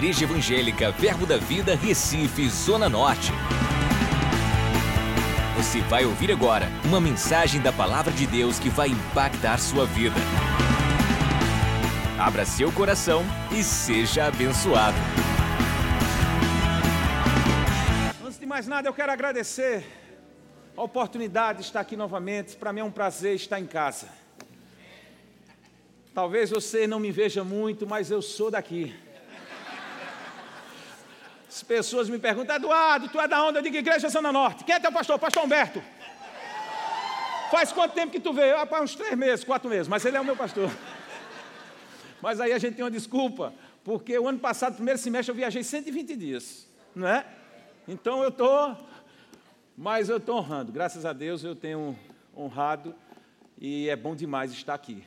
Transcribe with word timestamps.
Igreja 0.00 0.24
Evangélica 0.24 0.90
Verbo 0.92 1.26
da 1.26 1.36
Vida, 1.36 1.74
Recife, 1.76 2.48
Zona 2.48 2.88
Norte. 2.88 3.30
Você 5.58 5.82
vai 5.82 6.06
ouvir 6.06 6.32
agora 6.32 6.68
uma 6.86 6.98
mensagem 6.98 7.60
da 7.60 7.70
Palavra 7.70 8.10
de 8.10 8.26
Deus 8.26 8.58
que 8.58 8.70
vai 8.70 8.88
impactar 8.88 9.58
sua 9.58 9.84
vida. 9.84 10.16
Abra 12.18 12.46
seu 12.46 12.72
coração 12.72 13.22
e 13.52 13.62
seja 13.62 14.24
abençoado. 14.24 14.96
Antes 18.24 18.38
de 18.38 18.46
mais 18.46 18.66
nada, 18.66 18.88
eu 18.88 18.94
quero 18.94 19.12
agradecer 19.12 19.84
a 20.74 20.82
oportunidade 20.82 21.58
de 21.58 21.64
estar 21.66 21.80
aqui 21.80 21.94
novamente. 21.94 22.56
Para 22.56 22.72
mim 22.72 22.80
é 22.80 22.84
um 22.84 22.90
prazer 22.90 23.34
estar 23.34 23.60
em 23.60 23.66
casa. 23.66 24.08
Talvez 26.14 26.48
você 26.48 26.86
não 26.86 26.98
me 26.98 27.12
veja 27.12 27.44
muito, 27.44 27.86
mas 27.86 28.10
eu 28.10 28.22
sou 28.22 28.50
daqui. 28.50 28.94
As 31.50 31.64
pessoas 31.64 32.08
me 32.08 32.16
perguntam, 32.16 32.54
Eduardo, 32.54 33.08
tu 33.08 33.20
é 33.20 33.26
da 33.26 33.42
onde? 33.44 33.58
Eu 33.58 33.62
digo, 33.62 33.76
Igreja 33.76 34.08
Zona 34.08 34.30
Norte. 34.30 34.62
Quem 34.62 34.72
é 34.72 34.78
teu 34.78 34.92
pastor? 34.92 35.18
Pastor 35.18 35.42
Humberto. 35.42 35.82
Faz 37.50 37.72
quanto 37.72 37.92
tempo 37.92 38.12
que 38.12 38.20
tu 38.20 38.32
veio? 38.32 38.54
Ah, 38.56 38.68
uns 38.80 38.94
três 38.94 39.18
meses, 39.18 39.44
quatro 39.44 39.68
meses, 39.68 39.88
mas 39.88 40.04
ele 40.04 40.16
é 40.16 40.20
o 40.20 40.24
meu 40.24 40.36
pastor. 40.36 40.70
Mas 42.22 42.40
aí 42.40 42.52
a 42.52 42.58
gente 42.58 42.76
tem 42.76 42.84
uma 42.84 42.90
desculpa, 42.90 43.52
porque 43.82 44.16
o 44.16 44.28
ano 44.28 44.38
passado, 44.38 44.76
primeiro 44.76 45.00
semestre, 45.00 45.32
eu 45.32 45.34
viajei 45.34 45.64
120 45.64 46.14
dias, 46.14 46.68
não 46.94 47.08
é? 47.08 47.26
Então 47.88 48.22
eu 48.22 48.28
estou, 48.28 48.76
mas 49.76 50.08
eu 50.08 50.18
estou 50.18 50.36
honrando, 50.36 50.70
graças 50.70 51.04
a 51.04 51.12
Deus 51.12 51.42
eu 51.42 51.56
tenho 51.56 51.98
honrado 52.36 52.94
e 53.58 53.88
é 53.88 53.96
bom 53.96 54.14
demais 54.14 54.52
estar 54.52 54.74
aqui. 54.74 55.02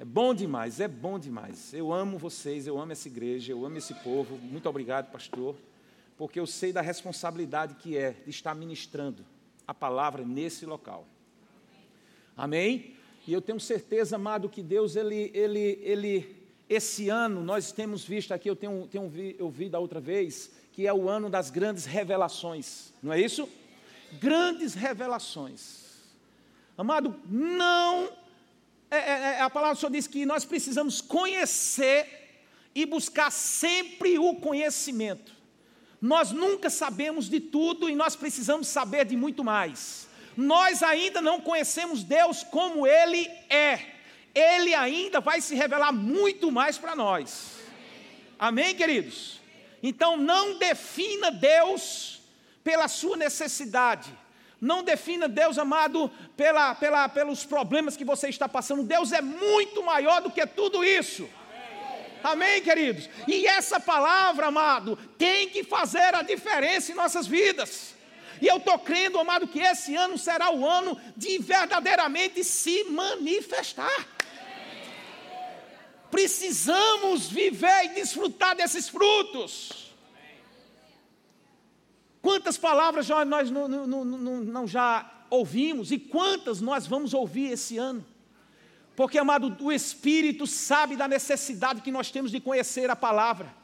É 0.00 0.04
bom 0.06 0.32
demais, 0.32 0.80
é 0.80 0.88
bom 0.88 1.18
demais. 1.18 1.74
Eu 1.74 1.92
amo 1.92 2.16
vocês, 2.16 2.66
eu 2.66 2.80
amo 2.80 2.90
essa 2.90 3.06
igreja, 3.06 3.52
eu 3.52 3.66
amo 3.66 3.76
esse 3.76 3.92
povo. 3.92 4.38
Muito 4.38 4.66
obrigado, 4.66 5.12
pastor, 5.12 5.54
porque 6.16 6.40
eu 6.40 6.46
sei 6.46 6.72
da 6.72 6.80
responsabilidade 6.80 7.74
que 7.74 7.98
é 7.98 8.12
de 8.12 8.30
estar 8.30 8.54
ministrando 8.54 9.26
a 9.68 9.74
palavra 9.74 10.24
nesse 10.24 10.64
local. 10.64 11.06
Amém? 12.34 12.94
E 13.26 13.32
eu 13.34 13.42
tenho 13.42 13.60
certeza, 13.60 14.16
amado, 14.16 14.48
que 14.48 14.62
Deus, 14.62 14.96
ele, 14.96 15.30
ele, 15.34 15.78
ele, 15.82 16.36
esse 16.66 17.10
ano, 17.10 17.44
nós 17.44 17.70
temos 17.70 18.02
visto 18.02 18.32
aqui, 18.32 18.48
eu 18.48 18.56
tenho, 18.56 18.88
tenho 18.90 19.12
eu 19.38 19.50
vi 19.50 19.68
da 19.68 19.78
outra 19.78 20.00
vez, 20.00 20.50
que 20.72 20.86
é 20.86 20.94
o 20.94 21.10
ano 21.10 21.28
das 21.28 21.50
grandes 21.50 21.84
revelações, 21.84 22.90
não 23.02 23.12
é 23.12 23.20
isso? 23.20 23.46
Grandes 24.18 24.72
revelações. 24.72 25.90
Amado, 26.78 27.14
não 27.28 28.18
é, 28.90 28.96
é, 28.96 29.36
é, 29.38 29.40
a 29.40 29.48
palavra 29.48 29.76
do 29.76 29.80
Senhor 29.80 29.92
diz 29.92 30.06
que 30.06 30.26
nós 30.26 30.44
precisamos 30.44 31.00
conhecer 31.00 32.40
e 32.74 32.84
buscar 32.84 33.30
sempre 33.30 34.18
o 34.18 34.34
conhecimento. 34.34 35.32
Nós 36.00 36.32
nunca 36.32 36.68
sabemos 36.68 37.28
de 37.28 37.38
tudo 37.40 37.88
e 37.88 37.94
nós 37.94 38.16
precisamos 38.16 38.66
saber 38.66 39.04
de 39.04 39.16
muito 39.16 39.44
mais. 39.44 40.08
Nós 40.36 40.82
ainda 40.82 41.20
não 41.20 41.40
conhecemos 41.40 42.02
Deus 42.02 42.42
como 42.42 42.86
Ele 42.86 43.28
é. 43.48 43.94
Ele 44.34 44.74
ainda 44.74 45.20
vai 45.20 45.40
se 45.40 45.54
revelar 45.54 45.92
muito 45.92 46.50
mais 46.50 46.78
para 46.78 46.96
nós. 46.96 47.58
Amém, 48.38 48.74
queridos? 48.74 49.40
Então 49.82 50.16
não 50.16 50.58
defina 50.58 51.30
Deus 51.30 52.20
pela 52.64 52.88
sua 52.88 53.16
necessidade. 53.16 54.10
Não 54.60 54.82
defina 54.82 55.26
Deus 55.26 55.56
amado 55.56 56.10
pela, 56.36 56.74
pela, 56.74 57.08
pelos 57.08 57.44
problemas 57.44 57.96
que 57.96 58.04
você 58.04 58.28
está 58.28 58.48
passando. 58.48 58.82
Deus 58.82 59.10
é 59.12 59.22
muito 59.22 59.82
maior 59.82 60.20
do 60.20 60.30
que 60.30 60.46
tudo 60.46 60.84
isso. 60.84 61.28
Amém, 62.22 62.60
queridos? 62.60 63.08
E 63.26 63.46
essa 63.46 63.80
palavra, 63.80 64.48
amado, 64.48 64.98
tem 65.16 65.48
que 65.48 65.64
fazer 65.64 66.14
a 66.14 66.22
diferença 66.22 66.92
em 66.92 66.94
nossas 66.94 67.26
vidas. 67.26 67.94
E 68.40 68.46
eu 68.46 68.58
estou 68.58 68.78
crendo, 68.78 69.18
amado, 69.18 69.48
que 69.48 69.60
esse 69.60 69.94
ano 69.96 70.18
será 70.18 70.50
o 70.50 70.66
ano 70.66 71.00
de 71.16 71.38
verdadeiramente 71.38 72.44
se 72.44 72.84
manifestar. 72.84 74.06
Precisamos 76.10 77.28
viver 77.28 77.84
e 77.84 77.88
desfrutar 77.90 78.56
desses 78.56 78.88
frutos. 78.88 79.89
Quantas 82.22 82.58
palavras 82.58 83.06
já 83.06 83.24
nós 83.24 83.50
não, 83.50 83.66
não, 83.66 84.04
não, 84.04 84.36
não 84.40 84.66
já 84.66 85.10
ouvimos 85.30 85.90
e 85.90 85.98
quantas 85.98 86.60
nós 86.60 86.86
vamos 86.86 87.14
ouvir 87.14 87.52
esse 87.52 87.78
ano? 87.78 88.04
Porque, 88.94 89.18
amado, 89.18 89.56
o 89.60 89.72
Espírito 89.72 90.46
sabe 90.46 90.96
da 90.96 91.08
necessidade 91.08 91.80
que 91.80 91.90
nós 91.90 92.10
temos 92.10 92.30
de 92.30 92.40
conhecer 92.40 92.90
a 92.90 92.96
palavra. 92.96 93.60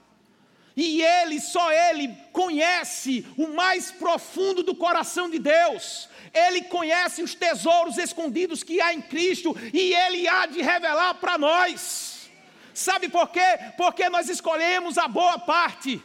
E 0.76 1.02
Ele, 1.02 1.40
só 1.40 1.72
Ele, 1.72 2.14
conhece 2.32 3.26
o 3.36 3.48
mais 3.48 3.90
profundo 3.90 4.62
do 4.62 4.74
coração 4.74 5.28
de 5.28 5.38
Deus. 5.38 6.08
Ele 6.32 6.62
conhece 6.62 7.22
os 7.22 7.34
tesouros 7.34 7.98
escondidos 7.98 8.62
que 8.62 8.80
há 8.80 8.92
em 8.92 9.00
Cristo 9.00 9.56
e 9.72 9.94
Ele 9.94 10.28
há 10.28 10.46
de 10.46 10.60
revelar 10.62 11.14
para 11.14 11.38
nós. 11.38 12.30
Sabe 12.74 13.08
por 13.08 13.28
quê? 13.28 13.58
Porque 13.76 14.08
nós 14.10 14.28
escolhemos 14.28 14.98
a 14.98 15.08
boa 15.08 15.38
parte. 15.38 16.02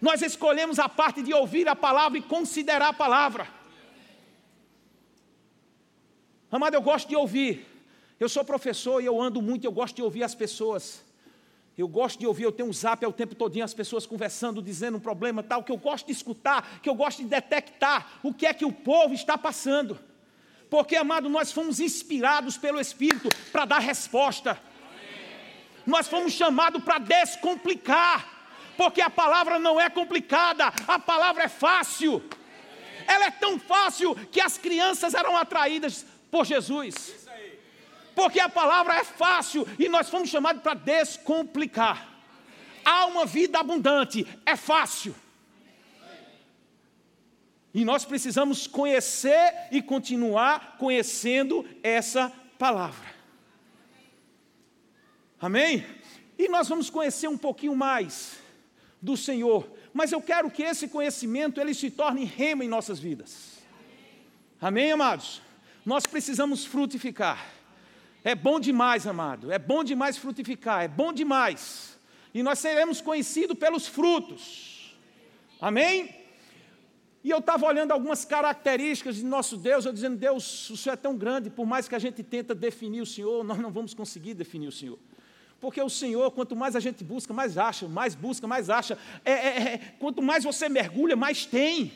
Nós 0.00 0.22
escolhemos 0.22 0.78
a 0.78 0.88
parte 0.88 1.22
de 1.22 1.34
ouvir 1.34 1.68
a 1.68 1.74
palavra 1.74 2.18
e 2.18 2.22
considerar 2.22 2.88
a 2.88 2.92
palavra. 2.92 3.48
Amado, 6.50 6.74
eu 6.74 6.82
gosto 6.82 7.08
de 7.08 7.16
ouvir. 7.16 7.66
Eu 8.18 8.28
sou 8.28 8.44
professor 8.44 9.00
e 9.00 9.06
eu 9.06 9.20
ando 9.20 9.42
muito, 9.42 9.64
eu 9.64 9.72
gosto 9.72 9.96
de 9.96 10.02
ouvir 10.02 10.22
as 10.22 10.34
pessoas. 10.34 11.04
Eu 11.76 11.86
gosto 11.86 12.18
de 12.18 12.26
ouvir, 12.26 12.44
eu 12.44 12.50
tenho 12.50 12.68
um 12.68 12.72
zap 12.72 13.04
ao 13.04 13.12
tempo 13.12 13.36
todinho, 13.36 13.64
as 13.64 13.74
pessoas 13.74 14.04
conversando, 14.04 14.60
dizendo 14.60 14.96
um 14.96 15.00
problema 15.00 15.44
tal, 15.44 15.62
que 15.62 15.70
eu 15.70 15.76
gosto 15.76 16.06
de 16.06 16.12
escutar, 16.12 16.80
que 16.80 16.88
eu 16.88 16.94
gosto 16.94 17.22
de 17.22 17.28
detectar 17.28 18.18
o 18.22 18.34
que 18.34 18.46
é 18.46 18.54
que 18.54 18.64
o 18.64 18.72
povo 18.72 19.14
está 19.14 19.38
passando. 19.38 19.98
Porque, 20.68 20.96
amado, 20.96 21.28
nós 21.28 21.52
fomos 21.52 21.78
inspirados 21.78 22.56
pelo 22.56 22.80
Espírito 22.80 23.28
para 23.52 23.64
dar 23.64 23.78
resposta. 23.78 24.60
Nós 25.86 26.08
fomos 26.08 26.32
chamados 26.32 26.82
para 26.82 26.98
descomplicar 26.98 28.37
porque 28.78 29.00
a 29.00 29.10
palavra 29.10 29.58
não 29.58 29.80
é 29.80 29.90
complicada, 29.90 30.72
a 30.86 31.00
palavra 31.00 31.42
é 31.42 31.48
fácil. 31.48 32.22
Ela 33.08 33.24
é 33.24 33.30
tão 33.32 33.58
fácil 33.58 34.14
que 34.30 34.40
as 34.40 34.56
crianças 34.56 35.14
eram 35.14 35.36
atraídas 35.36 36.06
por 36.30 36.46
Jesus. 36.46 37.26
Porque 38.14 38.38
a 38.38 38.48
palavra 38.48 38.94
é 38.94 39.02
fácil 39.02 39.66
e 39.80 39.88
nós 39.88 40.08
fomos 40.08 40.28
chamados 40.28 40.62
para 40.62 40.74
descomplicar. 40.74 42.06
Há 42.84 43.06
uma 43.06 43.26
vida 43.26 43.58
abundante, 43.58 44.24
é 44.46 44.54
fácil. 44.54 45.12
E 47.74 47.84
nós 47.84 48.04
precisamos 48.04 48.68
conhecer 48.68 49.54
e 49.72 49.82
continuar 49.82 50.76
conhecendo 50.78 51.68
essa 51.82 52.32
palavra. 52.56 53.08
Amém? 55.40 55.84
E 56.38 56.48
nós 56.48 56.68
vamos 56.68 56.88
conhecer 56.88 57.26
um 57.26 57.36
pouquinho 57.36 57.74
mais 57.74 58.46
do 59.00 59.16
Senhor, 59.16 59.70
mas 59.92 60.12
eu 60.12 60.20
quero 60.20 60.50
que 60.50 60.62
esse 60.62 60.88
conhecimento 60.88 61.60
ele 61.60 61.72
se 61.74 61.90
torne 61.90 62.24
rema 62.24 62.64
em 62.64 62.68
nossas 62.68 62.98
vidas. 62.98 63.58
Amém, 64.60 64.92
amados? 64.92 65.40
Nós 65.84 66.04
precisamos 66.04 66.64
frutificar. 66.64 67.46
É 68.24 68.34
bom 68.34 68.58
demais, 68.58 69.06
amado. 69.06 69.52
É 69.52 69.58
bom 69.58 69.84
demais 69.84 70.18
frutificar, 70.18 70.82
é 70.82 70.88
bom 70.88 71.12
demais. 71.12 71.98
E 72.34 72.42
nós 72.42 72.58
seremos 72.58 73.00
conhecidos 73.00 73.56
pelos 73.56 73.86
frutos. 73.86 74.96
Amém? 75.60 76.14
E 77.22 77.30
eu 77.30 77.38
estava 77.38 77.66
olhando 77.66 77.92
algumas 77.92 78.24
características 78.24 79.16
de 79.16 79.24
nosso 79.24 79.56
Deus, 79.56 79.84
eu 79.84 79.92
dizendo, 79.92 80.16
Deus, 80.16 80.70
o 80.70 80.76
Senhor 80.76 80.94
é 80.94 80.96
tão 80.96 81.16
grande, 81.16 81.50
por 81.50 81.66
mais 81.66 81.88
que 81.88 81.94
a 81.94 81.98
gente 81.98 82.22
tenta 82.22 82.54
definir 82.54 83.00
o 83.00 83.06
Senhor, 83.06 83.42
nós 83.44 83.58
não 83.58 83.70
vamos 83.70 83.92
conseguir 83.92 84.34
definir 84.34 84.68
o 84.68 84.72
Senhor. 84.72 84.98
Porque 85.60 85.82
o 85.82 85.90
Senhor, 85.90 86.30
quanto 86.30 86.54
mais 86.54 86.76
a 86.76 86.80
gente 86.80 87.02
busca, 87.02 87.34
mais 87.34 87.58
acha, 87.58 87.88
mais 87.88 88.14
busca, 88.14 88.46
mais 88.46 88.70
acha. 88.70 88.96
É, 89.24 89.32
é, 89.32 89.62
é, 89.74 89.78
quanto 89.98 90.22
mais 90.22 90.44
você 90.44 90.68
mergulha, 90.68 91.16
mais 91.16 91.44
tem. 91.44 91.92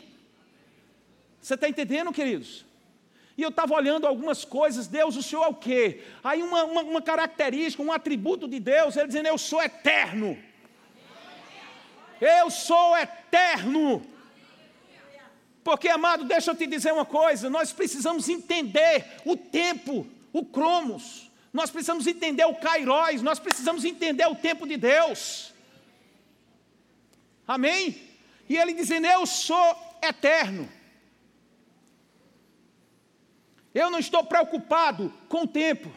Você 1.41 1.55
está 1.55 1.69
entendendo, 1.69 2.13
queridos? 2.13 2.65
E 3.37 3.43
eu 3.43 3.49
estava 3.49 3.75
olhando 3.75 4.07
algumas 4.07 4.45
coisas, 4.45 4.87
Deus, 4.87 5.17
o 5.17 5.23
Senhor 5.23 5.45
é 5.45 5.49
o 5.49 5.55
quê? 5.55 6.03
Aí 6.23 6.43
uma, 6.43 6.65
uma, 6.65 6.83
uma 6.83 7.03
característica, 7.03 7.83
um 7.83 7.93
atributo 7.93 8.47
de 8.47 8.61
Deus, 8.61 8.97
ele 8.97 9.07
dizendo, 9.07 9.29
eu 9.29 9.39
sou 9.39 9.63
eterno. 9.63 10.37
Eu 12.21 12.51
sou 12.51 12.97
eterno. 12.97 14.05
Porque, 15.65 15.89
amado, 15.89 16.25
deixa 16.25 16.51
eu 16.51 16.57
te 16.57 16.67
dizer 16.67 16.93
uma 16.93 17.05
coisa, 17.05 17.49
nós 17.49 17.73
precisamos 17.73 18.29
entender 18.29 19.07
o 19.25 19.37
tempo, 19.37 20.07
o 20.33 20.45
cromos. 20.45 21.32
Nós 21.53 21.71
precisamos 21.71 22.07
entender 22.07 22.45
o 22.45 22.55
Kairóis, 22.55 23.21
nós 23.21 23.39
precisamos 23.39 23.85
entender 23.85 24.27
o 24.27 24.35
tempo 24.35 24.67
de 24.67 24.77
Deus. 24.77 25.53
Amém? 27.47 28.01
E 28.49 28.57
ele 28.57 28.73
dizendo: 28.73 29.07
Eu 29.07 29.27
sou 29.27 29.77
eterno. 30.03 30.69
Eu 33.75 33.91
não 33.91 33.99
estou 33.99 34.25
preocupado 34.25 35.13
com 35.29 35.43
o 35.43 35.47
tempo. 35.47 35.93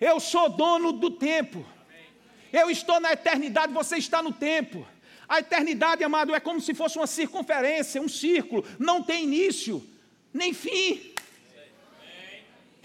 Eu 0.00 0.20
sou 0.20 0.48
dono 0.48 0.92
do 0.92 1.10
tempo. 1.10 1.64
Eu 2.52 2.70
estou 2.70 3.00
na 3.00 3.12
eternidade, 3.12 3.72
você 3.72 3.96
está 3.96 4.22
no 4.22 4.32
tempo. 4.32 4.86
A 5.28 5.40
eternidade, 5.40 6.04
amado, 6.04 6.34
é 6.34 6.40
como 6.40 6.60
se 6.60 6.74
fosse 6.74 6.98
uma 6.98 7.06
circunferência, 7.06 8.00
um 8.00 8.08
círculo, 8.08 8.64
não 8.78 9.02
tem 9.02 9.24
início, 9.24 9.84
nem 10.32 10.52
fim. 10.52 11.13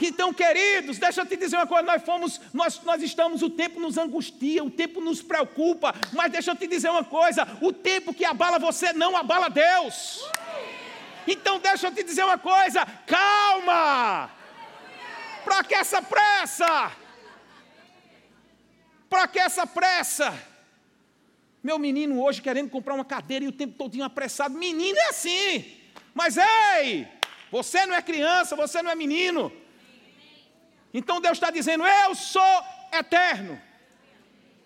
Então, 0.01 0.33
queridos, 0.33 0.97
deixa 0.97 1.21
eu 1.21 1.25
te 1.25 1.35
dizer 1.35 1.57
uma 1.57 1.67
coisa: 1.67 1.83
nós 1.83 2.03
fomos, 2.03 2.39
nós, 2.53 2.81
nós 2.83 3.01
estamos, 3.01 3.41
o 3.41 3.49
tempo 3.49 3.79
nos 3.79 3.97
angustia, 3.97 4.63
o 4.63 4.71
tempo 4.71 5.01
nos 5.01 5.21
preocupa, 5.21 5.93
mas 6.13 6.31
deixa 6.31 6.51
eu 6.51 6.55
te 6.55 6.67
dizer 6.67 6.89
uma 6.89 7.03
coisa: 7.03 7.47
o 7.61 7.73
tempo 7.73 8.13
que 8.13 8.23
abala 8.23 8.59
você 8.59 8.93
não 8.93 9.17
abala 9.17 9.49
Deus. 9.49 10.23
Então, 11.27 11.59
deixa 11.59 11.87
eu 11.87 11.91
te 11.91 12.03
dizer 12.03 12.23
uma 12.23 12.37
coisa: 12.37 12.85
calma, 13.05 14.29
para 15.43 15.63
que 15.63 15.75
essa 15.75 16.01
pressa? 16.01 16.91
Para 19.09 19.27
que 19.27 19.39
essa 19.39 19.65
pressa? 19.65 20.33
Meu 21.61 21.77
menino 21.77 22.21
hoje 22.21 22.41
querendo 22.41 22.69
comprar 22.69 22.93
uma 22.93 23.03
cadeira 23.03 23.43
e 23.43 23.47
o 23.47 23.51
tempo 23.51 23.77
todinho 23.77 24.05
apressado. 24.05 24.57
Menino 24.57 24.97
é 24.97 25.09
assim. 25.09 25.77
Mas 26.13 26.37
ei, 26.37 27.07
você 27.51 27.85
não 27.85 27.95
é 27.95 28.01
criança, 28.01 28.55
você 28.55 28.81
não 28.81 28.91
é 28.91 28.95
menino. 28.95 29.51
Então 30.93 31.21
Deus 31.21 31.37
está 31.37 31.51
dizendo: 31.51 31.85
Eu 31.85 32.15
sou 32.15 32.63
eterno. 32.91 33.59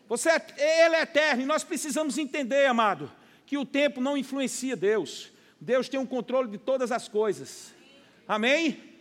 Você 0.07 0.29
é, 0.29 0.85
ele 0.85 0.95
é 0.95 1.01
eterno. 1.01 1.41
E 1.43 1.45
nós 1.45 1.63
precisamos 1.63 2.17
entender, 2.17 2.65
amado, 2.65 3.11
que 3.45 3.57
o 3.57 3.65
tempo 3.65 4.01
não 4.01 4.17
influencia 4.17 4.75
Deus. 4.75 5.31
Deus 5.59 5.87
tem 5.87 5.99
o 5.99 6.03
um 6.03 6.07
controle 6.07 6.49
de 6.49 6.57
todas 6.57 6.91
as 6.91 7.07
coisas. 7.07 7.73
Amém? 8.27 8.95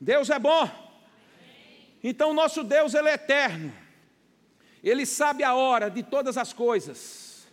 Deus 0.00 0.30
é 0.30 0.38
bom. 0.38 0.68
Então 2.02 2.30
o 2.30 2.34
nosso 2.34 2.62
Deus 2.64 2.94
ele 2.94 3.08
é 3.08 3.14
eterno. 3.14 3.72
Ele 4.82 5.06
sabe 5.06 5.44
a 5.44 5.54
hora 5.54 5.88
de 5.88 6.02
todas 6.02 6.36
as 6.36 6.52
coisas. 6.52 7.46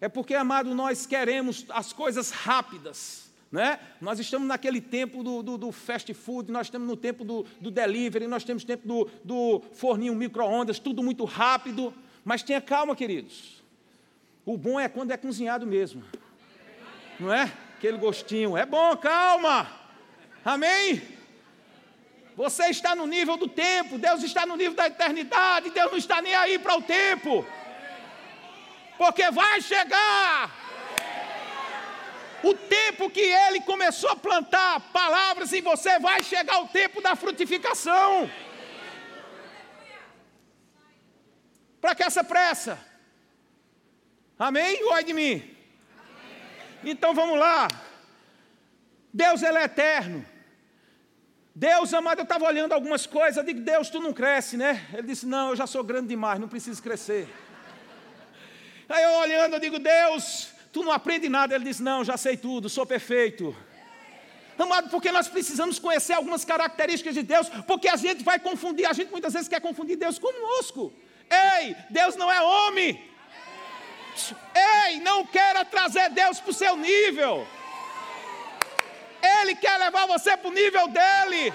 É 0.00 0.08
porque, 0.08 0.34
amado, 0.34 0.74
nós 0.74 1.06
queremos 1.06 1.66
as 1.70 1.92
coisas 1.92 2.30
rápidas. 2.30 3.25
Né? 3.50 3.78
Nós 4.00 4.18
estamos 4.18 4.46
naquele 4.48 4.80
tempo 4.80 5.22
do, 5.22 5.42
do, 5.42 5.56
do, 5.56 5.72
fast 5.72 6.12
food, 6.12 6.50
nós 6.50 6.66
estamos 6.66 6.88
no 6.88 6.96
tempo 6.96 7.24
do, 7.24 7.46
do 7.60 7.70
delivery, 7.70 8.26
nós 8.26 8.44
temos 8.44 8.64
tempo 8.64 8.86
do, 8.86 9.08
do 9.22 9.62
forninho 9.72 10.14
micro-ondas, 10.14 10.78
tudo 10.78 11.02
muito 11.02 11.24
rápido. 11.24 11.94
Mas 12.24 12.42
tenha 12.42 12.60
calma, 12.60 12.96
queridos. 12.96 13.62
O 14.44 14.56
bom 14.56 14.80
é 14.80 14.88
quando 14.88 15.12
é 15.12 15.16
cozinhado 15.16 15.66
mesmo. 15.66 16.02
Não 17.20 17.32
é? 17.32 17.52
Aquele 17.76 17.98
gostinho. 17.98 18.56
É 18.56 18.66
bom, 18.66 18.96
calma. 18.96 19.70
Amém? 20.44 21.02
Você 22.36 22.66
está 22.66 22.94
no 22.94 23.06
nível 23.06 23.36
do 23.36 23.48
tempo, 23.48 23.96
Deus 23.96 24.22
está 24.22 24.44
no 24.44 24.56
nível 24.56 24.74
da 24.74 24.88
eternidade, 24.88 25.70
Deus 25.70 25.90
não 25.90 25.98
está 25.98 26.20
nem 26.20 26.34
aí 26.34 26.58
para 26.58 26.76
o 26.76 26.82
tempo. 26.82 27.46
Porque 28.98 29.30
vai 29.30 29.60
chegar 29.60 30.65
o 32.42 32.54
tempo 32.54 33.10
que 33.10 33.20
ele 33.20 33.60
começou 33.60 34.10
a 34.10 34.16
plantar 34.16 34.80
palavras 34.92 35.52
em 35.52 35.62
você, 35.62 35.98
vai 35.98 36.22
chegar 36.22 36.60
o 36.60 36.68
tempo 36.68 37.00
da 37.00 37.16
frutificação. 37.16 38.30
Para 41.80 41.94
que 41.94 42.02
essa 42.02 42.24
pressa? 42.24 42.78
Amém? 44.38 44.82
Oi 44.84 45.04
de 45.04 45.12
mim. 45.12 45.56
Então 46.84 47.14
vamos 47.14 47.38
lá. 47.38 47.68
Deus 49.12 49.42
ele 49.42 49.58
é 49.58 49.64
eterno. 49.64 50.26
Deus, 51.54 51.94
amado, 51.94 52.18
eu 52.18 52.24
estava 52.24 52.44
olhando 52.44 52.74
algumas 52.74 53.06
coisas, 53.06 53.38
eu 53.38 53.42
digo, 53.42 53.60
Deus, 53.60 53.88
tu 53.88 53.98
não 53.98 54.12
cresce, 54.12 54.58
né? 54.58 54.86
Ele 54.92 55.04
disse, 55.04 55.24
não, 55.24 55.50
eu 55.50 55.56
já 55.56 55.66
sou 55.66 55.82
grande 55.82 56.08
demais, 56.08 56.38
não 56.38 56.48
preciso 56.48 56.82
crescer. 56.82 57.26
Aí 58.86 59.02
eu 59.02 59.10
olhando, 59.20 59.54
eu 59.54 59.60
digo, 59.60 59.78
Deus, 59.78 60.50
tu 60.76 60.82
não 60.84 60.92
aprende 60.92 61.26
nada. 61.26 61.54
Ele 61.54 61.64
disse, 61.64 61.82
não, 61.82 62.04
já 62.04 62.18
sei 62.18 62.36
tudo, 62.36 62.68
sou 62.68 62.84
perfeito. 62.84 63.56
Amado, 64.58 64.90
porque 64.90 65.10
nós 65.10 65.26
precisamos 65.26 65.78
conhecer 65.78 66.12
algumas 66.12 66.44
características 66.44 67.14
de 67.14 67.22
Deus, 67.22 67.48
porque 67.66 67.88
a 67.88 67.96
gente 67.96 68.22
vai 68.22 68.38
confundir, 68.38 68.86
a 68.86 68.92
gente 68.92 69.10
muitas 69.10 69.32
vezes 69.32 69.48
quer 69.48 69.60
confundir 69.60 69.96
Deus 69.96 70.18
conosco. 70.18 70.92
Ei, 71.30 71.74
Deus 71.88 72.14
não 72.16 72.30
é 72.30 72.40
homem. 72.42 72.90
Ei, 74.54 75.00
não 75.00 75.24
queira 75.24 75.64
trazer 75.64 76.10
Deus 76.10 76.40
para 76.40 76.50
o 76.50 76.54
seu 76.62 76.76
nível. 76.76 77.46
Ele 79.40 79.54
quer 79.54 79.78
levar 79.78 80.06
você 80.06 80.36
para 80.36 80.48
o 80.48 80.52
nível 80.52 80.88
dele. 80.88 81.52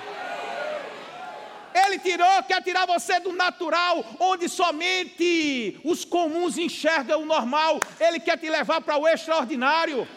Ele 1.73 1.99
tirou, 1.99 2.43
quer 2.43 2.61
tirar 2.61 2.85
você 2.85 3.19
do 3.19 3.31
natural, 3.31 4.03
onde 4.19 4.49
somente 4.49 5.79
os 5.83 6.03
comuns 6.03 6.57
enxergam 6.57 7.21
o 7.21 7.25
normal. 7.25 7.79
Ele 7.99 8.19
quer 8.19 8.37
te 8.37 8.49
levar 8.49 8.81
para 8.81 8.97
o 8.97 9.07
extraordinário. 9.07 10.07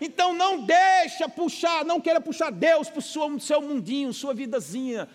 Então 0.00 0.34
não 0.34 0.64
deixa 0.64 1.28
puxar, 1.28 1.84
não 1.84 2.00
queira 2.00 2.20
puxar 2.20 2.50
Deus 2.50 2.88
para 2.88 2.98
o 2.98 3.40
seu 3.40 3.60
mundinho, 3.62 4.12
sua 4.12 4.34
vidazinha, 4.34 5.08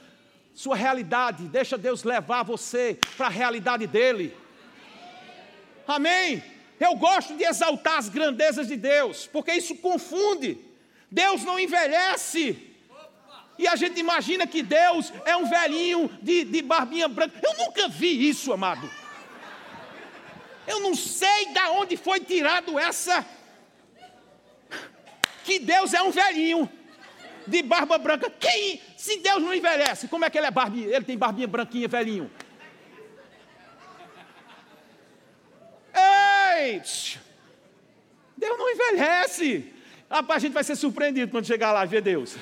sua 0.53 0.75
realidade. 0.75 1.43
Deixa 1.43 1.77
Deus 1.77 2.03
levar 2.03 2.43
você 2.43 2.97
para 3.17 3.27
a 3.27 3.29
realidade 3.29 3.85
dele. 3.85 4.33
Amém? 5.87 6.43
Eu 6.79 6.95
gosto 6.95 7.35
de 7.35 7.43
exaltar 7.43 7.97
as 7.97 8.07
grandezas 8.07 8.67
de 8.67 8.77
Deus, 8.77 9.27
porque 9.27 9.51
isso 9.51 9.75
confunde. 9.75 10.57
Deus 11.11 11.43
não 11.43 11.59
envelhece. 11.59 12.76
E 13.57 13.67
a 13.67 13.75
gente 13.75 13.99
imagina 13.99 14.45
que 14.45 14.61
Deus 14.61 15.11
é 15.25 15.35
um 15.35 15.49
velhinho 15.49 16.09
de, 16.21 16.43
de 16.43 16.61
barbinha 16.61 17.07
branca. 17.07 17.39
Eu 17.41 17.65
nunca 17.65 17.87
vi 17.87 18.29
isso, 18.29 18.53
amado. 18.53 18.89
Eu 20.67 20.79
não 20.81 20.93
sei 20.93 21.47
de 21.47 21.59
onde 21.71 21.97
foi 21.97 22.19
tirado 22.19 22.77
essa. 22.77 23.25
Que 25.43 25.59
Deus 25.59 25.93
é 25.93 26.01
um 26.01 26.11
velhinho 26.11 26.69
de 27.47 27.63
barba 27.63 27.97
branca. 27.97 28.29
Quem? 28.29 28.81
Se 28.95 29.17
Deus 29.17 29.41
não 29.41 29.53
envelhece, 29.53 30.07
como 30.07 30.25
é 30.25 30.29
que 30.29 30.37
ele 30.37 30.47
é 30.47 30.51
barbinha? 30.51 30.87
Ele 30.87 31.05
tem 31.05 31.17
barbinha 31.17 31.47
branquinha, 31.47 31.87
velhinho. 31.87 32.29
Ei! 35.95 36.81
Deus 38.37 38.57
não 38.57 38.69
envelhece. 38.69 39.73
Rapaz, 40.09 40.37
a 40.37 40.45
gente 40.47 40.53
vai 40.53 40.63
ser 40.63 40.75
surpreendido 40.75 41.31
quando 41.31 41.45
chegar 41.45 41.71
lá 41.71 41.83
e 41.83 41.87
ver 41.87 42.01
Deus. 42.01 42.35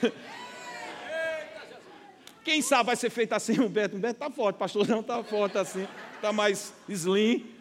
Quem 2.46 2.62
sabe 2.62 2.86
vai 2.86 2.96
ser 2.96 3.10
feito 3.10 3.34
assim, 3.34 3.58
Humberto. 3.60 3.98
Humberto 3.98 4.24
está 4.24 4.30
forte, 4.30 4.58
pastor 4.58 4.88
não 4.88 5.00
está 5.00 5.24
forte 5.24 5.58
assim, 5.58 5.88
está 6.14 6.32
mais 6.32 6.72
slim. 6.88 7.52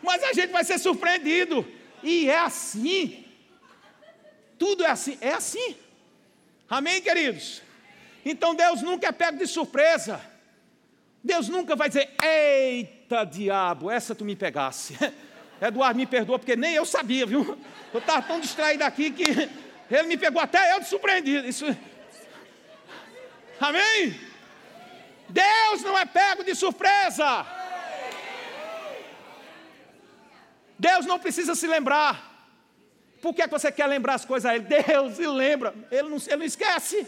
Mas 0.00 0.22
a 0.22 0.32
gente 0.32 0.52
vai 0.52 0.62
ser 0.62 0.78
surpreendido. 0.78 1.66
E 2.00 2.30
é 2.30 2.38
assim. 2.38 3.24
Tudo 4.56 4.84
é 4.84 4.90
assim. 4.90 5.18
É 5.20 5.32
assim. 5.32 5.76
Amém, 6.68 7.02
queridos? 7.02 7.60
Então 8.24 8.54
Deus 8.54 8.82
nunca 8.82 9.08
é 9.08 9.12
pego 9.12 9.38
de 9.38 9.46
surpresa. 9.48 10.20
Deus 11.24 11.48
nunca 11.48 11.74
vai 11.74 11.88
dizer: 11.88 12.08
Eita 12.22 13.24
diabo, 13.24 13.90
essa 13.90 14.14
tu 14.14 14.24
me 14.24 14.36
pegasse. 14.36 14.96
Eduardo, 15.60 15.98
me 15.98 16.06
perdoa, 16.06 16.38
porque 16.38 16.56
nem 16.56 16.74
eu 16.74 16.86
sabia, 16.86 17.26
viu? 17.26 17.58
Eu 17.92 18.00
estava 18.00 18.22
tão 18.22 18.40
distraído 18.40 18.84
aqui 18.84 19.10
que 19.10 19.50
ele 19.90 20.08
me 20.08 20.16
pegou 20.16 20.40
até 20.40 20.74
eu 20.74 20.80
de 20.80 20.86
surpreendido. 20.86 21.46
Isso... 21.46 21.66
Amém? 23.60 24.18
Deus 25.28 25.82
não 25.82 25.98
é 25.98 26.04
pego 26.04 26.42
de 26.44 26.54
surpresa. 26.54 27.46
Deus 30.78 31.04
não 31.04 31.18
precisa 31.18 31.54
se 31.54 31.66
lembrar. 31.66 32.30
Por 33.20 33.34
que, 33.34 33.42
é 33.42 33.46
que 33.46 33.52
você 33.52 33.70
quer 33.70 33.86
lembrar 33.86 34.14
as 34.14 34.24
coisas 34.24 34.50
a 34.50 34.54
Ele? 34.54 34.64
Deus 34.64 35.16
se 35.16 35.26
lembra. 35.26 35.74
Ele 35.90 36.08
não, 36.08 36.16
ele 36.16 36.36
não 36.36 36.44
esquece. 36.44 37.06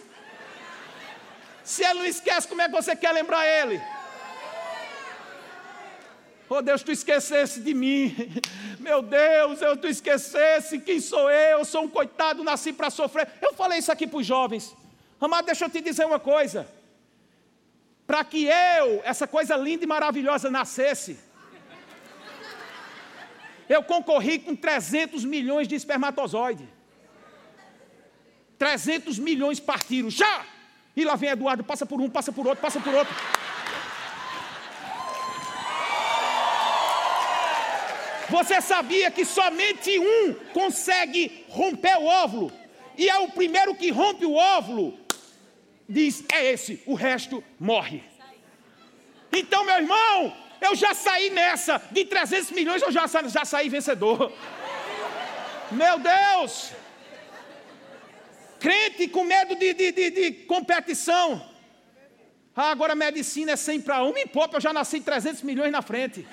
Se 1.65 1.83
Ele 1.85 2.01
não 2.01 2.07
esquece, 2.07 2.47
como 2.49 2.61
é 2.61 2.67
que 2.69 2.75
você 2.75 2.95
quer 2.95 3.13
lembrar 3.13 3.47
Ele? 3.47 3.81
Oh 6.55 6.61
Deus, 6.61 6.83
tu 6.83 6.93
esquecesse 6.93 7.61
de 7.61 7.73
mim. 7.73 8.15
Meu 8.79 9.01
Deus, 9.01 9.63
eu 9.63 9.75
tu 9.75 9.87
esquecesse 9.87 10.79
quem 10.79 11.01
sou 11.01 11.31
eu. 11.31 11.61
Eu 11.61 11.65
sou 11.65 11.85
um 11.85 11.89
coitado, 11.89 12.45
nasci 12.45 12.75
para 12.75 12.91
sofrer. 12.91 13.27
Eu 13.41 13.55
falei 13.55 13.79
isso 13.79 13.91
aqui 13.91 14.07
para 14.07 14.19
os 14.19 14.27
jovens. 14.27 14.77
Amado, 15.19 15.47
deixa 15.47 15.65
eu 15.65 15.71
te 15.71 15.81
dizer 15.81 16.05
uma 16.05 16.21
coisa. 16.21 16.69
Para 18.07 18.23
que 18.23 18.45
eu, 18.45 19.01
essa 19.03 19.27
coisa 19.27 19.57
linda 19.57 19.85
e 19.85 19.87
maravilhosa, 19.87 20.51
nascesse, 20.51 21.19
eu 23.67 23.83
concorri 23.83 24.39
com 24.39 24.55
300 24.55 25.25
milhões 25.25 25.67
de 25.67 25.75
espermatozoides. 25.75 26.69
300 28.59 29.19
milhões 29.19 29.59
partiram. 29.59 30.11
Já! 30.11 30.45
E 30.95 31.03
lá 31.03 31.17
vem 31.17 31.31
Eduardo, 31.31 31.65
passa 31.65 31.87
por 31.87 31.99
um, 31.99 32.11
passa 32.11 32.31
por 32.31 32.47
outro, 32.47 32.61
passa 32.61 32.79
por 32.79 32.93
outro. 32.93 33.42
Você 38.31 38.61
sabia 38.61 39.11
que 39.11 39.25
somente 39.25 39.99
um 39.99 40.35
consegue 40.53 41.45
romper 41.49 41.97
o 41.99 42.07
óvulo? 42.07 42.53
E 42.97 43.09
é 43.09 43.19
o 43.19 43.29
primeiro 43.29 43.75
que 43.75 43.91
rompe 43.91 44.25
o 44.25 44.35
óvulo. 44.35 44.99
Diz, 45.89 46.25
é 46.33 46.53
esse, 46.53 46.83
o 46.87 46.95
resto 46.95 47.43
morre. 47.59 48.03
Então, 49.33 49.65
meu 49.65 49.77
irmão, 49.77 50.37
eu 50.61 50.75
já 50.77 50.95
saí 50.95 51.31
nessa, 51.31 51.83
de 51.91 52.05
300 52.05 52.51
milhões 52.53 52.83
eu 52.83 52.93
já, 52.93 53.07
já 53.07 53.45
saí 53.45 53.69
vencedor. 53.69 54.33
Meu 55.71 55.99
Deus! 55.99 56.73
Crente 58.61 59.09
com 59.09 59.25
medo 59.25 59.57
de, 59.57 59.75
de, 59.75 59.91
de, 59.91 60.11
de 60.11 60.33
competição. 60.45 61.51
Ah, 62.55 62.71
agora 62.71 62.93
a 62.93 62.97
medicina 62.97 63.53
é 63.53 63.57
100 63.57 63.81
para 63.81 64.05
1, 64.05 64.13
me 64.13 64.27
poupa, 64.27 64.59
eu 64.59 64.61
já 64.61 64.73
nasci 64.73 65.01
300 65.01 65.43
milhões 65.43 65.73
na 65.73 65.81
frente. 65.81 66.27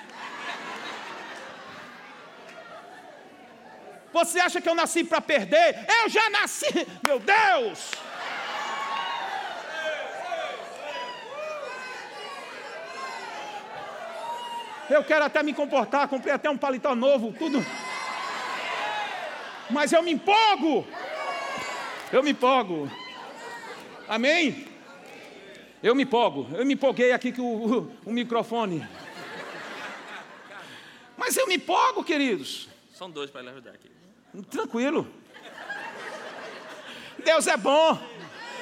Você 4.12 4.40
acha 4.40 4.60
que 4.60 4.68
eu 4.68 4.74
nasci 4.74 5.04
para 5.04 5.20
perder? 5.20 5.86
Eu 6.02 6.08
já 6.08 6.28
nasci, 6.30 6.86
meu 7.06 7.20
Deus! 7.20 7.90
Eu 14.88 15.04
quero 15.04 15.24
até 15.24 15.40
me 15.40 15.54
comportar, 15.54 16.08
comprei 16.08 16.34
até 16.34 16.50
um 16.50 16.58
paletó 16.58 16.96
novo, 16.96 17.32
tudo. 17.32 17.64
Mas 19.70 19.92
eu 19.92 20.02
me 20.02 20.10
empolgo. 20.10 20.84
Eu 22.12 22.24
me 22.24 22.30
empolgo. 22.30 22.90
Amém? 24.08 24.66
Eu 25.80 25.94
me 25.94 26.02
empolgo. 26.02 26.48
Eu 26.56 26.66
me 26.66 26.74
empolguei 26.74 27.12
aqui 27.12 27.30
com 27.30 27.42
o, 27.42 27.78
o, 27.78 27.92
o 28.06 28.12
microfone. 28.12 28.84
Mas 31.16 31.36
eu 31.36 31.46
me 31.46 31.54
empolgo, 31.54 32.02
queridos. 32.02 32.69
São 33.00 33.10
dois 33.10 33.30
para 33.30 33.40
lhe 33.40 33.48
ajudar 33.48 33.70
aqui. 33.70 33.90
Tranquilo. 34.50 35.10
Deus 37.24 37.46
é 37.46 37.56
bom. 37.56 37.98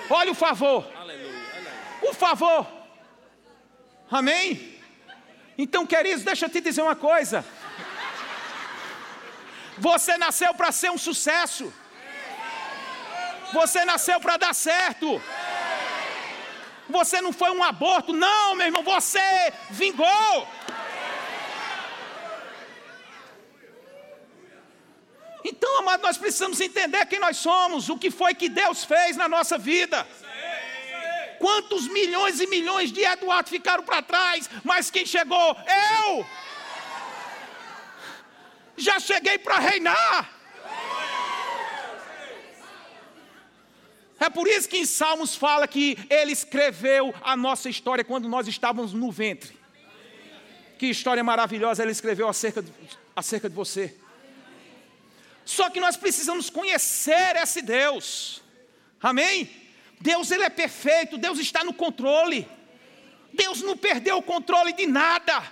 Olha 0.09 0.31
o 0.31 0.35
favor. 0.43 0.89
Aleluia. 0.97 1.35
O 2.03 2.15
favor. 2.15 2.65
Amém? 4.09 4.81
Então, 5.63 5.85
queridos, 5.85 6.23
deixa 6.23 6.47
eu 6.47 6.51
te 6.51 6.61
dizer 6.61 6.83
uma 6.83 6.95
coisa. 6.95 7.45
Você 9.77 10.17
nasceu 10.17 10.55
para 10.55 10.71
ser 10.71 10.93
um 10.93 10.99
sucesso. 10.99 11.75
Você 13.53 13.85
nasceu 13.85 14.21
para 14.21 14.37
dar 14.37 14.55
certo. 14.55 15.21
Você 16.89 17.21
não 17.21 17.33
foi 17.33 17.51
um 17.51 17.65
aborto, 17.65 18.13
não, 18.13 18.55
meu 18.55 18.67
irmão, 18.67 18.85
você 18.85 19.53
vingou. 19.69 20.49
Então, 25.45 25.79
amado, 25.79 26.03
nós 26.03 26.19
precisamos 26.19 26.61
entender 26.61 27.07
quem 27.07 27.21
nós 27.21 27.37
somos, 27.37 27.89
o 27.89 27.97
que 27.97 28.11
foi 28.11 28.35
que 28.35 28.49
Deus 28.49 28.85
fez 28.85 29.17
na 29.17 29.29
nossa 29.29 29.57
vida. 29.57 30.07
Quantos 31.39 31.87
milhões 31.87 32.41
e 32.41 32.47
milhões 32.47 32.93
de 32.93 33.03
Eduardo 33.03 33.49
ficaram 33.49 33.85
para 33.85 34.03
trás, 34.03 34.51
mas 34.65 34.91
quem 34.91 35.07
chegou? 35.07 35.57
Eu! 36.07 36.27
Já 38.77 38.99
cheguei 38.99 39.39
para 39.39 39.59
reinar. 39.59 40.39
É 44.21 44.29
por 44.29 44.49
isso 44.49 44.69
que 44.69 44.79
em 44.79 44.85
Salmos 44.85 45.37
fala 45.37 45.69
que 45.69 45.97
ele 46.11 46.33
escreveu 46.33 47.15
a 47.23 47.37
nossa 47.37 47.69
história 47.69 48.03
quando 48.03 48.29
nós 48.29 48.49
estávamos 48.49 48.93
no 48.93 49.13
ventre. 49.13 49.57
Que 50.77 50.87
história 50.87 51.23
maravilhosa 51.23 51.83
ele 51.83 51.93
escreveu 51.93 52.29
acerca 52.29 52.61
de, 52.61 52.73
acerca 53.15 53.49
de 53.49 53.55
você. 53.55 53.97
Só 55.49 55.71
que 55.71 55.81
nós 55.81 55.97
precisamos 55.97 56.51
conhecer 56.51 57.35
esse 57.37 57.63
Deus. 57.63 58.43
Amém? 59.03 59.49
Deus 59.99 60.31
ele 60.31 60.43
é 60.43 60.51
perfeito, 60.51 61.17
Deus 61.17 61.39
está 61.39 61.65
no 61.65 61.73
controle. 61.73 62.47
Deus 63.33 63.63
não 63.63 63.75
perdeu 63.75 64.19
o 64.19 64.23
controle 64.23 64.75
de 64.75 64.87
nada. 64.87 65.43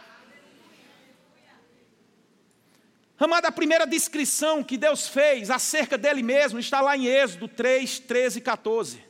Amada, 3.18 3.48
a 3.48 3.52
primeira 3.52 3.86
descrição 3.86 4.62
que 4.62 4.76
Deus 4.76 5.08
fez 5.08 5.50
acerca 5.50 5.96
dele 5.96 6.22
mesmo 6.22 6.58
está 6.58 6.82
lá 6.82 6.94
em 6.94 7.06
Êxodo 7.06 7.48
3, 7.48 7.98
13 8.00 8.38
e 8.38 8.42
14. 8.42 9.02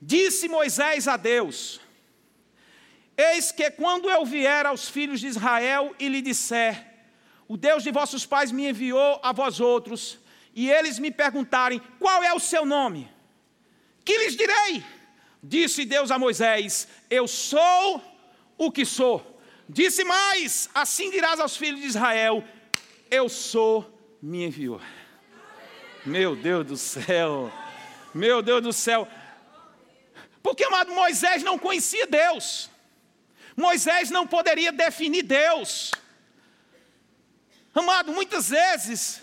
Disse 0.00 0.46
Moisés 0.46 1.08
a 1.08 1.16
Deus: 1.16 1.80
Eis 3.16 3.50
que 3.50 3.72
quando 3.72 4.08
eu 4.08 4.24
vier 4.24 4.66
aos 4.66 4.88
filhos 4.88 5.18
de 5.18 5.26
Israel 5.26 5.96
e 5.98 6.08
lhe 6.08 6.22
disser, 6.22 6.95
o 7.48 7.56
Deus 7.56 7.82
de 7.82 7.90
vossos 7.90 8.26
pais 8.26 8.50
me 8.50 8.68
enviou 8.68 9.20
a 9.22 9.32
vós 9.32 9.60
outros, 9.60 10.18
e 10.54 10.70
eles 10.70 10.98
me 10.98 11.10
perguntarem: 11.10 11.80
Qual 11.98 12.22
é 12.22 12.32
o 12.32 12.40
seu 12.40 12.64
nome? 12.64 13.10
Que 14.04 14.16
lhes 14.18 14.36
direi? 14.36 14.82
Disse 15.42 15.84
Deus 15.84 16.10
a 16.10 16.18
Moisés: 16.18 16.88
Eu 17.10 17.28
sou 17.28 18.02
o 18.58 18.72
que 18.72 18.84
sou. 18.84 19.40
Disse 19.68 20.02
mais: 20.04 20.68
Assim 20.74 21.10
dirás 21.10 21.38
aos 21.38 21.56
filhos 21.56 21.80
de 21.80 21.86
Israel: 21.86 22.42
Eu 23.10 23.28
sou, 23.28 24.18
me 24.20 24.44
enviou. 24.44 24.80
Meu 26.04 26.36
Deus 26.36 26.66
do 26.66 26.76
céu, 26.76 27.52
meu 28.14 28.40
Deus 28.40 28.62
do 28.62 28.72
céu. 28.72 29.08
Porque, 30.42 30.62
amado, 30.64 30.92
Moisés 30.92 31.42
não 31.42 31.58
conhecia 31.58 32.06
Deus. 32.06 32.70
Moisés 33.56 34.10
não 34.10 34.26
poderia 34.26 34.70
definir 34.70 35.24
Deus. 35.24 35.90
Amado, 37.76 38.10
muitas 38.10 38.48
vezes 38.48 39.20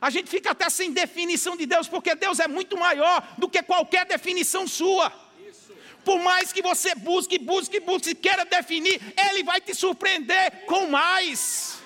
a 0.00 0.10
gente 0.10 0.28
fica 0.28 0.50
até 0.50 0.68
sem 0.68 0.90
definição 0.92 1.56
de 1.56 1.66
Deus, 1.66 1.86
porque 1.86 2.16
Deus 2.16 2.40
é 2.40 2.48
muito 2.48 2.76
maior 2.76 3.34
do 3.38 3.48
que 3.48 3.62
qualquer 3.62 4.04
definição 4.04 4.66
sua. 4.66 5.12
Por 6.04 6.18
mais 6.18 6.52
que 6.52 6.60
você 6.60 6.96
busque, 6.96 7.38
busque, 7.38 7.78
busque, 7.78 8.12
queira 8.12 8.44
definir, 8.44 9.00
Ele 9.16 9.44
vai 9.44 9.60
te 9.60 9.72
surpreender 9.72 10.66
com 10.66 10.88
mais. 10.88 11.78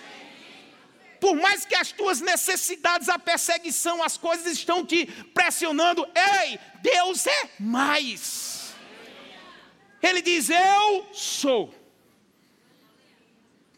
Por 1.21 1.37
mais 1.37 1.67
que 1.67 1.75
as 1.75 1.93
tuas 1.93 2.23
necessidades, 2.23 3.11
a 3.11 3.19
perseguição, 3.19 4.03
as 4.03 4.17
coisas 4.17 4.47
estão 4.47 4.87
te 4.87 5.05
pressionando, 5.35 6.09
ei, 6.15 6.59
Deus 6.81 7.27
é 7.27 7.51
mais. 7.61 8.75
Ele 10.03 10.23
diz: 10.23 10.49
Eu 10.49 11.07
sou. 11.13 11.75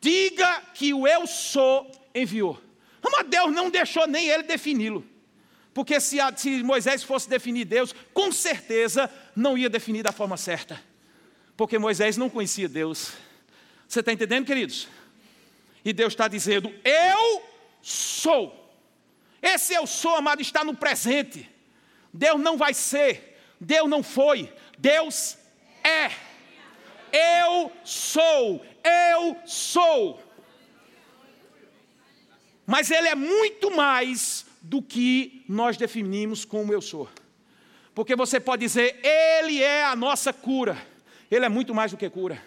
Diga 0.00 0.62
que 0.72 0.94
o 0.94 1.04
eu 1.08 1.26
sou 1.26 1.97
enviou. 2.14 2.60
Mas 3.02 3.26
Deus 3.28 3.52
não 3.52 3.70
deixou 3.70 4.06
nem 4.06 4.28
ele 4.28 4.42
defini-lo. 4.42 5.04
Porque 5.72 6.00
se, 6.00 6.18
se, 6.36 6.62
Moisés 6.62 7.02
fosse 7.02 7.28
definir 7.28 7.64
Deus, 7.64 7.94
com 8.12 8.32
certeza 8.32 9.10
não 9.34 9.56
ia 9.56 9.70
definir 9.70 10.02
da 10.02 10.12
forma 10.12 10.36
certa. 10.36 10.80
Porque 11.56 11.78
Moisés 11.78 12.16
não 12.16 12.28
conhecia 12.28 12.68
Deus. 12.68 13.12
Você 13.86 14.00
está 14.00 14.12
entendendo, 14.12 14.46
queridos? 14.46 14.88
E 15.84 15.92
Deus 15.92 16.12
está 16.12 16.28
dizendo: 16.28 16.72
Eu 16.84 17.42
sou. 17.80 18.68
Esse 19.40 19.72
eu 19.72 19.86
sou, 19.86 20.16
amado, 20.16 20.42
está 20.42 20.64
no 20.64 20.74
presente. 20.74 21.48
Deus 22.12 22.40
não 22.40 22.56
vai 22.56 22.74
ser, 22.74 23.38
Deus 23.60 23.88
não 23.88 24.02
foi, 24.02 24.52
Deus 24.78 25.38
é. 25.84 26.10
Eu 27.44 27.72
sou, 27.84 28.64
eu 28.84 29.36
sou. 29.46 30.27
Mas 32.68 32.90
Ele 32.90 33.08
é 33.08 33.14
muito 33.14 33.74
mais 33.74 34.44
do 34.60 34.82
que 34.82 35.42
nós 35.48 35.78
definimos 35.78 36.44
como 36.44 36.70
eu 36.70 36.82
sou. 36.82 37.08
Porque 37.94 38.14
você 38.14 38.38
pode 38.38 38.60
dizer, 38.60 39.00
Ele 39.02 39.62
é 39.62 39.86
a 39.86 39.96
nossa 39.96 40.34
cura. 40.34 40.76
Ele 41.30 41.46
é 41.46 41.48
muito 41.48 41.74
mais 41.74 41.92
do 41.92 41.96
que 41.96 42.10
cura. 42.10 42.42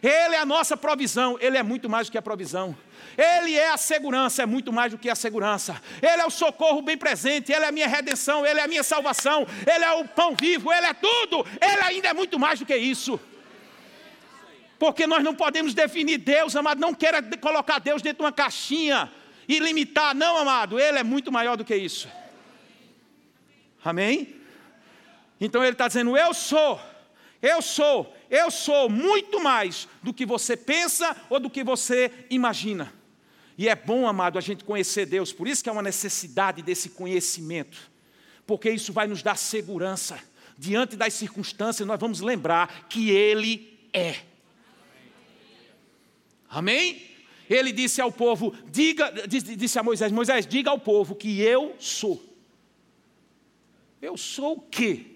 Ele 0.00 0.36
é 0.36 0.38
a 0.38 0.46
nossa 0.46 0.76
provisão, 0.76 1.36
Ele 1.40 1.58
é 1.58 1.64
muito 1.64 1.90
mais 1.90 2.06
do 2.06 2.12
que 2.12 2.18
a 2.18 2.22
provisão. 2.22 2.78
Ele 3.18 3.56
é 3.56 3.70
a 3.70 3.76
segurança, 3.76 4.40
é 4.40 4.46
muito 4.46 4.72
mais 4.72 4.92
do 4.92 4.98
que 4.98 5.10
a 5.10 5.16
segurança. 5.16 5.82
Ele 6.00 6.22
é 6.22 6.24
o 6.24 6.30
socorro 6.30 6.80
bem 6.80 6.96
presente, 6.96 7.50
Ele 7.50 7.64
é 7.64 7.68
a 7.68 7.72
minha 7.72 7.88
redenção, 7.88 8.46
Ele 8.46 8.60
é 8.60 8.62
a 8.62 8.68
minha 8.68 8.84
salvação, 8.84 9.48
Ele 9.66 9.84
é 9.84 9.92
o 9.94 10.06
pão 10.06 10.36
vivo, 10.40 10.72
Ele 10.72 10.86
é 10.86 10.94
tudo. 10.94 11.44
Ele 11.60 11.82
ainda 11.82 12.06
é 12.06 12.14
muito 12.14 12.38
mais 12.38 12.60
do 12.60 12.66
que 12.66 12.76
isso. 12.76 13.18
Porque 14.78 15.08
nós 15.08 15.24
não 15.24 15.34
podemos 15.34 15.74
definir 15.74 16.18
Deus, 16.18 16.54
amado, 16.54 16.80
não 16.80 16.94
queira 16.94 17.20
colocar 17.40 17.80
Deus 17.80 18.00
dentro 18.00 18.18
de 18.18 18.26
uma 18.26 18.32
caixinha 18.32 19.10
e 19.48 19.58
limitar. 19.58 20.14
Não, 20.14 20.36
amado, 20.36 20.78
Ele 20.78 20.98
é 20.98 21.02
muito 21.02 21.30
maior 21.30 21.56
do 21.56 21.64
que 21.64 21.74
isso. 21.74 22.08
Amém? 23.84 24.36
Então 25.40 25.62
Ele 25.62 25.72
está 25.72 25.86
dizendo: 25.88 26.16
Eu 26.16 26.34
sou, 26.34 26.80
eu 27.40 27.62
sou, 27.62 28.14
eu 28.30 28.50
sou 28.50 28.88
muito 28.88 29.40
mais 29.40 29.88
do 30.02 30.12
que 30.12 30.26
você 30.26 30.56
pensa 30.56 31.16
ou 31.30 31.38
do 31.38 31.50
que 31.50 31.62
você 31.62 32.10
imagina. 32.30 32.92
E 33.58 33.68
é 33.68 33.74
bom, 33.74 34.06
amado, 34.06 34.36
a 34.36 34.40
gente 34.40 34.64
conhecer 34.64 35.06
Deus, 35.06 35.32
por 35.32 35.48
isso 35.48 35.62
que 35.62 35.68
é 35.68 35.72
uma 35.72 35.82
necessidade 35.82 36.60
desse 36.60 36.90
conhecimento, 36.90 37.90
porque 38.46 38.70
isso 38.70 38.92
vai 38.92 39.06
nos 39.06 39.22
dar 39.22 39.36
segurança. 39.36 40.18
Diante 40.58 40.96
das 40.96 41.14
circunstâncias, 41.14 41.86
nós 41.86 42.00
vamos 42.00 42.20
lembrar 42.20 42.86
que 42.88 43.10
Ele 43.10 43.78
é. 43.92 44.16
Amém? 46.48 47.15
Ele 47.48 47.72
disse 47.72 48.00
ao 48.00 48.10
povo: 48.10 48.54
diga, 48.66 49.12
disse 49.28 49.78
a 49.78 49.82
Moisés: 49.82 50.12
Moisés, 50.12 50.46
diga 50.46 50.70
ao 50.70 50.78
povo 50.78 51.14
que 51.14 51.40
eu 51.40 51.74
sou. 51.78 52.22
Eu 54.00 54.16
sou 54.16 54.58
o 54.58 54.60
quê? 54.60 55.06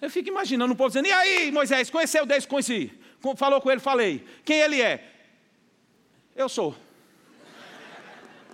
Eu 0.00 0.10
fico 0.10 0.28
imaginando 0.28 0.72
o 0.72 0.76
povo 0.76 0.88
dizendo: 0.88 1.06
E 1.06 1.12
aí, 1.12 1.50
Moisés, 1.50 1.90
conheceu 1.90 2.26
Deus? 2.26 2.44
Conheci. 2.46 2.92
falou 3.36 3.60
com 3.60 3.70
ele, 3.70 3.80
falei. 3.80 4.24
Quem 4.44 4.58
ele 4.58 4.80
é? 4.80 5.12
Eu 6.34 6.48
sou. 6.48 6.74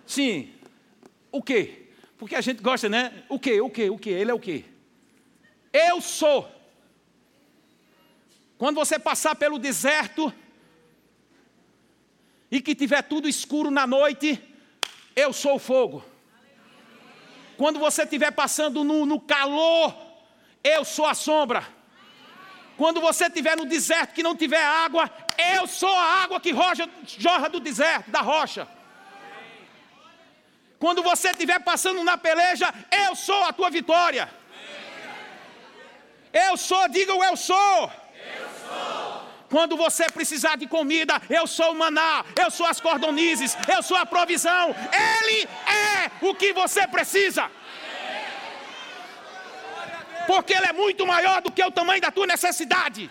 Sim. 0.07 0.53
O 1.31 1.43
quê? 1.43 1.87
Porque 2.19 2.35
a 2.35 2.41
gente 2.41 2.63
gosta, 2.63 2.89
né? 2.89 3.25
O 3.29 3.39
quê? 3.39 3.61
O 3.61 3.71
quê? 3.71 3.91
O 3.91 3.99
quê? 3.99 4.11
Ele 4.11 4.31
é 4.31 4.35
o 4.35 4.41
quê? 4.41 4.65
Eu 5.73 6.01
sou. 6.01 6.51
Quando 8.59 8.77
você 8.77 8.99
passar 8.99 9.37
pelo 9.37 9.59
deserto 9.59 10.33
e 12.51 12.61
que 12.61 12.75
tiver 12.75 13.03
tudo 13.03 13.29
escuro 13.29 13.71
na 13.71 13.87
noite, 13.87 14.43
eu 15.15 15.33
sou 15.33 15.57
o 15.57 15.59
fogo. 15.59 16.05
Quando 17.57 17.79
você 17.79 18.03
estiver 18.03 18.31
passando 18.31 18.85
no, 18.85 19.05
no 19.05 19.21
calor, 19.21 19.95
eu 20.63 20.85
sou 20.85 21.07
a 21.07 21.15
sombra. 21.15 21.67
Quando 22.77 23.01
você 23.01 23.27
estiver 23.27 23.57
no 23.57 23.67
deserto 23.67 24.15
que 24.15 24.23
não 24.23 24.37
tiver 24.37 24.63
água, 24.63 25.11
eu 25.57 25.67
sou 25.67 25.93
a 25.93 26.23
água 26.23 26.41
que 26.41 26.53
roja, 26.53 26.89
jorra 27.05 27.49
do 27.49 27.59
deserto, 27.59 28.11
da 28.11 28.21
rocha. 28.21 28.69
Quando 30.79 31.03
você 31.03 31.31
estiver 31.31 31.59
passando 31.59 32.05
na 32.05 32.17
peleja, 32.17 32.73
eu 33.07 33.17
sou 33.17 33.43
a 33.43 33.53
tua 33.53 33.69
vitória. 33.69 34.31
Eu 36.33 36.57
sou, 36.57 36.89
diga 36.89 37.13
o 37.15 37.25
eu 37.25 37.37
sou. 37.37 37.91
Quando 39.49 39.77
você 39.77 40.07
precisar 40.11 40.57
de 40.57 40.67
comida, 40.67 41.21
eu 41.31 41.47
sou 41.47 41.73
o 41.73 41.75
maná, 41.75 42.25
eu 42.39 42.51
sou 42.51 42.67
as 42.67 42.81
cordonizes, 42.81 43.57
eu 43.75 43.83
sou 43.83 43.97
a 43.97 44.05
provisão. 44.05 44.75
Ele 44.93 45.49
é 45.67 46.11
o 46.21 46.35
que 46.35 46.53
você 46.53 46.87
precisa. 46.87 47.51
Porque 50.27 50.53
Ele 50.53 50.67
é 50.67 50.73
muito 50.75 51.07
maior 51.07 51.41
do 51.41 51.51
que 51.51 51.65
o 51.65 51.71
tamanho 51.71 52.03
da 52.03 52.11
tua 52.11 52.27
necessidade. 52.27 53.11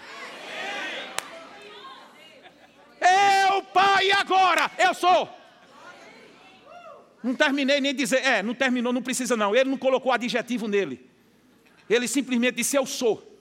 Eu, 3.01 3.63
Pai, 3.63 4.11
agora, 4.11 4.69
eu 4.77 4.93
sou. 4.93 5.27
Não 7.23 7.33
terminei 7.33 7.81
nem 7.81 7.93
dizer, 7.95 8.23
é, 8.23 8.43
não 8.43 8.53
terminou, 8.53 8.93
não 8.93 9.01
precisa 9.01 9.35
não. 9.35 9.55
Ele 9.55 9.71
não 9.71 9.77
colocou 9.77 10.11
adjetivo 10.11 10.67
nele. 10.67 11.09
Ele 11.89 12.07
simplesmente 12.07 12.55
disse: 12.55 12.75
Eu 12.75 12.85
sou. 12.85 13.36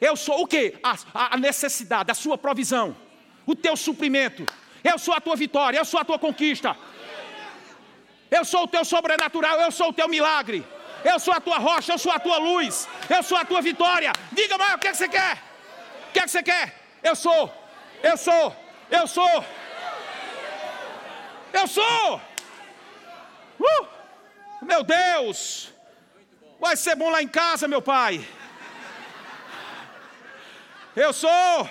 Eu 0.00 0.16
sou 0.16 0.42
o 0.42 0.46
quê? 0.46 0.78
A, 0.82 1.34
a 1.34 1.36
necessidade, 1.36 2.10
a 2.10 2.14
sua 2.14 2.38
provisão, 2.38 2.96
o 3.44 3.54
teu 3.54 3.76
suprimento. 3.76 4.46
Eu 4.82 4.98
sou 4.98 5.12
a 5.12 5.20
tua 5.20 5.36
vitória, 5.36 5.78
eu 5.78 5.84
sou 5.84 6.00
a 6.00 6.04
tua 6.04 6.18
conquista. 6.18 6.76
Eu 8.30 8.44
sou 8.44 8.62
o 8.62 8.68
teu 8.68 8.84
sobrenatural, 8.84 9.60
eu 9.60 9.70
sou 9.70 9.88
o 9.90 9.92
teu 9.92 10.08
milagre. 10.08 10.64
Eu 11.04 11.18
sou 11.18 11.34
a 11.34 11.40
tua 11.40 11.58
rocha, 11.58 11.92
eu 11.92 11.98
sou 11.98 12.12
a 12.12 12.18
tua 12.18 12.38
luz, 12.38 12.88
eu 13.08 13.22
sou 13.22 13.36
a 13.36 13.44
tua 13.44 13.60
vitória. 13.60 14.12
Diga 14.32 14.56
mais, 14.56 14.74
o 14.74 14.78
que, 14.78 14.88
é 14.88 14.90
que 14.90 14.96
você 14.96 15.08
quer? 15.08 15.42
O 16.08 16.12
que, 16.12 16.18
é 16.18 16.22
que 16.22 16.30
você 16.30 16.42
quer? 16.42 16.80
Eu 17.02 17.16
sou, 17.16 17.52
eu 18.02 18.16
sou, 18.16 18.56
eu 18.90 19.06
sou. 19.06 19.44
Eu 21.52 21.66
sou. 21.66 22.20
Uh, 23.58 23.86
meu 24.62 24.82
Deus, 24.82 25.72
vai 26.60 26.76
ser 26.76 26.94
bom 26.96 27.10
lá 27.10 27.22
em 27.22 27.28
casa, 27.28 27.66
meu 27.66 27.82
pai. 27.82 28.24
Eu 30.94 31.12
sou. 31.12 31.68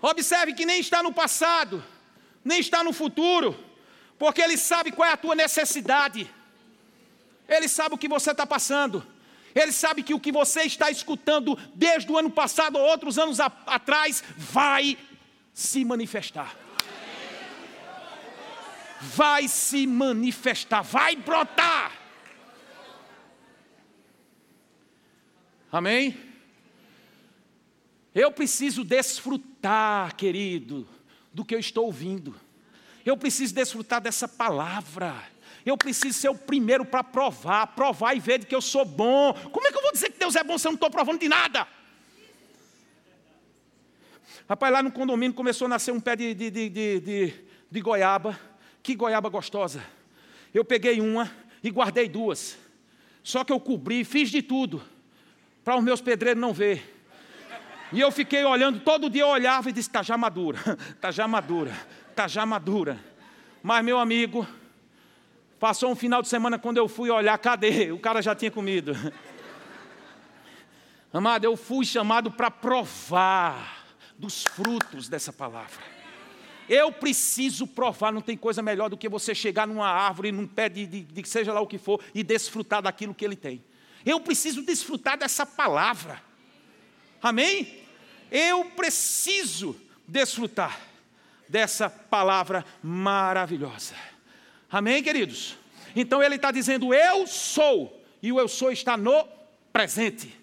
Observe 0.00 0.52
que 0.52 0.66
nem 0.66 0.80
está 0.80 1.02
no 1.02 1.12
passado, 1.12 1.82
nem 2.44 2.58
está 2.58 2.82
no 2.82 2.92
futuro, 2.92 3.56
porque 4.18 4.40
Ele 4.40 4.56
sabe 4.56 4.90
qual 4.90 5.08
é 5.08 5.12
a 5.12 5.16
tua 5.16 5.34
necessidade, 5.34 6.28
Ele 7.48 7.68
sabe 7.68 7.94
o 7.94 7.98
que 7.98 8.08
você 8.08 8.32
está 8.32 8.44
passando, 8.44 9.06
Ele 9.54 9.70
sabe 9.70 10.02
que 10.02 10.12
o 10.12 10.20
que 10.20 10.32
você 10.32 10.62
está 10.62 10.90
escutando 10.90 11.56
desde 11.74 12.10
o 12.10 12.18
ano 12.18 12.30
passado 12.30 12.76
ou 12.76 12.84
outros 12.84 13.16
anos 13.16 13.38
a, 13.38 13.46
atrás 13.66 14.24
vai 14.36 14.98
se 15.54 15.84
manifestar. 15.84 16.56
Vai 19.00 19.46
se 19.46 19.86
manifestar, 19.86 20.82
vai 20.82 21.14
brotar. 21.14 21.92
Amém? 25.70 26.31
Eu 28.14 28.30
preciso 28.30 28.84
desfrutar, 28.84 30.14
querido, 30.14 30.86
do 31.32 31.44
que 31.44 31.54
eu 31.54 31.58
estou 31.58 31.86
ouvindo. 31.86 32.34
Eu 33.04 33.16
preciso 33.16 33.54
desfrutar 33.54 34.00
dessa 34.00 34.28
palavra. 34.28 35.14
Eu 35.64 35.76
preciso 35.76 36.18
ser 36.18 36.28
o 36.28 36.34
primeiro 36.34 36.84
para 36.84 37.02
provar, 37.02 37.68
provar 37.68 38.14
e 38.14 38.20
ver 38.20 38.40
de 38.40 38.46
que 38.46 38.54
eu 38.54 38.60
sou 38.60 38.84
bom. 38.84 39.32
Como 39.50 39.66
é 39.66 39.70
que 39.70 39.78
eu 39.78 39.82
vou 39.82 39.92
dizer 39.92 40.10
que 40.10 40.18
Deus 40.18 40.36
é 40.36 40.44
bom 40.44 40.58
se 40.58 40.66
eu 40.66 40.72
não 40.72 40.76
estou 40.76 40.90
provando 40.90 41.20
de 41.20 41.28
nada? 41.28 41.66
Rapaz, 44.48 44.72
lá 44.72 44.82
no 44.82 44.92
condomínio 44.92 45.34
começou 45.34 45.66
a 45.66 45.68
nascer 45.68 45.92
um 45.92 46.00
pé 46.00 46.16
de, 46.16 46.34
de, 46.34 46.50
de, 46.50 46.68
de, 46.68 47.34
de 47.70 47.80
goiaba. 47.80 48.38
Que 48.82 48.94
goiaba 48.94 49.28
gostosa. 49.28 49.84
Eu 50.52 50.64
peguei 50.64 51.00
uma 51.00 51.30
e 51.62 51.70
guardei 51.70 52.08
duas. 52.08 52.58
Só 53.22 53.44
que 53.44 53.52
eu 53.52 53.60
cobri, 53.60 54.04
fiz 54.04 54.30
de 54.30 54.42
tudo, 54.42 54.82
para 55.62 55.76
os 55.76 55.84
meus 55.84 56.00
pedreiros 56.00 56.40
não 56.40 56.52
ver. 56.52 57.01
E 57.92 58.00
eu 58.00 58.10
fiquei 58.10 58.42
olhando, 58.42 58.80
todo 58.80 59.10
dia 59.10 59.22
eu 59.22 59.28
olhava 59.28 59.68
e 59.68 59.72
disse: 59.72 59.88
está 59.88 60.02
já 60.02 60.16
madura, 60.16 60.58
está 60.90 61.10
já 61.12 61.28
madura, 61.28 61.72
está 62.08 62.26
já 62.26 62.46
madura. 62.46 62.98
Mas, 63.62 63.84
meu 63.84 63.98
amigo, 63.98 64.46
passou 65.60 65.90
um 65.90 65.94
final 65.94 66.22
de 66.22 66.28
semana 66.28 66.58
quando 66.58 66.78
eu 66.78 66.88
fui 66.88 67.10
olhar, 67.10 67.36
cadê? 67.38 67.92
O 67.92 67.98
cara 67.98 68.22
já 68.22 68.34
tinha 68.34 68.50
comido. 68.50 68.96
Amado, 71.12 71.44
eu 71.44 71.54
fui 71.54 71.84
chamado 71.84 72.30
para 72.30 72.50
provar 72.50 73.84
dos 74.18 74.44
frutos 74.44 75.08
dessa 75.08 75.30
palavra. 75.30 75.92
Eu 76.68 76.90
preciso 76.90 77.66
provar, 77.66 78.10
não 78.10 78.22
tem 78.22 78.36
coisa 78.36 78.62
melhor 78.62 78.88
do 78.88 78.96
que 78.96 79.08
você 79.08 79.34
chegar 79.34 79.66
numa 79.66 79.86
árvore, 79.86 80.32
num 80.32 80.46
pé 80.46 80.70
de, 80.70 80.86
de, 80.86 81.02
de 81.02 81.28
seja 81.28 81.52
lá 81.52 81.60
o 81.60 81.66
que 81.66 81.76
for, 81.76 82.00
e 82.14 82.22
desfrutar 82.22 82.80
daquilo 82.80 83.14
que 83.14 83.24
ele 83.24 83.36
tem. 83.36 83.62
Eu 84.06 84.20
preciso 84.20 84.62
desfrutar 84.62 85.18
dessa 85.18 85.44
palavra. 85.44 86.22
Amém? 87.20 87.81
Eu 88.32 88.64
preciso 88.64 89.76
desfrutar 90.08 90.80
dessa 91.46 91.90
palavra 91.90 92.64
maravilhosa. 92.82 93.94
Amém, 94.70 95.02
queridos? 95.02 95.58
Então 95.94 96.22
ele 96.22 96.36
está 96.36 96.50
dizendo: 96.50 96.94
Eu 96.94 97.26
sou, 97.26 98.02
e 98.22 98.32
o 98.32 98.40
eu 98.40 98.48
sou 98.48 98.72
está 98.72 98.96
no 98.96 99.28
presente. 99.70 100.34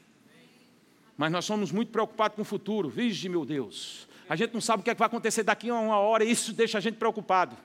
Mas 1.17 1.31
nós 1.31 1.45
somos 1.45 1.71
muito 1.71 1.91
preocupados 1.91 2.35
com 2.35 2.43
o 2.43 2.45
futuro, 2.45 2.87
vige 2.87 3.27
meu 3.27 3.43
Deus. 3.43 4.07
A 4.29 4.35
gente 4.35 4.53
não 4.53 4.61
sabe 4.61 4.81
o 4.81 4.83
que, 4.83 4.91
é 4.91 4.93
que 4.93 4.99
vai 4.99 5.07
acontecer 5.07 5.41
daqui 5.41 5.71
a 5.71 5.73
uma 5.73 5.97
hora, 5.97 6.23
e 6.23 6.29
isso 6.29 6.53
deixa 6.53 6.77
a 6.77 6.81
gente 6.81 6.95
preocupado. 6.95 7.57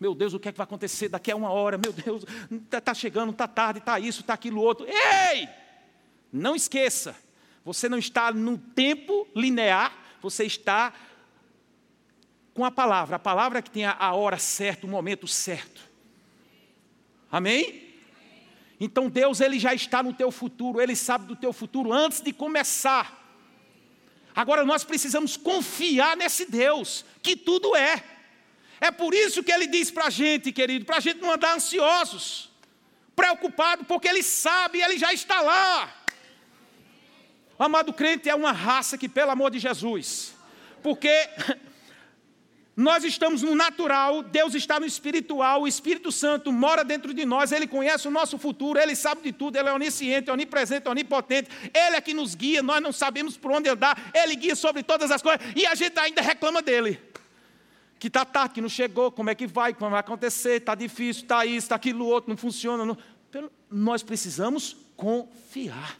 Meu 0.00 0.14
Deus, 0.14 0.34
o 0.34 0.40
que 0.40 0.48
é 0.48 0.52
que 0.52 0.58
vai 0.58 0.64
acontecer 0.64 1.08
daqui 1.08 1.30
a 1.30 1.36
uma 1.36 1.50
hora? 1.50 1.78
Meu 1.78 1.92
Deus, 1.92 2.24
está 2.50 2.80
tá 2.80 2.92
chegando, 2.92 3.30
está 3.30 3.46
tarde, 3.46 3.78
está 3.78 4.00
isso, 4.00 4.22
está 4.22 4.34
aquilo 4.34 4.60
outro. 4.60 4.84
Ei! 4.88 5.48
Não 6.32 6.56
esqueça, 6.56 7.14
você 7.64 7.88
não 7.88 7.98
está 7.98 8.32
no 8.32 8.56
tempo 8.56 9.28
linear, 9.34 9.92
você 10.20 10.44
está 10.44 10.92
com 12.54 12.64
a 12.64 12.70
palavra. 12.70 13.16
A 13.16 13.18
palavra 13.18 13.62
que 13.62 13.70
tem 13.70 13.84
a 13.84 14.12
hora 14.12 14.38
certa, 14.38 14.86
o 14.86 14.90
momento 14.90 15.26
certo. 15.26 15.80
Amém? 17.30 17.90
Então 18.80 19.10
Deus 19.10 19.40
ele 19.40 19.58
já 19.58 19.74
está 19.74 20.02
no 20.02 20.12
teu 20.12 20.30
futuro, 20.30 20.80
ele 20.80 20.96
sabe 20.96 21.26
do 21.26 21.36
teu 21.36 21.52
futuro 21.52 21.92
antes 21.92 22.22
de 22.22 22.32
começar. 22.32 23.18
Agora 24.34 24.64
nós 24.64 24.84
precisamos 24.84 25.36
confiar 25.36 26.16
nesse 26.16 26.46
Deus 26.46 27.04
que 27.22 27.36
tudo 27.36 27.76
é. 27.76 28.02
É 28.80 28.90
por 28.90 29.12
isso 29.12 29.42
que 29.42 29.52
ele 29.52 29.66
diz 29.66 29.90
para 29.90 30.06
a 30.06 30.10
gente, 30.10 30.50
querido, 30.50 30.86
para 30.86 30.96
a 30.96 31.00
gente 31.00 31.20
não 31.20 31.30
andar 31.30 31.54
ansiosos, 31.54 32.50
preocupado, 33.14 33.84
porque 33.84 34.08
ele 34.08 34.22
sabe, 34.22 34.80
ele 34.80 34.96
já 34.96 35.12
está 35.12 35.42
lá. 35.42 35.94
Amado 37.64 37.92
crente 37.92 38.26
é 38.28 38.34
uma 38.34 38.52
raça 38.52 38.96
que, 38.96 39.06
pelo 39.06 39.30
amor 39.30 39.50
de 39.50 39.58
Jesus, 39.58 40.34
porque 40.82 41.12
nós 42.74 43.04
estamos 43.04 43.42
no 43.42 43.54
natural, 43.54 44.22
Deus 44.22 44.54
está 44.54 44.80
no 44.80 44.86
espiritual, 44.86 45.60
o 45.60 45.68
Espírito 45.68 46.10
Santo 46.10 46.50
mora 46.50 46.82
dentro 46.82 47.12
de 47.12 47.26
nós, 47.26 47.52
Ele 47.52 47.66
conhece 47.66 48.08
o 48.08 48.10
nosso 48.10 48.38
futuro, 48.38 48.80
Ele 48.80 48.96
sabe 48.96 49.20
de 49.20 49.32
tudo, 49.32 49.56
Ele 49.56 49.68
é 49.68 49.72
onisciente, 49.74 50.30
onipresente, 50.30 50.88
onipotente, 50.88 51.50
Ele 51.74 51.96
é 51.96 52.00
que 52.00 52.14
nos 52.14 52.34
guia, 52.34 52.62
nós 52.62 52.80
não 52.82 52.92
sabemos 52.92 53.36
por 53.36 53.52
onde 53.52 53.68
andar, 53.68 54.10
Ele 54.14 54.34
guia 54.36 54.56
sobre 54.56 54.82
todas 54.82 55.10
as 55.10 55.20
coisas, 55.20 55.46
e 55.54 55.66
a 55.66 55.74
gente 55.74 55.98
ainda 55.98 56.22
reclama 56.22 56.62
dele. 56.62 56.98
Que 57.98 58.06
está 58.06 58.24
tarde, 58.24 58.54
que 58.54 58.62
não 58.62 58.70
chegou, 58.70 59.12
como 59.12 59.28
é 59.28 59.34
que 59.34 59.46
vai, 59.46 59.74
como 59.74 59.90
vai 59.90 60.00
acontecer, 60.00 60.62
está 60.62 60.74
difícil, 60.74 61.24
está 61.24 61.44
isso, 61.44 61.66
está 61.66 61.74
aquilo 61.74 62.06
outro, 62.06 62.30
não 62.30 62.38
funciona. 62.38 62.86
Não... 62.86 62.96
Nós 63.70 64.02
precisamos 64.02 64.74
confiar. 64.96 65.99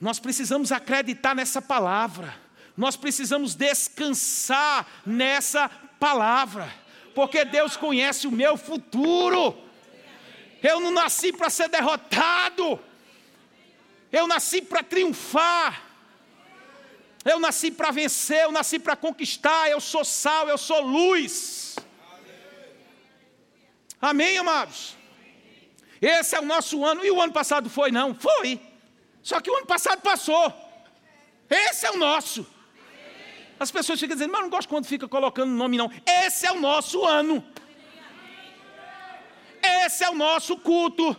Nós 0.00 0.18
precisamos 0.18 0.72
acreditar 0.72 1.34
nessa 1.34 1.62
palavra. 1.62 2.34
Nós 2.76 2.96
precisamos 2.96 3.54
descansar 3.54 4.86
nessa 5.04 5.68
palavra. 5.98 6.72
Porque 7.14 7.44
Deus 7.44 7.76
conhece 7.76 8.26
o 8.26 8.32
meu 8.32 8.56
futuro. 8.56 9.56
Eu 10.62 10.80
não 10.80 10.90
nasci 10.90 11.32
para 11.32 11.48
ser 11.48 11.68
derrotado. 11.68 12.78
Eu 14.12 14.26
nasci 14.26 14.60
para 14.60 14.82
triunfar. 14.82 15.82
Eu 17.24 17.40
nasci 17.40 17.72
para 17.72 17.90
vencer, 17.90 18.44
eu 18.44 18.52
nasci 18.52 18.78
para 18.78 18.94
conquistar, 18.94 19.68
eu 19.68 19.80
sou 19.80 20.04
sal, 20.04 20.48
eu 20.48 20.56
sou 20.56 20.80
luz. 20.80 21.74
Amém, 24.00 24.38
amados? 24.38 24.96
Esse 26.00 26.36
é 26.36 26.40
o 26.40 26.44
nosso 26.44 26.84
ano. 26.84 27.04
E 27.04 27.10
o 27.10 27.20
ano 27.20 27.32
passado 27.32 27.68
foi, 27.68 27.90
não? 27.90 28.14
Foi. 28.14 28.60
Só 29.28 29.40
que 29.40 29.50
o 29.50 29.56
ano 29.56 29.66
passado 29.66 30.00
passou. 30.02 30.54
Esse 31.50 31.84
é 31.84 31.90
o 31.90 31.96
nosso. 31.96 32.46
As 33.58 33.72
pessoas 33.72 33.98
ficam 33.98 34.14
dizendo, 34.14 34.30
mas 34.30 34.38
eu 34.40 34.44
não 34.44 34.50
gosto 34.50 34.68
quando 34.68 34.86
fica 34.86 35.08
colocando 35.08 35.50
nome, 35.50 35.76
não. 35.76 35.90
Esse 36.24 36.46
é 36.46 36.52
o 36.52 36.60
nosso 36.60 37.04
ano. 37.04 37.44
Esse 39.84 40.04
é 40.04 40.10
o 40.10 40.14
nosso 40.14 40.56
culto. 40.56 41.16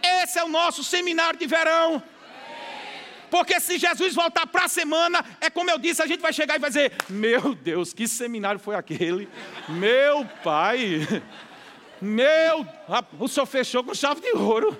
Esse 0.00 0.38
é 0.38 0.44
o 0.44 0.48
nosso 0.48 0.84
seminário 0.84 1.36
de 1.36 1.48
verão. 1.48 2.00
Porque 3.28 3.58
se 3.58 3.76
Jesus 3.76 4.14
voltar 4.14 4.46
para 4.46 4.66
a 4.66 4.68
semana, 4.68 5.24
é 5.40 5.50
como 5.50 5.68
eu 5.68 5.78
disse, 5.80 6.00
a 6.00 6.06
gente 6.06 6.20
vai 6.20 6.32
chegar 6.32 6.54
e 6.54 6.60
vai 6.60 6.70
dizer: 6.70 6.92
Meu 7.08 7.56
Deus, 7.56 7.92
que 7.92 8.06
seminário 8.06 8.60
foi 8.60 8.76
aquele? 8.76 9.28
Meu 9.68 10.24
pai, 10.44 11.00
meu, 12.00 12.64
o 13.18 13.26
senhor 13.26 13.46
fechou 13.46 13.82
com 13.82 13.92
chave 13.94 14.20
de 14.20 14.30
ouro. 14.30 14.78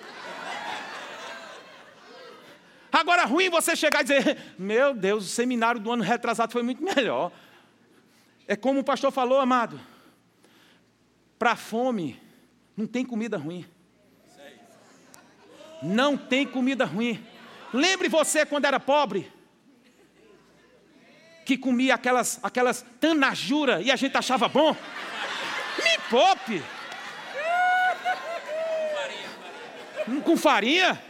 Agora, 2.91 3.25
ruim 3.25 3.51
você 3.51 3.77
chegar 3.77 4.01
e 4.01 4.05
dizer: 4.05 4.39
Meu 4.59 4.95
Deus, 4.95 5.25
o 5.27 5.29
seminário 5.29 5.81
do 5.81 5.93
ano 5.93 6.03
retrasado 6.03 6.53
foi 6.53 6.63
muito 6.63 6.83
melhor. 6.83 7.31
É 8.47 8.57
como 8.57 8.81
o 8.81 8.85
pastor 8.85 9.13
falou, 9.13 9.39
amado: 9.39 9.81
para 11.39 11.55
fome, 11.55 12.21
não 12.77 12.87
tem 12.87 13.05
comida 13.05 13.37
ruim. 13.37 13.67
Não 15.83 16.17
tem 16.17 16.47
comida 16.47 16.85
ruim. 16.85 17.25
Lembre 17.73 18.09
você 18.09 18.45
quando 18.45 18.65
era 18.65 18.81
pobre, 18.81 19.31
que 21.45 21.57
comia 21.57 21.95
aquelas, 21.95 22.41
aquelas 22.43 22.85
tanajura 22.99 23.81
e 23.81 23.91
a 23.91 23.97
gente 23.97 24.17
achava 24.17 24.49
bom. 24.49 24.75
Me 25.83 25.99
poupe. 26.11 26.63
Com 30.25 30.37
farinha. 30.37 31.01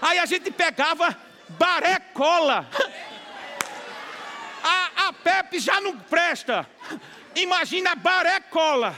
Aí 0.00 0.18
a 0.18 0.26
gente 0.26 0.50
pegava 0.50 1.16
baré 1.48 1.98
cola. 2.14 2.66
A, 4.62 5.08
a 5.08 5.12
Pepe 5.12 5.58
já 5.58 5.80
não 5.80 5.98
presta. 5.98 6.68
Imagina 7.34 7.94
baré 7.94 8.40
cola. 8.40 8.94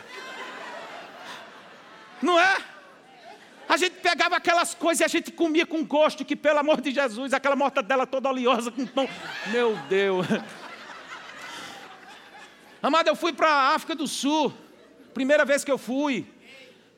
Não 2.21 2.39
é? 2.39 2.57
A 3.69 3.77
gente 3.77 4.01
pegava 4.01 4.37
aquelas 4.37 4.75
coisas 4.75 5.01
e 5.01 5.05
a 5.05 5.09
gente 5.09 5.31
comia 5.31 5.65
com 5.65 5.85
gosto, 5.85 6.25
que 6.25 6.35
pelo 6.35 6.59
amor 6.59 6.81
de 6.81 6.91
Jesus, 6.91 7.33
aquela 7.33 7.55
mortadela 7.55 8.07
toda 8.07 8.29
oleosa 8.29 8.71
com 8.71 8.85
pão. 8.85 9.09
Meu 9.47 9.77
Deus. 9.89 10.27
Amado, 12.83 13.09
eu 13.09 13.15
fui 13.15 13.33
para 13.33 13.49
a 13.49 13.75
África 13.75 13.95
do 13.95 14.09
Sul. 14.09 14.53
Primeira 15.15 15.45
vez 15.45 15.63
que 15.63 15.71
eu 15.71 15.79
fui. 15.79 16.27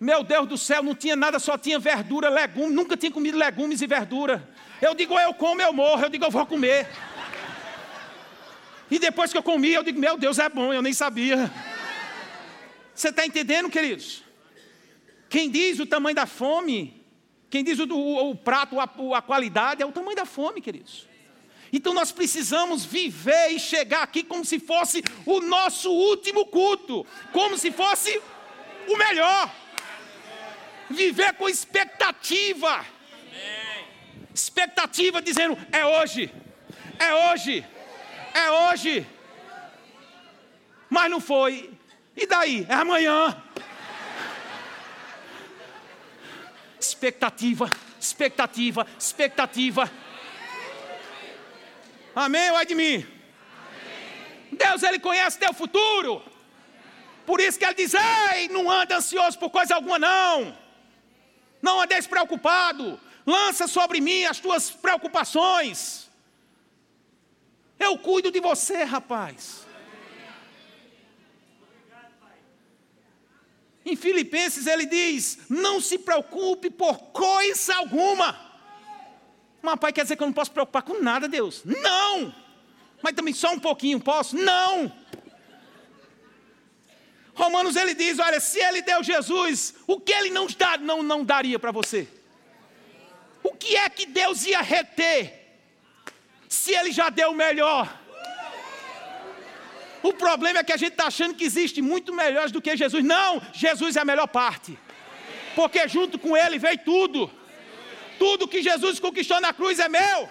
Meu 0.02 0.24
Deus 0.24 0.48
do 0.48 0.58
céu, 0.58 0.82
não 0.82 0.96
tinha 0.96 1.14
nada, 1.14 1.38
só 1.38 1.56
tinha 1.56 1.78
verdura, 1.78 2.28
legumes. 2.28 2.74
Nunca 2.74 2.96
tinha 2.96 3.12
comido 3.12 3.38
legumes 3.38 3.80
e 3.80 3.86
verdura. 3.86 4.52
Eu 4.80 4.96
digo, 4.96 5.16
eu 5.16 5.32
como, 5.32 5.62
eu 5.62 5.72
morro. 5.72 6.02
Eu 6.02 6.08
digo, 6.08 6.24
eu 6.24 6.30
vou 6.30 6.44
comer. 6.44 6.88
E 8.90 8.98
depois 8.98 9.30
que 9.30 9.38
eu 9.38 9.44
comi, 9.44 9.72
eu 9.72 9.84
digo, 9.84 10.00
meu 10.00 10.18
Deus, 10.18 10.40
é 10.40 10.48
bom, 10.48 10.72
eu 10.72 10.82
nem 10.82 10.92
sabia. 10.92 11.48
Você 12.92 13.10
está 13.10 13.24
entendendo, 13.24 13.70
queridos? 13.70 14.24
Quem 15.30 15.48
diz 15.48 15.78
o 15.78 15.86
tamanho 15.86 16.16
da 16.16 16.26
fome, 16.26 17.00
quem 17.48 17.62
diz 17.62 17.78
o, 17.78 17.84
o, 17.84 18.30
o 18.30 18.34
prato, 18.34 18.80
a, 18.80 18.90
a 19.16 19.22
qualidade, 19.22 19.84
é 19.84 19.86
o 19.86 19.92
tamanho 19.92 20.16
da 20.16 20.26
fome, 20.26 20.60
queridos. 20.60 21.06
Então 21.72 21.94
nós 21.94 22.10
precisamos 22.10 22.84
viver 22.84 23.52
e 23.52 23.60
chegar 23.60 24.02
aqui 24.02 24.24
como 24.24 24.44
se 24.44 24.58
fosse 24.58 25.00
o 25.24 25.40
nosso 25.40 25.92
último 25.92 26.44
culto, 26.46 27.06
como 27.32 27.56
se 27.56 27.70
fosse 27.70 28.20
o 28.88 28.96
melhor 28.96 29.61
viver 30.92 31.34
com 31.34 31.48
expectativa. 31.48 32.84
Expectativa 34.34 35.20
dizendo: 35.20 35.58
é 35.70 35.84
hoje, 35.84 36.32
é 36.98 37.14
hoje, 37.14 37.66
é 38.34 38.50
hoje. 38.50 39.06
Mas 40.88 41.10
não 41.10 41.20
foi. 41.20 41.70
E 42.16 42.26
daí? 42.26 42.66
É 42.68 42.74
amanhã. 42.74 43.42
Expectativa, 46.78 47.70
expectativa, 47.98 48.86
expectativa. 48.98 49.90
Amém 52.14 52.50
ou 52.50 52.58
é 52.58 52.64
de 52.64 52.74
mim? 52.74 53.06
Deus, 54.52 54.82
Ele 54.82 54.98
conhece 54.98 55.38
teu 55.38 55.54
futuro. 55.54 56.22
Por 57.24 57.40
isso 57.40 57.58
que 57.58 57.64
Ele 57.64 57.74
diz: 57.74 57.94
Ei, 57.94 58.48
não 58.48 58.70
anda 58.70 58.96
ansioso 58.96 59.38
por 59.38 59.50
coisa 59.50 59.74
alguma, 59.74 59.98
não. 59.98 60.61
Não 61.62 61.80
andeis 61.80 62.06
preocupado. 62.06 63.00
Lança 63.24 63.68
sobre 63.68 64.00
mim 64.00 64.24
as 64.24 64.40
tuas 64.40 64.70
preocupações. 64.70 66.10
Eu 67.78 67.96
cuido 67.96 68.30
de 68.32 68.40
você, 68.40 68.82
rapaz. 68.82 69.64
Em 73.84 73.96
Filipenses 73.96 74.66
ele 74.66 74.86
diz: 74.86 75.38
Não 75.48 75.80
se 75.80 75.98
preocupe 75.98 76.70
por 76.70 76.98
coisa 77.12 77.76
alguma. 77.76 78.52
Mas, 79.60 79.78
pai, 79.78 79.92
quer 79.92 80.02
dizer 80.02 80.16
que 80.16 80.22
eu 80.22 80.26
não 80.26 80.32
posso 80.32 80.50
preocupar 80.50 80.82
com 80.82 81.00
nada, 81.00 81.28
Deus? 81.28 81.62
Não! 81.64 82.34
Mas 83.00 83.14
também 83.14 83.32
só 83.32 83.52
um 83.52 83.60
pouquinho 83.60 84.00
posso? 84.00 84.36
Não! 84.36 84.92
Romanos 87.42 87.74
ele 87.74 87.94
diz: 87.94 88.18
olha, 88.20 88.38
se 88.38 88.60
ele 88.60 88.82
deu 88.82 89.02
Jesus, 89.02 89.74
o 89.86 89.98
que 89.98 90.12
ele 90.12 90.30
não, 90.30 90.46
dá, 90.46 90.78
não, 90.78 91.02
não 91.02 91.24
daria 91.24 91.58
para 91.58 91.72
você? 91.72 92.06
O 93.42 93.52
que 93.52 93.76
é 93.76 93.88
que 93.88 94.06
Deus 94.06 94.44
ia 94.46 94.60
reter? 94.60 95.20
Se 96.48 96.72
ele 96.72 96.92
já 96.92 97.08
deu 97.10 97.30
o 97.30 97.34
melhor. 97.34 98.00
O 100.02 100.12
problema 100.12 100.60
é 100.60 100.64
que 100.64 100.72
a 100.72 100.76
gente 100.76 100.92
está 100.92 101.06
achando 101.06 101.34
que 101.34 101.44
existe 101.44 101.80
muito 101.82 102.12
melhores 102.12 102.52
do 102.52 102.62
que 102.62 102.76
Jesus. 102.76 103.04
Não, 103.04 103.42
Jesus 103.52 103.96
é 103.96 104.00
a 104.00 104.04
melhor 104.04 104.28
parte. 104.28 104.78
Porque 105.56 105.86
junto 105.88 106.18
com 106.18 106.36
ele 106.36 106.58
veio 106.58 106.78
tudo. 106.78 107.30
Tudo 108.18 108.48
que 108.48 108.62
Jesus 108.62 109.00
conquistou 109.00 109.40
na 109.40 109.52
cruz 109.52 109.78
é 109.80 109.88
meu. 109.88 110.28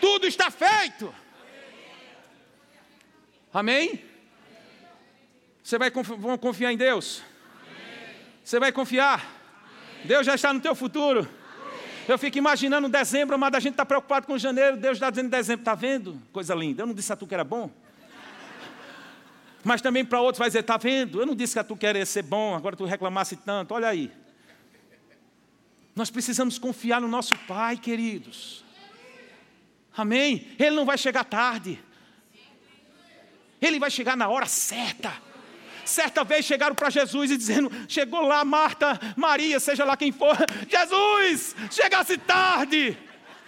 Tudo 0.00 0.26
está 0.26 0.50
feito. 0.50 1.14
Amém? 3.52 4.02
Você 5.66 5.78
vai 5.78 5.90
confiar 5.90 6.72
em 6.72 6.76
Deus? 6.76 7.24
Você 8.44 8.60
vai 8.60 8.70
confiar? 8.70 9.28
Deus 10.04 10.24
já 10.24 10.36
está 10.36 10.52
no 10.52 10.60
teu 10.60 10.76
futuro. 10.76 11.28
Eu 12.06 12.16
fico 12.16 12.38
imaginando 12.38 12.88
dezembro, 12.88 13.36
mas 13.36 13.52
a 13.52 13.58
gente 13.58 13.72
está 13.72 13.84
preocupado 13.84 14.28
com 14.28 14.38
janeiro. 14.38 14.76
Deus 14.76 14.96
está 14.96 15.10
dizendo 15.10 15.28
dezembro, 15.28 15.62
está 15.62 15.74
vendo? 15.74 16.22
Coisa 16.32 16.54
linda. 16.54 16.82
Eu 16.82 16.86
não 16.86 16.94
disse 16.94 17.12
a 17.12 17.16
tu 17.16 17.26
que 17.26 17.34
era 17.34 17.42
bom. 17.42 17.68
Mas 19.64 19.82
também 19.82 20.04
para 20.04 20.20
outros 20.20 20.38
vai 20.38 20.48
dizer, 20.48 20.60
está 20.60 20.76
vendo? 20.76 21.20
Eu 21.20 21.26
não 21.26 21.34
disse 21.34 21.54
que 21.54 21.58
a 21.58 21.64
tu 21.64 21.76
querer 21.76 22.06
ser 22.06 22.22
bom, 22.22 22.54
agora 22.54 22.76
tu 22.76 22.84
reclamasse 22.84 23.34
tanto. 23.34 23.74
Olha 23.74 23.88
aí. 23.88 24.12
Nós 25.96 26.10
precisamos 26.10 26.60
confiar 26.60 27.00
no 27.00 27.08
nosso 27.08 27.34
Pai, 27.38 27.76
queridos. 27.76 28.64
Amém? 29.96 30.46
Ele 30.60 30.76
não 30.76 30.84
vai 30.84 30.96
chegar 30.96 31.24
tarde. 31.24 31.82
Ele 33.60 33.80
vai 33.80 33.90
chegar 33.90 34.16
na 34.16 34.28
hora 34.28 34.46
certa. 34.46 35.26
Certa 35.86 36.24
vez 36.24 36.44
chegaram 36.44 36.74
para 36.74 36.90
Jesus 36.90 37.30
e 37.30 37.36
dizendo: 37.36 37.70
Chegou 37.88 38.22
lá 38.22 38.44
Marta, 38.44 38.98
Maria, 39.16 39.60
seja 39.60 39.84
lá 39.84 39.96
quem 39.96 40.10
for, 40.10 40.36
Jesus, 40.68 41.54
chegasse 41.70 42.18
tarde, 42.18 42.98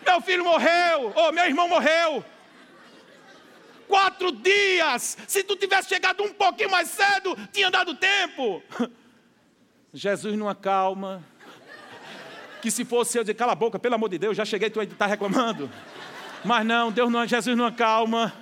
meu 0.06 0.20
filho 0.20 0.44
morreu, 0.44 1.12
ou 1.16 1.32
meu 1.32 1.44
irmão 1.44 1.68
morreu. 1.68 2.24
Quatro 3.88 4.30
dias, 4.30 5.18
se 5.26 5.42
tu 5.42 5.56
tivesse 5.56 5.88
chegado 5.88 6.22
um 6.22 6.32
pouquinho 6.32 6.70
mais 6.70 6.88
cedo, 6.88 7.36
tinha 7.52 7.70
dado 7.70 7.94
tempo. 7.94 8.62
Jesus 9.92 10.36
numa 10.36 10.54
calma, 10.54 11.24
que 12.62 12.70
se 12.70 12.84
fosse 12.84 13.18
eu 13.18 13.24
dizer, 13.24 13.34
cala 13.34 13.52
a 13.52 13.56
boca, 13.56 13.78
pelo 13.78 13.96
amor 13.96 14.10
de 14.10 14.18
Deus, 14.18 14.36
já 14.36 14.44
cheguei, 14.44 14.70
tu 14.70 14.80
está 14.80 15.06
reclamando. 15.06 15.68
Mas 16.44 16.64
não, 16.64 16.92
Deus 16.92 17.10
não, 17.10 17.26
Jesus 17.26 17.56
numa 17.56 17.72
calma. 17.72 18.32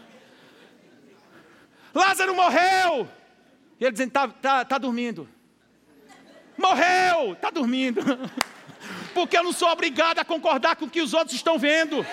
Lázaro 1.95 2.35
morreu. 2.35 3.09
E 3.79 3.85
ele 3.85 3.93
dizendo: 3.93 4.09
está 4.09 4.29
tá, 4.29 4.65
tá 4.65 4.79
dormindo. 4.79 5.29
Morreu, 6.57 7.33
está 7.33 7.51
dormindo. 7.51 8.01
Porque 9.13 9.37
eu 9.37 9.45
não 9.45 9.53
sou 9.53 9.69
obrigado 9.71 10.19
a 10.19 10.25
concordar 10.25 10.77
com 10.77 10.87
o 10.87 10.91
que 10.91 11.01
os 11.01 11.15
outros 11.15 11.35
estão 11.35 11.59
vendo. 11.59 12.05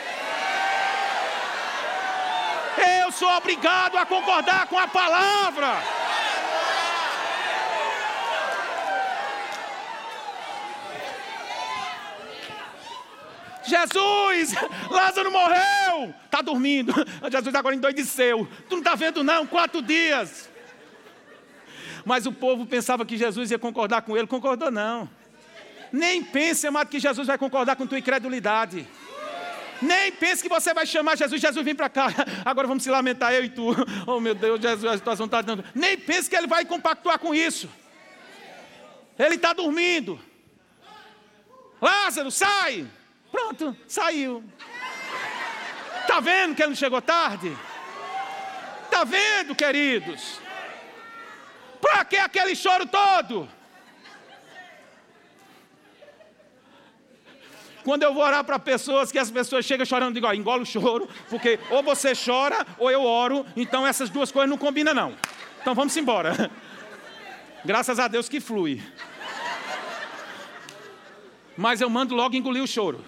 Eu 3.03 3.11
sou 3.11 3.29
obrigado 3.29 3.97
a 3.97 4.05
concordar 4.05 4.67
com 4.67 4.77
a 4.77 4.87
palavra. 4.87 5.81
Jesus, 13.65 14.53
Lázaro 14.89 15.31
morreu, 15.31 16.13
está 16.25 16.41
dormindo. 16.41 16.93
Jesus 17.31 17.55
agora 17.55 17.75
endoideceu. 17.75 18.47
Tu 18.67 18.75
não 18.75 18.79
está 18.79 18.95
vendo, 18.95 19.23
não? 19.23 19.47
Quatro 19.47 19.81
dias. 19.81 20.49
Mas 22.05 22.25
o 22.25 22.31
povo 22.31 22.65
pensava 22.65 23.05
que 23.05 23.17
Jesus 23.17 23.51
ia 23.51 23.59
concordar 23.59 24.01
com 24.01 24.17
ele. 24.17 24.27
Concordou, 24.27 24.69
não. 24.69 25.09
Nem 25.91 26.23
pense, 26.23 26.65
amado, 26.65 26.89
que 26.89 26.99
Jesus 26.99 27.27
vai 27.27 27.37
concordar 27.37 27.75
com 27.75 27.85
tua 27.85 27.99
incredulidade. 27.99 28.87
Nem 29.81 30.11
pense 30.11 30.41
que 30.41 30.49
você 30.49 30.73
vai 30.73 30.85
chamar 30.85 31.17
Jesus, 31.17 31.41
Jesus 31.41 31.63
vem 31.63 31.75
para 31.75 31.89
cá. 31.89 32.07
Agora 32.45 32.67
vamos 32.67 32.83
se 32.83 32.89
lamentar, 32.89 33.33
eu 33.33 33.43
e 33.43 33.49
tu. 33.49 33.75
Oh 34.07 34.19
meu 34.19 34.33
Deus, 34.33 34.59
Jesus, 34.59 34.85
a 34.85 34.97
situação 34.97 35.25
está 35.25 35.41
dando. 35.41 35.63
Nem 35.75 35.97
pense 35.97 36.29
que 36.29 36.35
ele 36.35 36.47
vai 36.47 36.65
compactuar 36.65 37.19
com 37.19 37.35
isso. 37.35 37.69
Ele 39.19 39.35
está 39.35 39.53
dormindo. 39.53 40.19
Lázaro, 41.81 42.31
sai! 42.31 42.87
Pronto, 43.31 43.75
saiu. 43.87 44.43
Está 46.01 46.19
vendo 46.19 46.55
que 46.55 46.61
ele 46.61 46.69
não 46.69 46.75
chegou 46.75 47.01
tarde? 47.01 47.55
Está 48.85 49.03
vendo, 49.03 49.55
queridos? 49.55 50.39
Para 51.83 52.05
que 52.05 52.15
aquele 52.15 52.55
choro 52.55 52.85
todo? 52.85 53.49
Quando 57.83 58.03
eu 58.03 58.13
vou 58.13 58.23
orar 58.23 58.41
para 58.45 58.57
pessoas, 58.57 59.11
que 59.11 59.19
as 59.19 59.29
pessoas 59.29 59.65
chegam 59.65 59.85
chorando, 59.85 60.11
eu 60.11 60.13
digo, 60.13 60.27
ó, 60.27 60.33
engole 60.33 60.63
o 60.63 60.65
choro, 60.65 61.09
porque 61.29 61.59
ou 61.69 61.83
você 61.83 62.13
chora 62.15 62.65
ou 62.77 62.89
eu 62.89 63.03
oro, 63.03 63.45
então 63.57 63.85
essas 63.85 64.09
duas 64.09 64.31
coisas 64.31 64.49
não 64.49 64.57
combinam 64.57 64.93
não. 64.93 65.13
Então 65.61 65.75
vamos 65.75 65.95
embora. 65.97 66.49
Graças 67.65 67.99
a 67.99 68.07
Deus 68.07 68.29
que 68.29 68.39
flui. 68.39 68.81
Mas 71.57 71.81
eu 71.81 71.89
mando 71.89 72.15
logo 72.15 72.37
engolir 72.37 72.63
o 72.63 72.67
choro. 72.67 73.03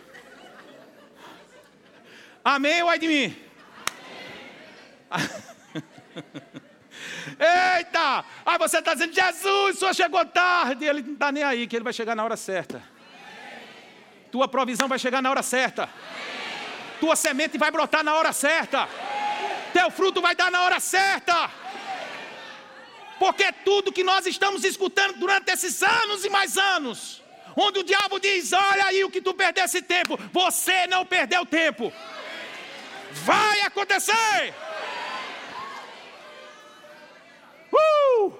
Amém 2.43 2.83
ou 2.83 2.89
ai 2.89 2.99
de 2.99 3.07
mim? 3.07 3.37
Eita! 7.39 8.25
Aí 8.45 8.57
você 8.57 8.79
está 8.79 8.93
dizendo, 8.93 9.13
Jesus, 9.13 9.79
só 9.79 9.93
chegou 9.93 10.25
tarde. 10.25 10.85
Ele 10.85 11.01
não 11.01 11.13
está 11.13 11.31
nem 11.31 11.43
aí, 11.43 11.67
que 11.67 11.75
ele 11.75 11.83
vai 11.83 11.93
chegar 11.93 12.15
na 12.15 12.23
hora 12.23 12.37
certa. 12.37 12.83
Tua 14.31 14.47
provisão 14.47 14.87
vai 14.87 14.99
chegar 14.99 15.21
na 15.21 15.29
hora 15.29 15.41
certa. 15.41 15.89
Tua 16.99 17.15
semente 17.15 17.57
vai 17.57 17.71
brotar 17.71 18.03
na 18.03 18.15
hora 18.15 18.33
certa. 18.33 18.87
Teu 19.73 19.89
fruto 19.91 20.21
vai 20.21 20.35
dar 20.35 20.51
na 20.51 20.63
hora 20.63 20.79
certa. 20.79 21.49
Porque 23.19 23.51
tudo 23.63 23.91
que 23.91 24.03
nós 24.03 24.25
estamos 24.25 24.63
escutando 24.63 25.17
durante 25.17 25.51
esses 25.51 25.81
anos 25.81 26.25
e 26.25 26.29
mais 26.29 26.57
anos, 26.57 27.23
onde 27.55 27.79
o 27.79 27.83
diabo 27.83 28.19
diz: 28.19 28.51
Olha 28.53 28.85
aí 28.85 29.03
o 29.03 29.09
que 29.09 29.21
tu 29.21 29.33
perdesse 29.33 29.81
tempo, 29.81 30.19
você 30.31 30.87
não 30.87 31.05
perdeu 31.05 31.45
tempo. 31.45 31.91
Vai 33.23 33.61
acontecer! 33.61 34.53
Uh! 37.71 38.33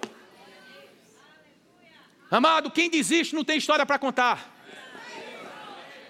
Amado, 2.29 2.71
quem 2.71 2.89
desiste 2.89 3.35
não 3.35 3.43
tem 3.43 3.57
história 3.57 3.85
para 3.85 3.99
contar. 3.99 4.51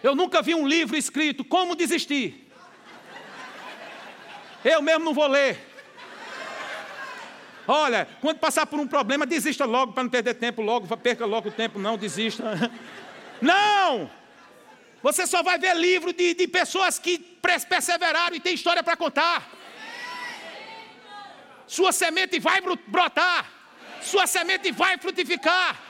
Eu 0.01 0.15
nunca 0.15 0.41
vi 0.41 0.55
um 0.55 0.67
livro 0.67 0.95
escrito 0.95 1.43
Como 1.43 1.75
Desistir. 1.75 2.49
Eu 4.63 4.81
mesmo 4.81 5.03
não 5.05 5.13
vou 5.13 5.27
ler. 5.27 5.59
Olha, 7.67 8.07
quando 8.21 8.37
passar 8.37 8.65
por 8.65 8.79
um 8.79 8.87
problema, 8.87 9.25
desista 9.25 9.65
logo 9.65 9.93
para 9.93 10.03
não 10.03 10.09
perder 10.09 10.35
tempo, 10.35 10.61
logo, 10.61 10.95
perca 10.97 11.25
logo 11.25 11.49
o 11.49 11.51
tempo, 11.51 11.79
não 11.79 11.97
desista. 11.97 12.43
Não! 13.41 14.09
Você 15.03 15.27
só 15.27 15.43
vai 15.43 15.59
ver 15.59 15.75
livro 15.75 16.13
de, 16.13 16.33
de 16.33 16.47
pessoas 16.47 16.97
que 16.97 17.19
perseveraram 17.19 18.35
e 18.35 18.39
tem 18.39 18.55
história 18.55 18.81
para 18.81 18.95
contar. 18.95 19.47
Sua 21.67 21.91
semente 21.91 22.39
vai 22.39 22.61
brotar. 22.87 23.51
Sua 24.01 24.25
semente 24.25 24.71
vai 24.71 24.97
frutificar. 24.97 25.84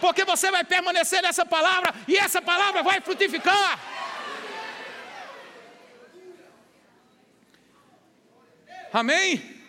Porque 0.00 0.24
você 0.24 0.50
vai 0.50 0.64
permanecer 0.64 1.22
nessa 1.22 1.44
palavra 1.44 1.94
e 2.08 2.16
essa 2.16 2.40
palavra 2.40 2.82
vai 2.82 3.00
frutificar. 3.00 3.78
Amém? 8.92 9.60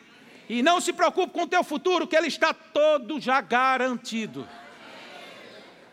E 0.50 0.62
não 0.62 0.82
se 0.82 0.92
preocupe 0.92 1.34
com 1.34 1.44
o 1.44 1.48
teu 1.48 1.64
futuro, 1.64 2.08
que 2.08 2.16
ele 2.16 2.28
está 2.28 2.54
todo 2.54 3.20
já 3.20 3.40
garantido. 3.40 4.48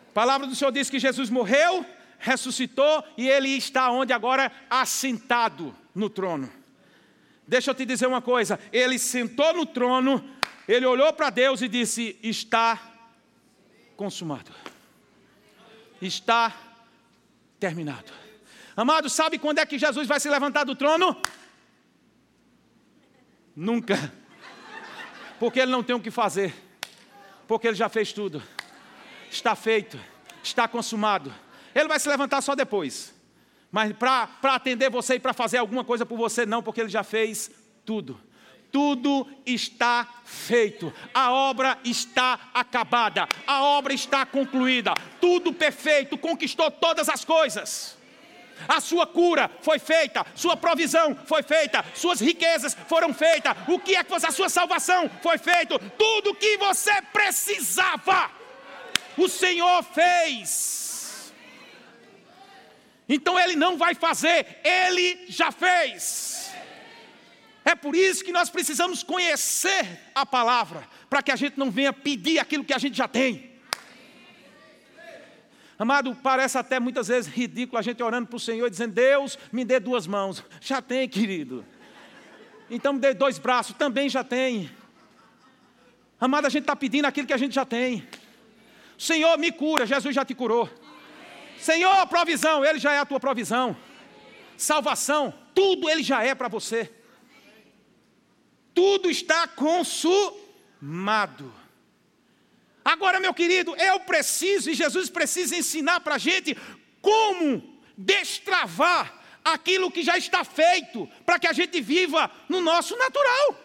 A 0.09 0.13
palavra 0.13 0.47
do 0.47 0.55
Senhor 0.55 0.71
diz 0.71 0.89
que 0.89 0.99
Jesus 0.99 1.29
morreu, 1.29 1.85
ressuscitou 2.17 3.03
e 3.17 3.29
ele 3.29 3.49
está 3.49 3.91
onde 3.91 4.11
agora? 4.11 4.51
Assentado 4.69 5.75
no 5.93 6.09
trono. 6.09 6.51
Deixa 7.47 7.71
eu 7.71 7.75
te 7.75 7.85
dizer 7.85 8.07
uma 8.07 8.21
coisa: 8.21 8.59
ele 8.73 8.99
sentou 8.99 9.53
no 9.53 9.65
trono, 9.65 10.23
ele 10.67 10.85
olhou 10.85 11.13
para 11.13 11.29
Deus 11.29 11.61
e 11.61 11.67
disse: 11.67 12.19
Está 12.21 12.88
consumado, 13.99 14.49
está 16.01 16.55
terminado. 17.59 18.13
Amado, 18.73 19.09
sabe 19.09 19.37
quando 19.37 19.59
é 19.59 19.65
que 19.65 19.77
Jesus 19.77 20.07
vai 20.07 20.21
se 20.21 20.29
levantar 20.29 20.63
do 20.63 20.73
trono? 20.73 21.21
Nunca, 23.53 24.13
porque 25.37 25.59
ele 25.59 25.73
não 25.73 25.83
tem 25.83 25.93
o 25.93 25.99
que 25.99 26.09
fazer, 26.09 26.55
porque 27.45 27.67
ele 27.67 27.75
já 27.75 27.89
fez 27.89 28.13
tudo, 28.13 28.41
está 29.29 29.53
feito, 29.53 29.99
está 30.41 30.65
consumado. 30.65 31.35
Ele 31.75 31.89
vai 31.89 31.99
se 31.99 32.07
levantar 32.07 32.39
só 32.39 32.55
depois. 32.55 33.13
Mas 33.69 33.91
para 33.91 34.29
atender 34.43 34.89
você 34.89 35.15
e 35.15 35.19
para 35.19 35.33
fazer 35.33 35.57
alguma 35.57 35.83
coisa 35.83 36.05
por 36.05 36.17
você, 36.17 36.45
não, 36.45 36.63
porque 36.63 36.79
ele 36.79 36.87
já 36.87 37.03
fez 37.03 37.51
tudo. 37.85 38.17
Tudo 38.71 39.27
está 39.45 40.07
feito, 40.23 40.93
a 41.11 41.31
obra 41.31 41.79
está 41.83 42.51
acabada, 42.53 43.27
a 43.47 43.63
obra 43.63 43.93
está 43.93 44.25
concluída, 44.27 44.93
tudo 45.19 45.51
perfeito, 45.51 46.17
conquistou 46.17 46.69
todas 46.69 47.09
as 47.09 47.25
coisas. 47.25 47.97
A 48.67 48.79
sua 48.79 49.07
cura 49.07 49.49
foi 49.61 49.79
feita, 49.79 50.25
sua 50.35 50.55
provisão 50.57 51.15
foi 51.25 51.41
feita, 51.41 51.83
suas 51.95 52.19
riquezas 52.19 52.75
foram 52.87 53.13
feitas, 53.13 53.55
o 53.67 53.79
que 53.79 53.95
é 53.95 54.03
que 54.03 54.13
a 54.13 54.31
sua 54.31 54.49
salvação 54.49 55.09
foi 55.21 55.37
feito, 55.37 55.79
tudo 55.97 56.35
que 56.35 56.57
você 56.57 57.01
precisava, 57.13 58.29
o 59.17 59.27
Senhor 59.27 59.81
fez. 59.83 61.33
Então 63.07 63.39
ele 63.39 63.55
não 63.55 63.77
vai 63.77 63.95
fazer, 63.95 64.59
ele 64.63 65.25
já 65.27 65.51
fez. 65.51 66.38
É 67.69 67.75
por 67.75 67.95
isso 67.95 68.23
que 68.23 68.31
nós 68.31 68.49
precisamos 68.49 69.03
conhecer 69.03 69.99
a 70.15 70.25
palavra, 70.25 70.87
para 71.07 71.21
que 71.21 71.31
a 71.31 71.35
gente 71.35 71.55
não 71.55 71.69
venha 71.69 71.93
pedir 71.93 72.39
aquilo 72.39 72.63
que 72.63 72.73
a 72.73 72.79
gente 72.79 72.97
já 72.97 73.07
tem. 73.07 73.51
Amado, 75.77 76.17
parece 76.23 76.57
até 76.57 76.79
muitas 76.79 77.09
vezes 77.09 77.31
ridículo 77.31 77.77
a 77.77 77.83
gente 77.83 78.01
orando 78.01 78.27
para 78.27 78.37
o 78.37 78.39
Senhor 78.39 78.67
dizendo: 78.71 78.95
Deus, 78.95 79.37
me 79.51 79.63
dê 79.63 79.79
duas 79.79 80.07
mãos. 80.07 80.43
Já 80.59 80.81
tem, 80.81 81.07
querido. 81.07 81.63
Então 82.71 82.91
me 82.91 82.99
dê 82.99 83.13
dois 83.13 83.37
braços, 83.37 83.75
também 83.75 84.09
já 84.09 84.23
tem. 84.23 84.71
Amado, 86.19 86.47
a 86.47 86.49
gente 86.49 86.63
está 86.63 86.75
pedindo 86.75 87.05
aquilo 87.05 87.27
que 87.27 87.33
a 87.33 87.37
gente 87.37 87.53
já 87.53 87.65
tem. 87.65 88.07
Senhor, 88.97 89.37
me 89.37 89.51
cura, 89.51 89.85
Jesus 89.85 90.15
já 90.15 90.25
te 90.25 90.33
curou. 90.33 90.67
Senhor, 91.59 92.07
provisão, 92.07 92.65
Ele 92.65 92.79
já 92.79 92.93
é 92.93 92.97
a 92.97 93.05
tua 93.05 93.19
provisão. 93.19 93.77
Salvação, 94.57 95.31
tudo 95.53 95.87
Ele 95.87 96.01
já 96.01 96.23
é 96.23 96.33
para 96.33 96.47
você. 96.47 96.95
Tudo 98.79 99.11
está 99.11 99.45
consumado. 99.45 101.53
Agora, 102.85 103.19
meu 103.19 103.33
querido, 103.33 103.75
eu 103.75 103.99
preciso, 103.99 104.69
e 104.69 104.73
Jesus 104.73 105.09
precisa 105.09 105.53
ensinar 105.53 105.99
para 105.99 106.15
a 106.15 106.17
gente 106.17 106.57
como 107.01 107.77
destravar 107.97 109.21
aquilo 109.43 109.91
que 109.91 110.01
já 110.01 110.17
está 110.17 110.45
feito, 110.45 111.09
para 111.25 111.37
que 111.37 111.47
a 111.47 111.51
gente 111.51 111.81
viva 111.81 112.31
no 112.47 112.61
nosso 112.61 112.95
natural. 112.95 113.59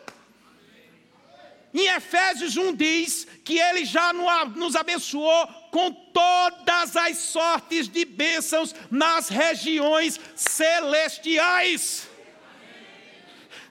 Em 1.73 1.87
Efésios 1.87 2.57
1 2.57 2.75
diz 2.75 3.25
que 3.45 3.57
ele 3.57 3.85
já 3.85 4.13
nos 4.13 4.75
abençoou 4.75 5.47
com 5.71 5.93
todas 5.93 6.97
as 6.97 7.19
sortes 7.19 7.89
de 7.89 8.05
bênçãos 8.05 8.75
nas 8.91 9.29
regiões 9.29 10.19
celestiais. 10.35 12.13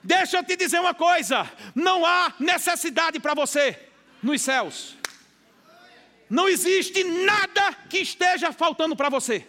Deixa 0.04 0.36
eu 0.36 0.44
te 0.44 0.54
dizer 0.54 0.78
uma 0.78 0.92
coisa: 0.92 1.50
não 1.74 2.04
há 2.04 2.34
necessidade 2.38 3.18
para 3.18 3.32
você 3.32 3.88
nos 4.22 4.42
céus. 4.42 4.96
Não 6.28 6.46
existe 6.46 7.02
nada 7.02 7.72
que 7.88 7.98
esteja 7.98 8.52
faltando 8.52 8.94
para 8.94 9.08
você. 9.08 9.46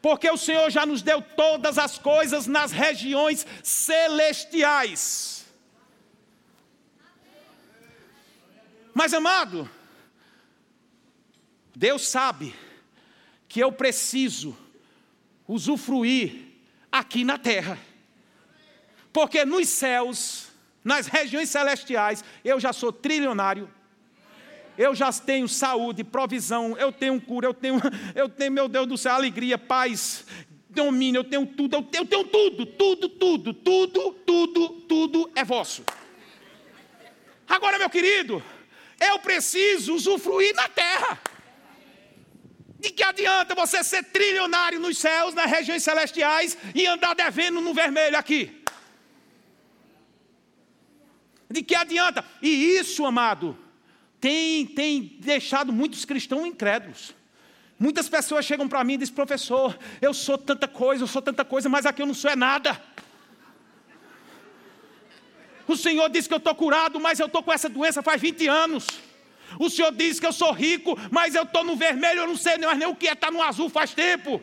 Porque 0.00 0.30
o 0.30 0.36
Senhor 0.36 0.70
já 0.70 0.86
nos 0.86 1.02
deu 1.02 1.20
todas 1.20 1.78
as 1.78 1.98
coisas 1.98 2.46
nas 2.46 2.70
regiões 2.70 3.44
celestiais. 3.62 5.44
Mas 8.94 9.12
amado, 9.12 9.68
Deus 11.74 12.06
sabe 12.06 12.54
que 13.48 13.60
eu 13.60 13.72
preciso 13.72 14.56
usufruir 15.46 16.46
aqui 16.90 17.24
na 17.24 17.38
terra. 17.38 17.78
Porque 19.18 19.44
nos 19.44 19.68
céus, 19.68 20.46
nas 20.84 21.08
regiões 21.08 21.50
celestiais, 21.50 22.22
eu 22.44 22.60
já 22.60 22.72
sou 22.72 22.92
trilionário. 22.92 23.68
Eu 24.78 24.94
já 24.94 25.12
tenho 25.12 25.48
saúde, 25.48 26.04
provisão, 26.04 26.76
eu 26.78 26.92
tenho 26.92 27.20
cura, 27.20 27.48
eu 27.48 27.52
tenho, 27.52 27.80
eu 28.14 28.28
tenho, 28.28 28.52
meu 28.52 28.68
Deus 28.68 28.86
do 28.86 28.96
céu, 28.96 29.14
alegria, 29.14 29.58
paz, 29.58 30.24
domínio, 30.70 31.18
eu 31.18 31.24
tenho 31.24 31.44
tudo, 31.46 31.74
eu 31.74 31.82
tenho, 31.82 32.04
eu 32.04 32.06
tenho 32.06 32.24
tudo, 32.26 32.64
tudo, 32.64 33.08
tudo, 33.08 33.52
tudo, 33.52 34.12
tudo, 34.24 34.68
tudo 34.82 35.30
é 35.34 35.42
vosso. 35.42 35.82
Agora, 37.48 37.76
meu 37.76 37.90
querido, 37.90 38.40
eu 39.00 39.18
preciso 39.18 39.96
usufruir 39.96 40.54
na 40.54 40.68
terra. 40.68 41.20
De 42.78 42.90
que 42.90 43.02
adianta 43.02 43.56
você 43.56 43.82
ser 43.82 44.04
trilionário 44.04 44.78
nos 44.78 44.96
céus, 44.96 45.34
nas 45.34 45.50
regiões 45.50 45.82
celestiais, 45.82 46.56
e 46.72 46.86
andar 46.86 47.16
devendo 47.16 47.60
no 47.60 47.74
vermelho 47.74 48.16
aqui? 48.16 48.57
De 51.50 51.62
que 51.62 51.74
adianta? 51.74 52.24
E 52.42 52.48
isso, 52.48 53.06
amado, 53.06 53.56
tem, 54.20 54.66
tem 54.66 55.16
deixado 55.20 55.72
muitos 55.72 56.04
cristãos 56.04 56.46
incrédulos. 56.46 57.14
Muitas 57.78 58.08
pessoas 58.08 58.44
chegam 58.44 58.68
para 58.68 58.82
mim 58.82 58.94
e 58.94 58.98
dizem, 58.98 59.14
professor, 59.14 59.78
eu 60.00 60.12
sou 60.12 60.36
tanta 60.36 60.66
coisa, 60.66 61.04
eu 61.04 61.06
sou 61.06 61.22
tanta 61.22 61.44
coisa, 61.44 61.68
mas 61.68 61.86
aqui 61.86 62.02
eu 62.02 62.06
não 62.06 62.14
sou 62.14 62.30
é 62.30 62.36
nada. 62.36 62.80
O 65.66 65.76
Senhor 65.76 66.08
diz 66.08 66.26
que 66.26 66.34
eu 66.34 66.38
estou 66.38 66.54
curado, 66.54 66.98
mas 66.98 67.20
eu 67.20 67.26
estou 67.26 67.42
com 67.42 67.52
essa 67.52 67.68
doença 67.68 68.02
faz 68.02 68.20
20 68.20 68.48
anos. 68.48 68.86
O 69.58 69.70
Senhor 69.70 69.92
diz 69.92 70.18
que 70.18 70.26
eu 70.26 70.32
sou 70.32 70.52
rico, 70.52 70.98
mas 71.10 71.34
eu 71.34 71.44
estou 71.44 71.62
no 71.62 71.76
vermelho, 71.76 72.20
eu 72.20 72.26
não 72.26 72.36
sei 72.36 72.58
mais 72.58 72.78
nem 72.78 72.88
o 72.88 72.96
que 72.96 73.06
é 73.06 73.12
estar 73.12 73.28
tá 73.28 73.32
no 73.32 73.42
azul 73.42 73.70
faz 73.70 73.94
tempo. 73.94 74.42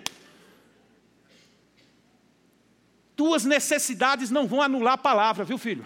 Tuas 3.15 3.43
necessidades 3.43 4.31
não 4.31 4.47
vão 4.47 4.61
anular 4.61 4.93
a 4.93 4.97
palavra, 4.97 5.43
viu, 5.43 5.57
filho? 5.57 5.85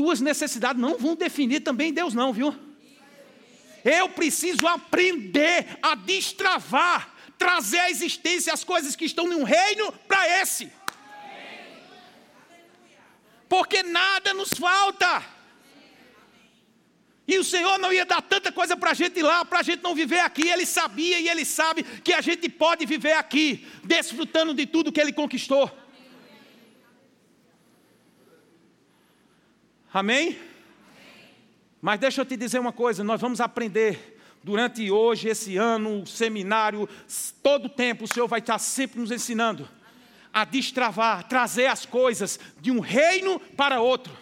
Tuas 0.00 0.18
necessidades 0.18 0.80
não 0.80 0.96
vão 0.96 1.14
definir 1.14 1.60
também 1.60 1.92
Deus, 1.92 2.14
não, 2.14 2.32
viu? 2.32 2.56
Eu 3.84 4.08
preciso 4.08 4.66
aprender 4.66 5.78
a 5.82 5.94
destravar, 5.94 7.14
trazer 7.36 7.80
à 7.80 7.90
existência 7.90 8.50
as 8.50 8.64
coisas 8.64 8.96
que 8.96 9.04
estão 9.04 9.26
no 9.26 9.44
reino 9.44 9.92
para 10.08 10.40
esse 10.40 10.70
porque 13.50 13.82
nada 13.82 14.32
nos 14.32 14.50
falta. 14.50 15.24
E 17.26 17.36
o 17.36 17.42
Senhor 17.42 17.78
não 17.80 17.92
ia 17.92 18.06
dar 18.06 18.22
tanta 18.22 18.52
coisa 18.52 18.76
para 18.76 18.92
a 18.92 18.94
gente 18.94 19.20
lá, 19.20 19.44
para 19.44 19.58
a 19.58 19.62
gente 19.64 19.82
não 19.82 19.92
viver 19.92 20.20
aqui. 20.20 20.48
Ele 20.48 20.64
sabia 20.64 21.18
e 21.18 21.28
Ele 21.28 21.44
sabe 21.44 21.82
que 21.82 22.12
a 22.12 22.20
gente 22.20 22.48
pode 22.48 22.86
viver 22.86 23.14
aqui, 23.14 23.66
desfrutando 23.82 24.54
de 24.54 24.66
tudo 24.66 24.92
que 24.92 25.00
Ele 25.00 25.12
conquistou. 25.12 25.68
Amém? 29.92 30.38
Mas 31.82 31.98
deixa 31.98 32.20
eu 32.20 32.24
te 32.24 32.36
dizer 32.36 32.60
uma 32.60 32.72
coisa: 32.72 33.02
nós 33.02 33.20
vamos 33.20 33.40
aprender 33.40 34.18
durante 34.42 34.90
hoje, 34.90 35.28
esse 35.28 35.56
ano, 35.56 36.02
o 36.02 36.06
seminário, 36.06 36.88
todo 37.42 37.66
o 37.66 37.68
tempo, 37.68 38.04
o 38.04 38.08
Senhor 38.08 38.28
vai 38.28 38.38
estar 38.38 38.58
sempre 38.58 39.00
nos 39.00 39.10
ensinando 39.10 39.68
a 40.32 40.44
destravar, 40.44 41.26
trazer 41.26 41.66
as 41.66 41.84
coisas 41.84 42.38
de 42.60 42.70
um 42.70 42.78
reino 42.78 43.40
para 43.56 43.80
outro. 43.80 44.16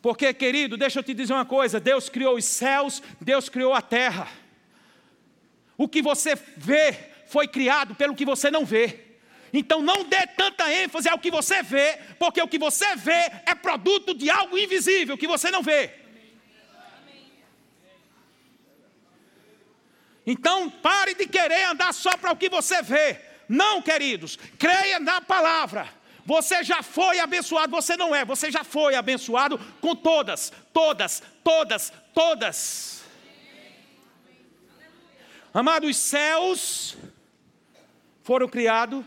Porque, 0.00 0.32
querido, 0.32 0.76
deixa 0.76 1.00
eu 1.00 1.02
te 1.02 1.12
dizer 1.12 1.32
uma 1.32 1.44
coisa: 1.44 1.80
Deus 1.80 2.08
criou 2.08 2.36
os 2.36 2.44
céus, 2.44 3.02
Deus 3.20 3.48
criou 3.48 3.74
a 3.74 3.82
terra. 3.82 4.28
O 5.76 5.88
que 5.88 6.00
você 6.00 6.36
vê 6.56 6.92
foi 7.26 7.48
criado 7.48 7.94
pelo 7.96 8.14
que 8.14 8.24
você 8.24 8.52
não 8.52 8.64
vê. 8.64 9.05
Então 9.52 9.80
não 9.80 10.04
dê 10.04 10.26
tanta 10.26 10.72
ênfase 10.72 11.08
ao 11.08 11.18
que 11.18 11.30
você 11.30 11.62
vê, 11.62 11.98
porque 12.18 12.40
o 12.42 12.48
que 12.48 12.58
você 12.58 12.96
vê 12.96 13.30
é 13.46 13.54
produto 13.54 14.14
de 14.14 14.28
algo 14.28 14.58
invisível 14.58 15.16
que 15.16 15.26
você 15.26 15.50
não 15.50 15.62
vê. 15.62 15.92
Então 20.26 20.68
pare 20.68 21.14
de 21.14 21.26
querer 21.26 21.64
andar 21.64 21.94
só 21.94 22.16
para 22.16 22.32
o 22.32 22.36
que 22.36 22.48
você 22.48 22.82
vê. 22.82 23.20
Não, 23.48 23.80
queridos, 23.80 24.36
creia 24.58 24.98
na 24.98 25.20
palavra. 25.20 25.88
Você 26.24 26.64
já 26.64 26.82
foi 26.82 27.20
abençoado, 27.20 27.70
você 27.70 27.96
não 27.96 28.12
é, 28.12 28.24
você 28.24 28.50
já 28.50 28.64
foi 28.64 28.96
abençoado 28.96 29.58
com 29.80 29.94
todas, 29.94 30.52
todas, 30.72 31.22
todas, 31.44 31.92
todas. 32.12 33.04
Amados, 35.54 35.90
os 35.90 35.96
céus 35.96 36.96
foram 38.24 38.48
criados 38.48 39.04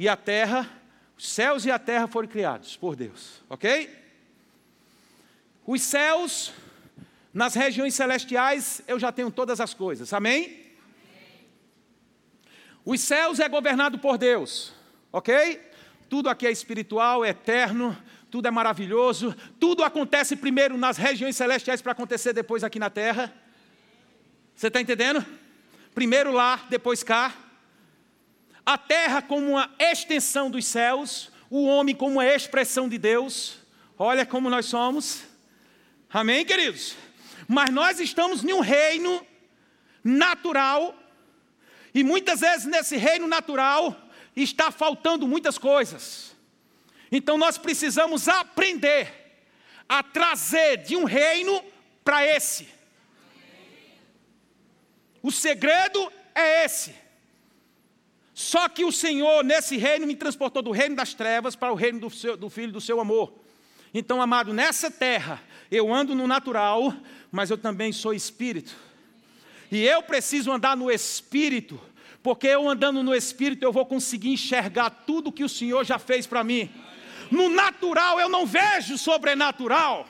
e 0.00 0.08
a 0.08 0.16
terra, 0.16 0.70
os 1.16 1.28
céus 1.28 1.64
e 1.64 1.72
a 1.72 1.78
terra 1.78 2.06
foram 2.06 2.28
criados 2.28 2.76
por 2.76 2.94
Deus, 2.94 3.42
ok? 3.50 3.92
Os 5.66 5.82
céus, 5.82 6.52
nas 7.34 7.56
regiões 7.56 7.94
celestiais, 7.94 8.80
eu 8.86 8.96
já 8.96 9.10
tenho 9.10 9.28
todas 9.28 9.60
as 9.60 9.74
coisas, 9.74 10.12
amém? 10.12 10.66
Os 12.84 13.00
céus 13.00 13.40
é 13.40 13.48
governado 13.48 13.98
por 13.98 14.16
Deus, 14.16 14.72
ok? 15.10 15.60
Tudo 16.08 16.28
aqui 16.28 16.46
é 16.46 16.52
espiritual, 16.52 17.24
é 17.24 17.30
eterno, 17.30 18.00
tudo 18.30 18.46
é 18.46 18.52
maravilhoso, 18.52 19.34
tudo 19.58 19.82
acontece 19.82 20.36
primeiro 20.36 20.78
nas 20.78 20.96
regiões 20.96 21.34
celestiais 21.34 21.82
para 21.82 21.90
acontecer 21.90 22.32
depois 22.32 22.62
aqui 22.62 22.78
na 22.78 22.88
terra. 22.88 23.34
Você 24.54 24.68
está 24.68 24.80
entendendo? 24.80 25.26
Primeiro 25.92 26.30
lá, 26.30 26.64
depois 26.70 27.02
cá. 27.02 27.47
A 28.68 28.76
terra 28.76 29.22
como 29.22 29.52
uma 29.52 29.74
extensão 29.78 30.50
dos 30.50 30.66
céus, 30.66 31.30
o 31.48 31.64
homem 31.64 31.94
como 31.94 32.16
uma 32.16 32.26
expressão 32.26 32.86
de 32.86 32.98
Deus. 32.98 33.56
Olha 33.98 34.26
como 34.26 34.50
nós 34.50 34.66
somos. 34.66 35.22
Amém, 36.12 36.44
queridos? 36.44 36.94
Mas 37.48 37.70
nós 37.70 37.98
estamos 37.98 38.44
em 38.44 38.52
um 38.52 38.60
reino 38.60 39.26
natural 40.04 40.94
e 41.94 42.04
muitas 42.04 42.40
vezes 42.40 42.66
nesse 42.66 42.98
reino 42.98 43.26
natural 43.26 43.96
está 44.36 44.70
faltando 44.70 45.26
muitas 45.26 45.56
coisas. 45.56 46.36
Então 47.10 47.38
nós 47.38 47.56
precisamos 47.56 48.28
aprender 48.28 49.40
a 49.88 50.02
trazer 50.02 50.76
de 50.82 50.94
um 50.94 51.04
reino 51.04 51.64
para 52.04 52.22
esse. 52.22 52.68
O 55.22 55.32
segredo 55.32 56.12
é 56.34 56.66
esse. 56.66 57.07
Só 58.38 58.68
que 58.68 58.84
o 58.84 58.92
Senhor, 58.92 59.42
nesse 59.42 59.76
reino, 59.76 60.06
me 60.06 60.14
transportou 60.14 60.62
do 60.62 60.70
reino 60.70 60.94
das 60.94 61.12
trevas 61.12 61.56
para 61.56 61.72
o 61.72 61.74
reino 61.74 61.98
do, 61.98 62.08
seu, 62.08 62.36
do 62.36 62.48
Filho 62.48 62.70
do 62.70 62.80
seu 62.80 63.00
amor. 63.00 63.32
Então, 63.92 64.22
amado, 64.22 64.54
nessa 64.54 64.92
terra, 64.92 65.42
eu 65.72 65.92
ando 65.92 66.14
no 66.14 66.24
natural, 66.24 66.94
mas 67.32 67.50
eu 67.50 67.58
também 67.58 67.90
sou 67.90 68.14
espírito. 68.14 68.76
E 69.72 69.84
eu 69.84 70.04
preciso 70.04 70.52
andar 70.52 70.76
no 70.76 70.88
Espírito, 70.88 71.80
porque 72.22 72.46
eu 72.46 72.68
andando 72.68 73.02
no 73.02 73.12
Espírito 73.12 73.64
eu 73.64 73.72
vou 73.72 73.84
conseguir 73.84 74.28
enxergar 74.28 74.88
tudo 74.88 75.32
que 75.32 75.42
o 75.42 75.48
Senhor 75.48 75.84
já 75.84 75.98
fez 75.98 76.24
para 76.24 76.44
mim. 76.44 76.70
No 77.32 77.48
natural 77.48 78.20
eu 78.20 78.28
não 78.28 78.46
vejo 78.46 78.96
sobrenatural. 78.96 80.06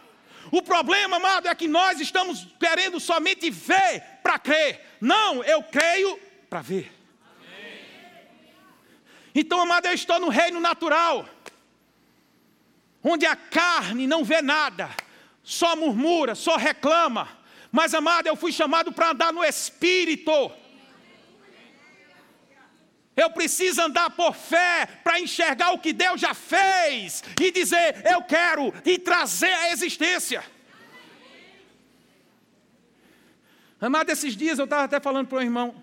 O 0.52 0.60
problema, 0.60 1.16
amado, 1.16 1.48
é 1.48 1.54
que 1.54 1.66
nós 1.66 1.98
estamos 1.98 2.46
querendo 2.60 3.00
somente 3.00 3.48
ver 3.48 4.02
para 4.22 4.38
crer. 4.38 4.84
Não, 5.00 5.42
eu 5.42 5.62
creio 5.62 6.20
para 6.50 6.60
ver. 6.60 6.97
Então, 9.40 9.60
amado, 9.60 9.86
eu 9.86 9.92
estou 9.92 10.18
no 10.18 10.30
reino 10.30 10.58
natural, 10.58 11.24
onde 13.04 13.24
a 13.24 13.36
carne 13.36 14.04
não 14.04 14.24
vê 14.24 14.42
nada, 14.42 14.90
só 15.44 15.76
murmura, 15.76 16.34
só 16.34 16.56
reclama. 16.56 17.28
Mas, 17.70 17.94
amado, 17.94 18.26
eu 18.26 18.34
fui 18.34 18.50
chamado 18.50 18.90
para 18.90 19.10
andar 19.10 19.32
no 19.32 19.44
Espírito. 19.44 20.32
Eu 23.14 23.30
preciso 23.30 23.80
andar 23.80 24.10
por 24.10 24.34
fé 24.34 24.86
para 25.04 25.20
enxergar 25.20 25.70
o 25.70 25.78
que 25.78 25.92
Deus 25.92 26.20
já 26.20 26.34
fez 26.34 27.22
e 27.40 27.52
dizer, 27.52 28.04
eu 28.06 28.20
quero, 28.22 28.74
e 28.84 28.98
trazer 28.98 29.52
a 29.52 29.70
existência. 29.70 30.42
Amado, 33.80 34.10
esses 34.10 34.34
dias 34.34 34.58
eu 34.58 34.64
estava 34.64 34.82
até 34.82 34.98
falando 34.98 35.28
para 35.28 35.38
um 35.38 35.42
irmão, 35.42 35.80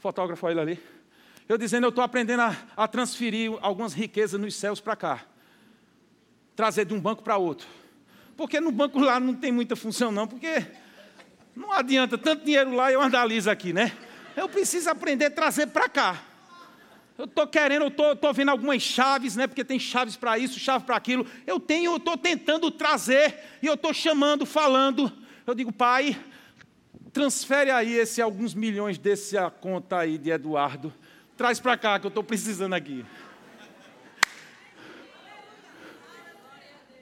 fotógrafo 0.00 0.48
ele 0.48 0.60
ali, 0.60 0.95
eu 1.48 1.56
dizendo, 1.56 1.84
eu 1.84 1.90
estou 1.90 2.02
aprendendo 2.02 2.40
a, 2.40 2.56
a 2.76 2.88
transferir 2.88 3.52
algumas 3.60 3.92
riquezas 3.92 4.40
nos 4.40 4.54
céus 4.54 4.80
para 4.80 4.96
cá, 4.96 5.24
trazer 6.54 6.84
de 6.84 6.94
um 6.94 7.00
banco 7.00 7.22
para 7.22 7.36
outro. 7.36 7.68
Porque 8.36 8.60
no 8.60 8.72
banco 8.72 8.98
lá 8.98 9.20
não 9.20 9.34
tem 9.34 9.52
muita 9.52 9.76
função, 9.76 10.10
não, 10.10 10.26
porque 10.26 10.66
não 11.54 11.72
adianta 11.72 12.18
tanto 12.18 12.44
dinheiro 12.44 12.74
lá 12.74 12.90
e 12.90 12.94
eu 12.94 13.00
andalizo 13.00 13.50
aqui, 13.50 13.72
né? 13.72 13.92
Eu 14.36 14.48
preciso 14.48 14.90
aprender 14.90 15.26
a 15.26 15.30
trazer 15.30 15.68
para 15.68 15.88
cá. 15.88 16.22
Eu 17.16 17.24
estou 17.24 17.46
querendo, 17.46 17.84
eu 17.84 18.12
estou 18.12 18.34
vendo 18.34 18.50
algumas 18.50 18.82
chaves, 18.82 19.36
né? 19.36 19.46
Porque 19.46 19.64
tem 19.64 19.78
chaves 19.78 20.16
para 20.16 20.38
isso, 20.38 20.58
chave 20.58 20.84
para 20.84 20.96
aquilo. 20.96 21.26
Eu 21.46 21.58
tenho, 21.58 21.92
eu 21.92 21.96
estou 21.96 22.18
tentando 22.18 22.70
trazer 22.70 23.34
e 23.62 23.66
eu 23.66 23.72
estou 23.72 23.94
chamando, 23.94 24.44
falando. 24.44 25.10
Eu 25.46 25.54
digo, 25.54 25.72
pai, 25.72 26.14
transfere 27.10 27.70
aí 27.70 27.94
esse 27.94 28.20
alguns 28.20 28.52
milhões 28.52 28.98
desse 28.98 29.38
a 29.38 29.48
conta 29.48 29.96
aí 29.96 30.18
de 30.18 30.28
Eduardo. 30.28 30.92
Traz 31.36 31.60
para 31.60 31.76
cá 31.76 31.98
que 31.98 32.06
eu 32.06 32.08
estou 32.08 32.24
precisando 32.24 32.74
aqui. 32.74 33.04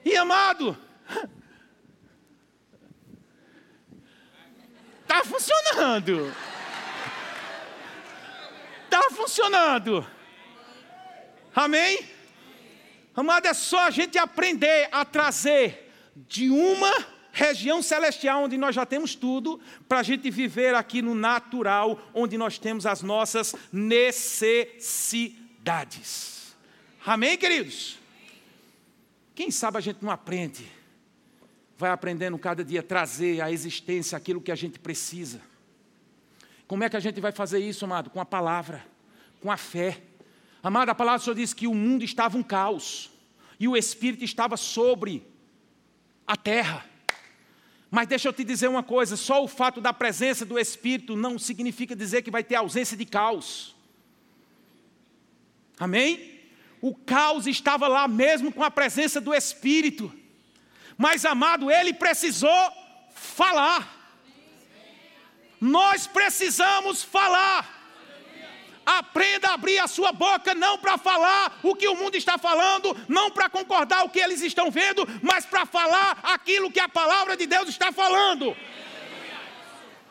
E 0.03 0.15
amado, 0.17 0.77
está 5.01 5.23
funcionando. 5.23 6.35
Está 8.83 9.09
funcionando. 9.11 10.05
Amém? 11.55 12.05
Amado, 13.15 13.47
é 13.47 13.53
só 13.53 13.87
a 13.87 13.89
gente 13.89 14.17
aprender 14.17 14.89
a 14.91 15.05
trazer 15.05 15.93
de 16.13 16.49
uma 16.49 17.14
região 17.35 17.83
celestial 17.83 18.45
onde 18.45 18.57
nós 18.57 18.73
já 18.73 18.85
temos 18.85 19.13
tudo, 19.13 19.59
para 19.89 19.99
a 19.99 20.03
gente 20.03 20.31
viver 20.31 20.73
aqui 20.73 21.01
no 21.01 21.13
natural, 21.13 21.99
onde 22.13 22.37
nós 22.37 22.57
temos 22.57 22.85
as 22.85 23.01
nossas 23.01 23.53
necessidades. 23.73 26.55
Amém, 27.05 27.37
queridos? 27.37 27.99
Quem 29.35 29.51
sabe 29.51 29.77
a 29.77 29.81
gente 29.81 30.01
não 30.01 30.09
aprende, 30.09 30.65
vai 31.77 31.91
aprendendo 31.91 32.39
cada 32.39 32.63
dia 32.63 32.81
trazer 32.81 33.41
à 33.41 33.51
existência 33.51 34.17
aquilo 34.17 34.39
que 34.39 34.51
a 34.51 34.55
gente 34.55 34.79
precisa. 34.79 35.41
Como 36.65 36.85
é 36.85 36.89
que 36.89 36.95
a 36.95 37.01
gente 37.01 37.19
vai 37.19 37.33
fazer 37.33 37.59
isso, 37.59 37.83
amado? 37.83 38.09
Com 38.09 38.21
a 38.21 38.25
palavra, 38.25 38.81
com 39.41 39.51
a 39.51 39.57
fé. 39.57 40.01
Amado, 40.63 40.87
a 40.87 40.95
palavra 40.95 41.19
do 41.19 41.25
Senhor 41.25 41.35
diz 41.35 41.53
que 41.53 41.67
o 41.67 41.75
mundo 41.75 42.05
estava 42.05 42.37
um 42.37 42.43
caos 42.43 43.11
e 43.59 43.67
o 43.67 43.75
Espírito 43.75 44.23
estava 44.23 44.55
sobre 44.55 45.21
a 46.25 46.37
terra. 46.37 46.94
Mas 47.95 48.09
deixa 48.09 48.27
eu 48.27 48.33
te 48.33 48.43
dizer 48.43 48.67
uma 48.67 48.83
coisa: 48.83 49.15
só 49.15 49.41
o 49.41 49.47
fato 49.47 49.79
da 49.79 49.93
presença 49.93 50.45
do 50.45 50.59
Espírito 50.59 51.15
não 51.15 51.39
significa 51.39 51.95
dizer 51.95 52.23
que 52.23 52.29
vai 52.29 52.43
ter 52.43 52.55
ausência 52.55 52.97
de 52.97 53.05
caos. 53.05 53.73
Amém? 55.79 56.41
O 56.81 56.93
caos 56.93 57.47
estava 57.47 57.87
lá 57.87 58.05
mesmo 58.05 58.51
com 58.51 58.65
a 58.65 58.69
presença 58.69 59.21
do 59.21 59.33
Espírito. 59.33 60.13
Mas, 60.97 61.23
amado, 61.23 61.71
ele 61.71 61.93
precisou 61.93 62.69
falar. 63.13 63.89
Nós 65.61 66.05
precisamos 66.05 67.01
falar. 67.01 67.74
Aprenda 68.85 69.49
a 69.49 69.53
abrir 69.55 69.79
a 69.79 69.87
sua 69.87 70.11
boca, 70.11 70.53
não 70.53 70.77
para 70.77 70.97
falar 70.97 71.59
o 71.63 71.75
que 71.75 71.87
o 71.87 71.95
mundo 71.95 72.15
está 72.15 72.37
falando, 72.37 72.95
não 73.07 73.31
para 73.31 73.49
concordar 73.49 74.05
o 74.05 74.09
que 74.09 74.19
eles 74.19 74.41
estão 74.41 74.69
vendo, 74.69 75.07
mas 75.23 75.45
para 75.45 75.65
falar 75.65 76.19
aquilo 76.21 76.71
que 76.71 76.79
a 76.79 76.87
palavra 76.87 77.35
de 77.35 77.47
Deus 77.47 77.67
está 77.67 77.91
falando. 77.91 78.55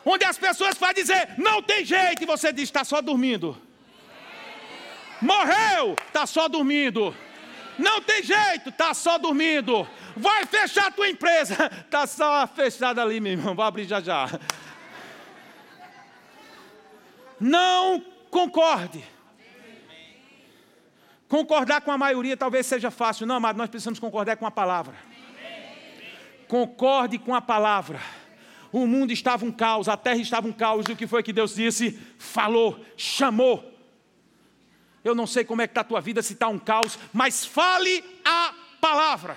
Onde 0.04 0.24
as 0.24 0.36
pessoas 0.36 0.76
vão 0.76 0.92
dizer, 0.92 1.34
não 1.38 1.62
tem 1.62 1.84
jeito, 1.84 2.22
e 2.22 2.26
você 2.26 2.52
diz, 2.52 2.64
está 2.64 2.84
só 2.84 3.00
dormindo. 3.00 3.56
Morreu, 5.20 5.96
está 6.08 6.26
só 6.26 6.48
dormindo. 6.48 7.16
Não 7.78 8.00
tem 8.02 8.22
jeito, 8.22 8.68
está 8.68 8.92
só 8.92 9.18
dormindo. 9.18 9.88
Vai 10.16 10.44
fechar 10.46 10.88
a 10.88 10.90
tua 10.90 11.08
empresa, 11.08 11.70
está 11.84 12.06
só 12.08 12.46
fechada 12.46 13.02
ali, 13.02 13.20
meu 13.20 13.32
irmão, 13.32 13.54
vai 13.54 13.66
abrir 13.66 13.84
já 13.84 14.00
já. 14.00 14.28
Não 17.40 18.04
concorde. 18.34 19.04
Concordar 21.28 21.80
com 21.82 21.92
a 21.92 21.98
maioria 21.98 22.36
talvez 22.36 22.66
seja 22.66 22.90
fácil, 22.90 23.26
não, 23.26 23.38
mas 23.38 23.56
nós 23.56 23.70
precisamos 23.70 24.00
concordar 24.00 24.36
com 24.36 24.46
a 24.46 24.50
palavra. 24.50 24.96
Concorde 26.48 27.16
com 27.18 27.32
a 27.32 27.40
palavra. 27.40 28.00
O 28.72 28.88
mundo 28.88 29.12
estava 29.12 29.44
um 29.44 29.52
caos, 29.52 29.88
a 29.88 29.96
terra 29.96 30.20
estava 30.20 30.48
um 30.48 30.52
caos, 30.52 30.86
e 30.88 30.92
o 30.92 30.96
que 30.96 31.06
foi 31.06 31.22
que 31.22 31.32
Deus 31.32 31.54
disse? 31.54 31.92
Falou, 32.18 32.84
chamou 32.96 33.72
eu 35.04 35.14
não 35.14 35.26
sei 35.26 35.44
como 35.44 35.60
é 35.60 35.66
que 35.66 35.72
está 35.72 35.82
a 35.82 35.84
tua 35.84 36.00
vida, 36.00 36.22
se 36.22 36.32
está 36.32 36.48
um 36.48 36.58
caos, 36.58 36.98
mas 37.12 37.44
fale 37.44 38.02
a 38.24 38.54
palavra. 38.80 39.36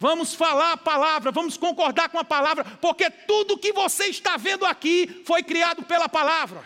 Vamos 0.00 0.34
falar 0.34 0.72
a 0.72 0.76
palavra, 0.76 1.30
vamos 1.30 1.56
concordar 1.56 2.08
com 2.08 2.18
a 2.18 2.24
palavra, 2.24 2.64
porque 2.80 3.08
tudo 3.08 3.56
que 3.56 3.72
você 3.72 4.06
está 4.06 4.36
vendo 4.36 4.66
aqui 4.66 5.22
foi 5.24 5.42
criado 5.42 5.84
pela 5.84 6.08
palavra. 6.08 6.64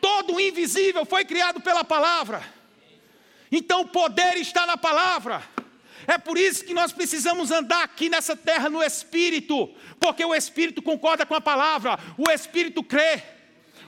Todo 0.00 0.34
o 0.34 0.40
invisível 0.40 1.04
foi 1.04 1.24
criado 1.24 1.60
pela 1.60 1.84
palavra. 1.84 2.42
Então 3.52 3.82
o 3.82 3.88
poder 3.88 4.36
está 4.38 4.66
na 4.66 4.76
palavra. 4.76 5.42
É 6.06 6.18
por 6.18 6.36
isso 6.36 6.64
que 6.64 6.74
nós 6.74 6.92
precisamos 6.92 7.50
andar 7.50 7.84
aqui 7.84 8.08
nessa 8.08 8.34
terra 8.34 8.68
no 8.68 8.82
Espírito, 8.82 9.72
porque 10.00 10.24
o 10.24 10.34
Espírito 10.34 10.82
concorda 10.82 11.24
com 11.24 11.34
a 11.34 11.40
palavra, 11.40 11.98
o 12.18 12.30
Espírito 12.30 12.82
crê 12.82 13.22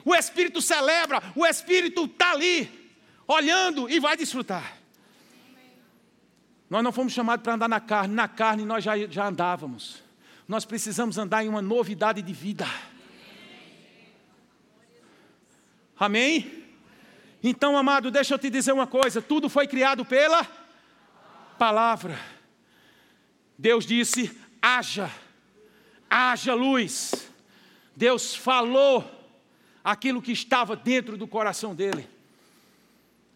o 0.07 0.15
Espírito 0.15 0.61
celebra, 0.61 1.21
o 1.35 1.45
Espírito 1.45 2.05
está 2.05 2.31
ali, 2.31 2.89
olhando 3.27 3.89
e 3.89 3.99
vai 3.99 4.15
desfrutar. 4.15 4.76
Nós 6.69 6.83
não 6.83 6.91
fomos 6.91 7.13
chamados 7.13 7.43
para 7.43 7.53
andar 7.53 7.69
na 7.69 7.79
carne, 7.79 8.13
na 8.13 8.27
carne 8.27 8.65
nós 8.65 8.83
já, 8.83 8.97
já 9.07 9.27
andávamos. 9.27 10.03
Nós 10.47 10.65
precisamos 10.65 11.17
andar 11.17 11.43
em 11.43 11.49
uma 11.49 11.61
novidade 11.61 12.21
de 12.21 12.33
vida. 12.33 12.65
Amém? 15.97 16.65
Então, 17.41 17.77
amado, 17.77 18.11
deixa 18.11 18.33
eu 18.33 18.39
te 18.39 18.49
dizer 18.49 18.71
uma 18.71 18.87
coisa: 18.87 19.21
tudo 19.21 19.49
foi 19.49 19.67
criado 19.67 20.03
pela 20.03 20.45
palavra. 21.57 22.19
Deus 23.57 23.85
disse: 23.85 24.37
haja, 24.61 25.09
haja 26.09 26.53
luz. 26.53 27.29
Deus 27.95 28.35
falou 28.35 29.03
aquilo 29.83 30.21
que 30.21 30.31
estava 30.31 30.75
dentro 30.75 31.17
do 31.17 31.27
coração 31.27 31.73
dele. 31.73 32.07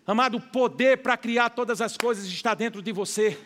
Amado, 0.06 0.38
o 0.38 0.42
poder 0.42 0.98
para 0.98 1.16
criar 1.16 1.52
todas 1.52 1.80
as 1.80 1.96
coisas 1.96 2.26
está 2.26 2.54
dentro 2.54 2.82
de 2.82 2.92
você. 2.92 3.40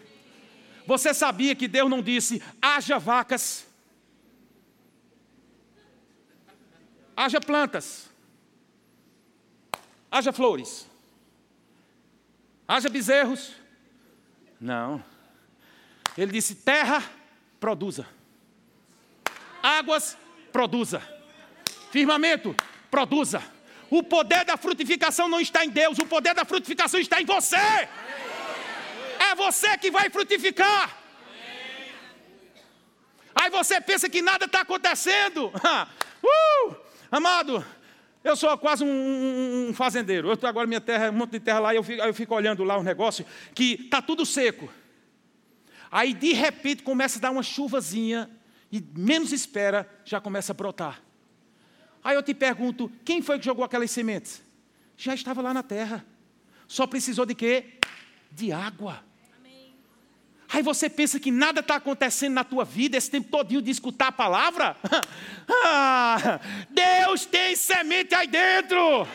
Você 0.87 1.13
sabia 1.13 1.55
que 1.55 1.67
Deus 1.67 1.89
não 1.89 2.01
disse, 2.01 2.41
haja 2.61 2.97
vacas, 2.97 3.67
haja 7.15 7.41
plantas, 7.41 8.09
haja 10.11 10.31
flores, 10.31 10.87
haja 12.67 12.87
bezerros? 12.87 13.53
Não. 14.59 15.03
Ele 16.17 16.31
disse: 16.31 16.55
terra, 16.55 17.03
produza, 17.59 18.07
águas, 19.61 20.17
produza, 20.51 21.01
firmamento, 21.91 22.55
produza. 22.89 23.54
O 23.89 24.01
poder 24.03 24.45
da 24.45 24.57
frutificação 24.57 25.27
não 25.27 25.39
está 25.39 25.63
em 25.63 25.69
Deus, 25.69 25.97
o 25.99 26.05
poder 26.05 26.33
da 26.33 26.45
frutificação 26.45 26.99
está 26.99 27.21
em 27.21 27.25
você. 27.25 27.57
É 27.57 29.35
você 29.35 29.77
que 29.77 29.91
vai 29.91 30.09
frutificar. 30.09 30.97
Aí 33.35 33.49
você 33.49 33.81
pensa 33.81 34.09
que 34.09 34.21
nada 34.21 34.45
está 34.45 34.61
acontecendo. 34.61 35.51
Uh, 36.27 36.75
amado, 37.11 37.63
eu 38.23 38.35
sou 38.35 38.57
quase 38.57 38.83
um, 38.83 39.67
um 39.69 39.73
fazendeiro. 39.75 40.27
Eu 40.27 40.33
estou 40.33 40.49
agora 40.49 40.65
minha 40.65 40.81
terra, 40.81 41.11
um 41.11 41.13
monte 41.13 41.33
de 41.33 41.39
terra 41.39 41.59
lá, 41.59 41.71
e 41.71 41.77
eu 41.77 41.83
fico, 41.83 42.01
eu 42.01 42.13
fico 42.15 42.33
olhando 42.33 42.63
lá 42.63 42.79
um 42.79 42.81
negócio 42.81 43.23
que 43.53 43.73
está 43.83 44.01
tudo 44.01 44.25
seco. 44.25 44.67
Aí 45.91 46.15
de 46.15 46.33
repente 46.33 46.81
começa 46.81 47.19
a 47.19 47.21
dar 47.21 47.29
uma 47.29 47.43
chuvazinha 47.43 48.27
e 48.71 48.83
menos 48.97 49.31
espera, 49.31 49.87
já 50.03 50.19
começa 50.19 50.51
a 50.51 50.55
brotar. 50.55 51.04
Aí 52.05 52.15
eu 52.15 52.21
te 52.21 52.35
pergunto: 52.35 52.91
quem 53.03 53.19
foi 53.19 53.39
que 53.39 53.45
jogou 53.45 53.65
aquelas 53.65 53.89
sementes? 53.89 54.43
Já 54.95 55.15
estava 55.15 55.41
lá 55.41 55.51
na 55.51 55.63
terra. 55.63 56.05
Só 56.67 56.85
precisou 56.85 57.25
de 57.25 57.33
quê? 57.33 57.79
De 58.31 58.51
água. 58.51 59.03
Aí 60.47 60.61
você 60.61 60.87
pensa 60.87 61.19
que 61.19 61.31
nada 61.31 61.61
está 61.61 61.77
acontecendo 61.77 62.35
na 62.35 62.43
tua 62.43 62.63
vida 62.63 62.95
esse 62.95 63.09
tempo 63.09 63.29
todinho 63.29 63.61
de 63.61 63.71
escutar 63.71 64.09
a 64.09 64.11
palavra? 64.11 64.77
ah, 65.65 66.39
Deus 66.69 67.25
tem 67.25 67.55
semente 67.55 68.13
aí 68.13 68.27
dentro. 68.27 69.07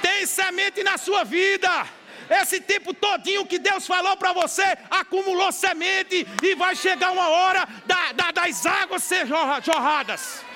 Tem 0.00 0.24
semente 0.24 0.82
na 0.82 0.96
sua 0.96 1.24
vida. 1.24 1.86
Esse 2.30 2.58
tempo 2.60 2.94
todinho 2.94 3.46
que 3.46 3.58
Deus 3.58 3.86
falou 3.86 4.16
para 4.16 4.32
você, 4.32 4.64
acumulou 4.90 5.52
semente 5.52 6.26
e 6.42 6.54
vai 6.54 6.74
chegar 6.74 7.12
uma 7.12 7.28
hora 7.28 7.68
da, 7.86 8.12
da, 8.12 8.30
das 8.30 8.64
águas 8.64 9.04
ser 9.04 9.26
jorradas. 9.26 10.48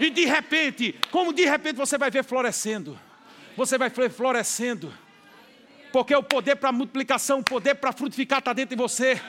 E 0.00 0.10
de 0.10 0.24
repente, 0.24 0.94
como 1.10 1.32
de 1.32 1.44
repente 1.44 1.76
você 1.76 1.98
vai 1.98 2.10
ver 2.10 2.24
florescendo. 2.24 2.98
Você 3.56 3.76
vai 3.76 3.90
ver 3.90 4.10
florescendo. 4.10 4.92
Porque 5.92 6.14
o 6.14 6.22
poder 6.22 6.56
para 6.56 6.70
multiplicação, 6.70 7.40
o 7.40 7.44
poder 7.44 7.74
para 7.74 7.92
frutificar 7.92 8.38
está 8.38 8.52
dentro 8.52 8.76
de 8.76 8.80
você. 8.80 9.20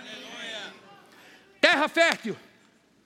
Terra 1.60 1.88
fértil, 1.88 2.38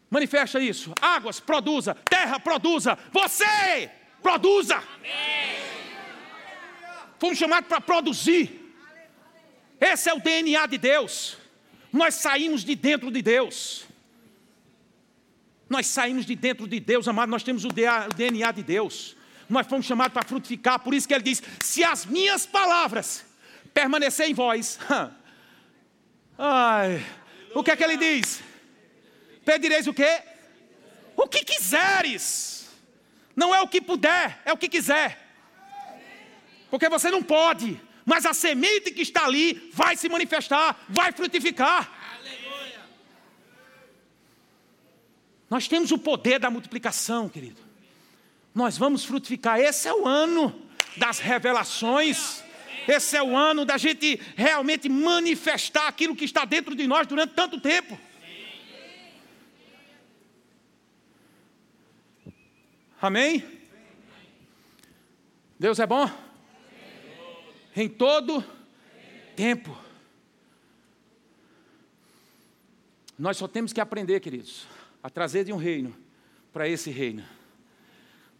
manifesta 0.09 0.59
isso. 0.59 0.93
Águas, 1.01 1.39
produza. 1.39 1.95
Terra, 2.09 2.39
produza. 2.39 2.97
Você, 3.11 3.89
produza. 4.21 4.83
Fomos 7.19 7.37
chamados 7.37 7.67
para 7.67 7.79
produzir. 7.79 8.75
Esse 9.79 10.09
é 10.09 10.13
o 10.13 10.19
DNA 10.19 10.65
de 10.67 10.77
Deus. 10.77 11.37
Nós 11.91 12.15
saímos 12.15 12.63
de 12.63 12.75
dentro 12.75 13.11
de 13.11 13.21
Deus. 13.21 13.85
Nós 15.73 15.87
saímos 15.87 16.23
de 16.23 16.35
dentro 16.35 16.67
de 16.67 16.79
Deus, 16.79 17.07
amado, 17.07 17.29
nós 17.31 17.41
temos 17.41 17.65
o 17.65 17.69
DNA 17.69 18.51
de 18.51 18.61
Deus. 18.61 19.17
Nós 19.49 19.65
fomos 19.65 19.87
chamados 19.87 20.13
para 20.13 20.23
frutificar, 20.23 20.79
por 20.79 20.93
isso 20.93 21.07
que 21.07 21.15
ele 21.15 21.23
diz: 21.23 21.41
se 21.59 21.83
as 21.83 22.05
minhas 22.05 22.45
palavras 22.45 23.25
permanecerem 23.73 24.33
em 24.33 24.35
vós, 24.35 24.77
ai, 26.37 27.03
o 27.55 27.63
que 27.63 27.71
é 27.71 27.75
que 27.75 27.83
ele 27.83 27.97
diz? 27.97 28.43
Pedireis 29.43 29.87
o 29.87 29.93
quê? 29.95 30.21
O 31.15 31.27
que 31.27 31.43
quiseres. 31.43 32.69
Não 33.35 33.53
é 33.53 33.59
o 33.59 33.67
que 33.67 33.81
puder, 33.81 34.43
é 34.45 34.53
o 34.53 34.57
que 34.57 34.69
quiser. 34.69 35.27
Porque 36.69 36.87
você 36.87 37.09
não 37.09 37.23
pode, 37.23 37.81
mas 38.05 38.27
a 38.27 38.33
semente 38.35 38.91
que 38.91 39.01
está 39.01 39.25
ali 39.25 39.71
vai 39.73 39.97
se 39.97 40.07
manifestar, 40.07 40.85
vai 40.87 41.11
frutificar. 41.11 41.91
Nós 45.53 45.67
temos 45.67 45.91
o 45.91 45.99
poder 45.99 46.39
da 46.39 46.49
multiplicação, 46.49 47.29
querido. 47.29 47.61
Nós 48.55 48.75
vamos 48.75 49.05
frutificar. 49.05 49.59
Esse 49.59 49.87
é 49.87 49.93
o 49.93 50.07
ano 50.07 50.67
das 50.97 51.19
revelações. 51.19 52.43
Esse 52.87 53.15
é 53.17 53.21
o 53.21 53.37
ano 53.37 53.63
da 53.63 53.77
gente 53.77 54.19
realmente 54.35 54.89
manifestar 54.89 55.87
aquilo 55.87 56.15
que 56.15 56.25
está 56.25 56.43
dentro 56.43 56.73
de 56.73 56.87
nós 56.87 57.05
durante 57.05 57.35
tanto 57.35 57.61
tempo. 57.61 57.99
Amém? 62.99 63.45
Deus 65.59 65.77
é 65.77 65.85
bom? 65.85 66.09
Em 67.75 67.87
todo 67.87 68.43
tempo. 69.35 69.77
Nós 73.19 73.37
só 73.37 73.47
temos 73.47 73.71
que 73.71 73.79
aprender, 73.79 74.19
queridos, 74.19 74.65
a 75.03 75.09
trazer 75.09 75.43
de 75.43 75.51
um 75.51 75.57
reino 75.57 75.93
para 76.53 76.67
esse 76.67 76.89
reino. 76.89 77.23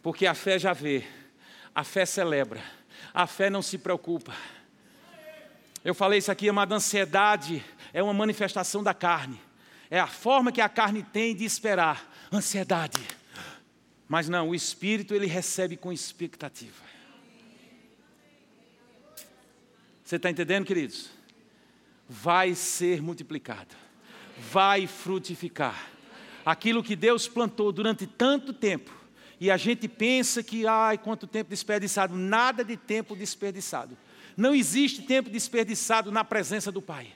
Porque 0.02 0.26
a 0.26 0.34
fé 0.34 0.58
já 0.58 0.72
vê, 0.72 1.04
a 1.76 1.84
fé 1.84 2.06
celebra, 2.06 2.64
a 3.14 3.28
fé 3.28 3.50
não 3.50 3.62
se 3.62 3.78
preocupa. 3.78 4.34
Eu 5.84 5.94
falei 5.94 6.20
isso 6.20 6.32
aqui, 6.32 6.48
amada 6.48 6.74
ansiedade 6.74 7.64
é 7.92 8.02
uma 8.02 8.14
manifestação 8.14 8.82
da 8.82 8.94
carne. 8.94 9.40
É 9.90 10.00
a 10.00 10.08
forma 10.08 10.52
que 10.52 10.62
a 10.62 10.70
carne 10.70 11.04
tem 11.04 11.36
de 11.36 11.44
esperar. 11.44 12.12
Ansiedade. 12.32 13.00
Mas 14.08 14.30
não, 14.30 14.50
o 14.50 14.56
espírito 14.56 15.14
ele 15.14 15.28
recebe 15.28 15.76
com 15.76 15.92
expectativa. 15.92 16.84
Você 20.04 20.16
está 20.16 20.30
entendendo, 20.30 20.66
queridos? 20.66 21.10
Vai 22.08 22.56
ser 22.56 23.02
multiplicado, 23.02 23.76
vai 24.52 24.88
frutificar. 24.88 25.93
Aquilo 26.46 26.84
que 26.84 26.96
Deus 26.96 27.28
plantou 27.28 27.72
durante 27.72 28.06
tanto 28.06 28.54
tempo, 28.54 28.92
e 29.40 29.52
a 29.52 29.58
gente 29.58 29.90
pensa 29.90 30.42
que, 30.42 30.66
ai, 30.66 30.98
quanto 30.98 31.28
tempo 31.28 31.50
desperdiçado. 31.50 32.16
Nada 32.16 32.64
de 32.64 32.78
tempo 32.78 33.14
desperdiçado. 33.14 33.98
Não 34.38 34.56
existe 34.56 35.02
tempo 35.02 35.30
desperdiçado 35.30 36.12
na 36.12 36.24
presença 36.24 36.72
do 36.72 36.82
Pai. 36.82 37.08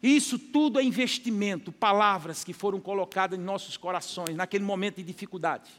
Isso 0.00 0.38
tudo 0.38 0.78
é 0.78 0.82
investimento, 0.84 1.72
palavras 1.72 2.44
que 2.44 2.52
foram 2.52 2.78
colocadas 2.78 3.36
em 3.36 3.42
nossos 3.42 3.76
corações 3.76 4.36
naquele 4.36 4.62
momento 4.62 4.96
de 4.96 5.02
dificuldade. 5.02 5.70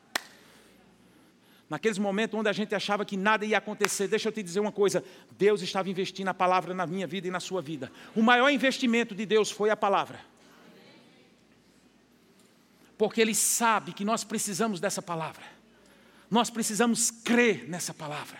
Naqueles 1.69 1.97
momentos 1.97 2.37
onde 2.37 2.49
a 2.49 2.53
gente 2.53 2.75
achava 2.75 3.05
que 3.05 3.15
nada 3.15 3.45
ia 3.45 3.59
acontecer, 3.59 4.09
deixa 4.09 4.27
eu 4.27 4.33
te 4.33 4.43
dizer 4.43 4.59
uma 4.59 4.71
coisa: 4.71 5.03
Deus 5.37 5.61
estava 5.61 5.89
investindo 5.89 6.27
a 6.27 6.33
palavra 6.33 6.73
na 6.73 6.85
minha 6.85 7.07
vida 7.07 7.27
e 7.27 7.31
na 7.31 7.39
sua 7.39 7.61
vida. 7.61 7.91
O 8.13 8.21
maior 8.21 8.49
investimento 8.49 9.15
de 9.15 9.25
Deus 9.25 9.49
foi 9.49 9.69
a 9.69 9.77
palavra. 9.77 10.19
Porque 12.99 13.21
Ele 13.21 13.33
sabe 13.33 13.93
que 13.93 14.03
nós 14.03 14.25
precisamos 14.25 14.81
dessa 14.81 15.01
palavra. 15.01 15.41
Nós 16.29 16.49
precisamos 16.49 17.09
crer 17.09 17.63
nessa 17.69 17.93
palavra. 17.93 18.37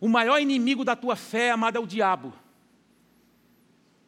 O 0.00 0.08
maior 0.08 0.40
inimigo 0.40 0.82
da 0.82 0.96
tua 0.96 1.14
fé, 1.14 1.50
amado, 1.50 1.76
é 1.76 1.78
o 1.78 1.86
diabo. 1.86 2.32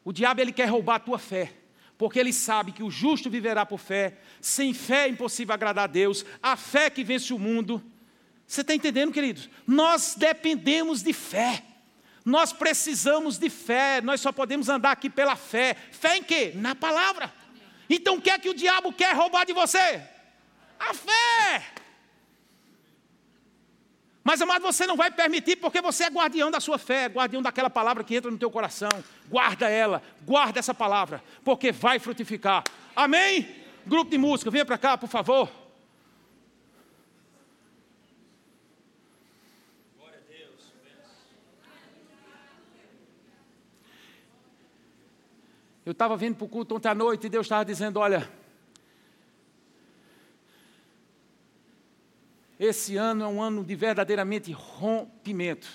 O 0.03 0.11
diabo 0.11 0.41
ele 0.41 0.53
quer 0.53 0.71
roubar 0.71 0.95
a 0.95 1.01
tua 1.01 1.19
fé, 1.19 1.53
porque 1.99 2.19
ele 2.19 2.33
sabe 2.33 2.73
que 2.73 2.83
o 2.83 2.91
justo 2.91 3.29
viverá 3.29 3.67
por 3.67 3.79
fé. 3.79 4.17
Sem 4.41 4.73
fé 4.73 5.05
é 5.05 5.11
impossível 5.11 5.53
agradar 5.53 5.85
a 5.85 5.87
Deus. 5.87 6.25
A 6.43 6.57
fé 6.57 6.89
que 6.89 7.05
vence 7.05 7.35
o 7.35 7.39
mundo. 7.39 7.85
Você 8.47 8.63
está 8.63 8.75
entendendo, 8.75 9.13
queridos? 9.13 9.51
Nós 9.67 10.15
dependemos 10.17 11.03
de 11.03 11.13
fé. 11.13 11.63
Nós 12.25 12.55
precisamos 12.55 13.37
de 13.37 13.51
fé. 13.51 14.01
Nós 14.01 14.23
só 14.23 14.33
podemos 14.33 14.71
andar 14.71 14.93
aqui 14.93 15.11
pela 15.11 15.37
fé. 15.37 15.75
Fé 15.93 16.17
em 16.17 16.23
quê? 16.23 16.53
Na 16.55 16.75
palavra. 16.75 17.37
Então 17.89 18.17
o 18.17 18.21
que 18.21 18.31
é 18.31 18.39
que 18.39 18.49
o 18.49 18.55
diabo 18.55 18.93
quer 18.93 19.15
roubar 19.15 19.45
de 19.45 19.53
você? 19.53 20.03
A 20.79 20.95
fé. 20.95 21.65
Mas, 24.23 24.43
amado, 24.43 24.61
você 24.61 24.87
não 24.87 24.95
vai 24.95 25.11
permitir 25.11 25.57
porque 25.57 25.81
você 25.81 26.05
é 26.05 26.11
guardião 26.11 26.51
da 26.51 26.61
sua 26.61 26.77
fé, 26.77 27.07
guardião 27.07 27.41
daquela 27.41 27.71
palavra 27.71 28.05
que 28.05 28.15
entra 28.15 28.31
no 28.31 28.37
teu 28.37 28.51
coração. 28.51 28.91
Guarda 29.27 29.71
ela, 29.71 30.03
guarda 30.23 30.59
essa 30.59 30.75
palavra, 30.75 31.25
porque 31.43 31.73
vai 31.73 31.99
frutificar. 31.99 32.63
Amém? 32.95 33.49
Grupo 33.87 34.11
de 34.11 34.19
música, 34.19 34.51
venha 34.51 34.67
para 34.67 34.77
cá, 34.77 34.99
por 34.99 35.09
favor. 35.09 35.51
Eu 45.89 45.93
estava 45.93 46.19
vindo 46.19 46.37
para 46.37 46.45
o 46.45 46.49
culto 46.51 46.77
ontem 46.77 46.87
à 46.87 46.95
noite 46.95 47.27
e 47.27 47.31
Deus 47.31 47.47
estava 47.47 47.65
dizendo: 47.65 47.99
Olha, 47.99 48.31
esse 52.61 52.95
ano 52.99 53.25
é 53.25 53.27
um 53.27 53.41
ano 53.41 53.65
de 53.65 53.75
verdadeiramente 53.75 54.53
rompimento. 54.53 55.67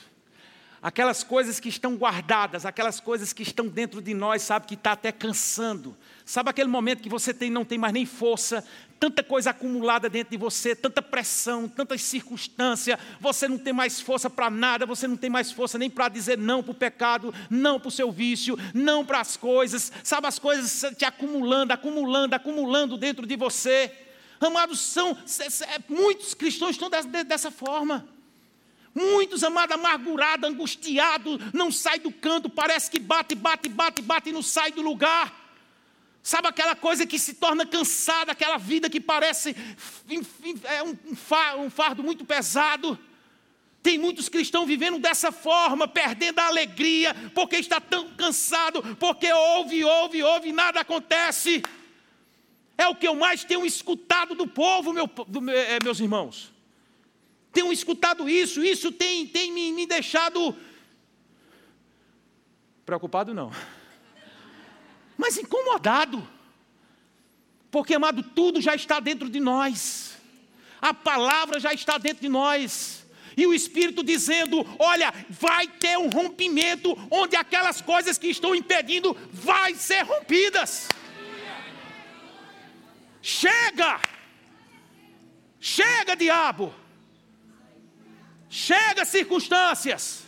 Aquelas 0.84 1.24
coisas 1.24 1.62
que 1.62 1.70
estão 1.70 1.96
guardadas, 1.96 2.66
aquelas 2.66 3.00
coisas 3.00 3.32
que 3.32 3.42
estão 3.42 3.70
dentro 3.70 4.02
de 4.02 4.14
nós, 4.14 4.42
sabe 4.42 4.68
que 4.68 4.74
está 4.74 4.92
até 4.92 5.14
cansando. 5.14 5.96
Sabe 6.26 6.50
aquele 6.50 6.68
momento 6.68 7.02
que 7.02 7.08
você 7.08 7.34
tem, 7.34 7.50
não 7.50 7.64
tem 7.64 7.78
mais 7.78 7.94
nem 7.94 8.06
força, 8.06 8.62
tanta 9.00 9.24
coisa 9.24 9.52
acumulada 9.52 10.10
dentro 10.10 10.32
de 10.32 10.38
você, 10.38 10.76
tanta 10.76 11.02
pressão, 11.02 11.70
tantas 11.70 12.02
circunstâncias, 12.02 13.00
você 13.18 13.48
não 13.48 13.58
tem 13.58 13.72
mais 13.72 14.02
força 14.02 14.30
para 14.30 14.50
nada, 14.50 14.86
você 14.86 15.08
não 15.08 15.16
tem 15.16 15.30
mais 15.30 15.54
força 15.54 15.78
nem 15.78 15.90
para 15.90 16.10
dizer 16.10 16.38
não 16.38 16.62
para 16.62 16.72
o 16.74 16.76
pecado, 16.76 17.34
não 17.50 17.80
para 17.80 17.88
o 17.88 17.92
seu 17.92 18.12
vício, 18.12 18.60
não 18.74 19.06
para 19.06 19.22
as 19.22 19.38
coisas, 19.38 19.90
sabe 20.04 20.28
as 20.28 20.38
coisas 20.38 20.94
te 20.98 21.06
acumulando, 21.06 21.72
acumulando, 21.72 22.36
acumulando 22.36 22.98
dentro 22.98 23.26
de 23.26 23.38
você. 23.38 23.90
Amados, 24.38 24.82
são 24.82 25.12
é, 25.12 25.80
muitos 25.88 26.34
cristãos 26.34 26.72
estão 26.72 26.90
dessa 26.90 27.50
forma. 27.50 28.13
Muitos, 28.94 29.44
amados, 29.44 29.76
amargurados, 29.76 30.50
angustiados, 30.50 31.40
não 31.52 31.72
sai 31.72 31.98
do 31.98 32.12
canto, 32.12 32.50
parece 32.50 32.92
que 32.92 33.00
bate, 33.00 33.34
bate, 33.34 33.68
bate, 33.68 34.02
bate 34.02 34.30
e 34.30 34.34
não 34.34 34.44
sai 34.44 34.72
do 34.72 34.82
lugar. 34.82 35.42
Sabe 36.22 36.48
aquela 36.48 36.76
coisa 36.76 37.06
que 37.06 37.20
se 37.20 37.34
torna 37.34 37.66
cansada, 37.66 38.32
aquela 38.32 38.58
vida 38.58 38.90
que 38.90 39.02
parece 39.02 39.56
é 40.64 41.56
um 41.58 41.70
fardo 41.70 42.02
muito 42.02 42.24
pesado. 42.24 42.98
Tem 43.82 43.98
muitos 43.98 44.30
cristãos 44.30 44.66
vivendo 44.66 44.98
dessa 44.98 45.34
forma, 45.34 45.86
perdendo 45.86 46.40
a 46.40 46.48
alegria, 46.48 47.14
porque 47.36 47.58
está 47.58 47.82
tão 47.82 48.12
cansado, 48.12 48.96
porque 48.98 49.30
ouve, 49.34 49.84
ouve, 49.84 50.24
ouve 50.24 50.50
e 50.50 50.54
nada 50.54 50.80
acontece. 50.80 51.62
É 52.78 52.88
o 52.88 52.96
que 52.96 53.06
eu 53.06 53.16
mais 53.16 53.44
tenho 53.44 53.66
escutado 53.66 54.34
do 54.34 54.48
povo, 54.48 54.94
meu, 54.94 55.06
do, 55.28 55.52
é, 55.52 55.80
meus 55.84 56.00
irmãos. 56.00 56.53
Tenho 57.54 57.72
escutado 57.72 58.28
isso, 58.28 58.64
isso 58.64 58.92
tem, 58.92 59.28
tem 59.28 59.52
me, 59.52 59.72
me 59.72 59.86
deixado. 59.86 60.58
Preocupado 62.84 63.34
não, 63.34 63.52
mas 65.16 65.38
incomodado. 65.38 66.28
Porque, 67.70 67.94
amado, 67.94 68.22
tudo 68.22 68.60
já 68.60 68.76
está 68.76 69.00
dentro 69.00 69.30
de 69.30 69.40
nós, 69.40 70.18
a 70.82 70.94
palavra 70.94 71.60
já 71.60 71.74
está 71.74 71.98
dentro 71.98 72.22
de 72.22 72.30
nós. 72.30 73.06
E 73.38 73.48
o 73.48 73.54
Espírito 73.54 74.04
dizendo: 74.04 74.66
olha, 74.80 75.14
vai 75.30 75.68
ter 75.68 75.98
um 75.98 76.10
rompimento, 76.10 76.98
onde 77.10 77.36
aquelas 77.36 77.82
coisas 77.82 78.18
que 78.18 78.28
estão 78.28 78.54
impedindo 78.56 79.16
vai 79.32 79.76
ser 79.76 80.02
rompidas. 80.04 80.88
Chega! 83.22 84.02
Chega, 85.60 86.16
diabo! 86.16 86.83
Chega 88.54 89.04
circunstâncias! 89.04 90.26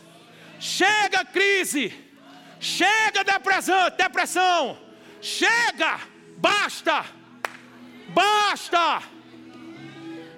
Chega 0.60 1.24
crise! 1.24 1.94
Chega 2.60 3.24
depressão! 3.24 3.92
depressão. 3.96 4.80
Chega! 5.22 6.00
Basta! 6.36 7.06
Basta! 8.08 9.04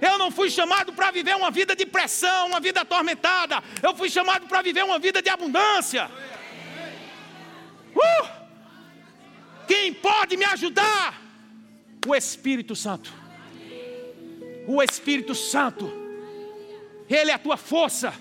Eu 0.02 0.18
não 0.18 0.30
fui 0.30 0.50
chamado 0.50 0.92
para 0.92 1.12
viver 1.12 1.38
uma 1.38 1.50
vida 1.50 1.78
de 1.78 1.86
pressão, 1.86 2.48
uma 2.48 2.60
vida 2.60 2.82
atormentada. 2.82 3.64
Eu 3.82 3.96
fui 3.96 4.10
chamado 4.10 4.48
para 4.48 4.62
viver 4.62 4.84
uma 4.84 5.00
vida 5.00 5.22
de 5.22 5.30
abundância. 5.30 6.12
Uh! 7.96 8.28
Quem 9.66 9.94
pode 9.94 10.36
me 10.36 10.44
ajudar? 10.44 11.22
O 12.06 12.14
Espírito 12.14 12.76
Santo. 12.76 13.14
O 14.68 14.84
Espírito 14.84 15.34
Santo. 15.34 15.97
Ele 17.10 17.32
é 17.32 17.34
a 17.34 17.40
tua 17.40 17.58
força. 17.58 18.14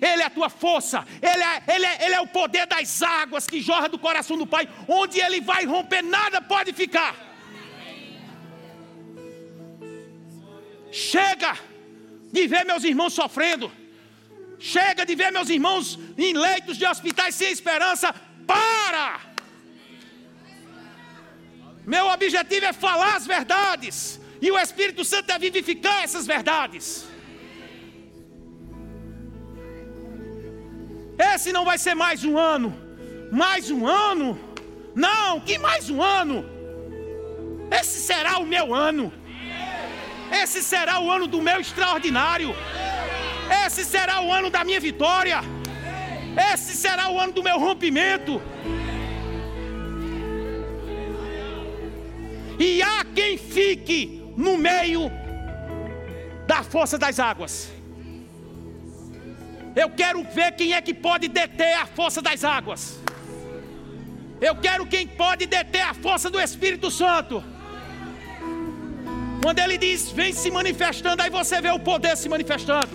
Ele 0.00 0.20
é 0.20 0.26
a 0.26 0.30
tua 0.30 0.48
força, 0.50 1.06
ele 1.22 1.44
é, 1.44 1.62
ele, 1.74 1.86
é, 1.86 2.04
ele 2.04 2.14
é 2.16 2.20
o 2.20 2.26
poder 2.26 2.66
das 2.66 3.02
águas 3.02 3.46
que 3.46 3.60
jorra 3.60 3.88
do 3.88 3.96
coração 3.96 4.36
do 4.36 4.44
Pai, 4.44 4.68
onde 4.88 5.20
Ele 5.20 5.40
vai 5.40 5.64
romper, 5.64 6.02
nada 6.02 6.42
pode 6.42 6.72
ficar. 6.72 7.14
Chega 10.90 11.56
de 12.32 12.48
ver 12.48 12.64
meus 12.64 12.82
irmãos 12.82 13.12
sofrendo, 13.12 13.70
chega 14.58 15.06
de 15.06 15.14
ver 15.14 15.30
meus 15.30 15.48
irmãos 15.48 15.96
em 16.18 16.34
leitos 16.34 16.76
de 16.76 16.84
hospitais 16.84 17.36
sem 17.36 17.52
esperança. 17.52 18.12
Para! 18.44 19.20
Meu 21.86 22.08
objetivo 22.08 22.66
é 22.66 22.72
falar 22.72 23.14
as 23.14 23.24
verdades, 23.24 24.20
e 24.40 24.50
o 24.50 24.58
Espírito 24.58 25.04
Santo 25.04 25.30
é 25.30 25.38
vivificar 25.38 26.02
essas 26.02 26.26
verdades. 26.26 27.11
Esse 31.18 31.52
não 31.52 31.64
vai 31.64 31.78
ser 31.78 31.94
mais 31.94 32.24
um 32.24 32.38
ano. 32.38 32.76
Mais 33.30 33.70
um 33.70 33.86
ano? 33.86 34.38
Não, 34.94 35.40
que 35.40 35.58
mais 35.58 35.88
um 35.88 36.02
ano? 36.02 36.44
Esse 37.70 38.00
será 38.00 38.38
o 38.38 38.46
meu 38.46 38.74
ano. 38.74 39.12
Esse 40.30 40.62
será 40.62 41.00
o 41.00 41.10
ano 41.10 41.26
do 41.26 41.40
meu 41.40 41.60
extraordinário. 41.60 42.54
Esse 43.66 43.84
será 43.84 44.20
o 44.22 44.32
ano 44.32 44.50
da 44.50 44.64
minha 44.64 44.80
vitória. 44.80 45.40
Esse 46.52 46.74
será 46.74 47.10
o 47.10 47.18
ano 47.18 47.32
do 47.32 47.42
meu 47.42 47.58
rompimento. 47.58 48.40
E 52.58 52.82
há 52.82 53.04
quem 53.14 53.36
fique 53.36 54.22
no 54.36 54.56
meio 54.56 55.10
da 56.46 56.62
força 56.62 56.98
das 56.98 57.18
águas. 57.18 57.70
Eu 59.74 59.88
quero 59.90 60.22
ver 60.22 60.52
quem 60.52 60.74
é 60.74 60.80
que 60.80 60.92
pode 60.92 61.28
deter 61.28 61.74
a 61.78 61.86
força 61.86 62.20
das 62.20 62.44
águas. 62.44 63.00
Eu 64.40 64.56
quero 64.56 64.84
quem 64.86 65.06
pode 65.06 65.46
deter 65.46 65.82
a 65.82 65.94
força 65.94 66.28
do 66.28 66.40
Espírito 66.40 66.90
Santo. 66.90 67.42
Quando 69.42 69.58
ele 69.58 69.78
diz, 69.78 70.10
vem 70.10 70.32
se 70.32 70.50
manifestando, 70.50 71.22
aí 71.22 71.30
você 71.30 71.60
vê 71.60 71.70
o 71.70 71.78
poder 71.78 72.16
se 72.16 72.28
manifestando. 72.28 72.90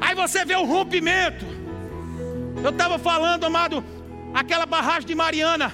Aí 0.00 0.14
você 0.14 0.44
vê 0.44 0.54
o 0.54 0.64
rompimento. 0.64 1.44
Eu 2.62 2.70
estava 2.70 2.98
falando, 2.98 3.44
amado, 3.44 3.84
aquela 4.34 4.66
barragem 4.66 5.06
de 5.06 5.14
Mariana, 5.14 5.72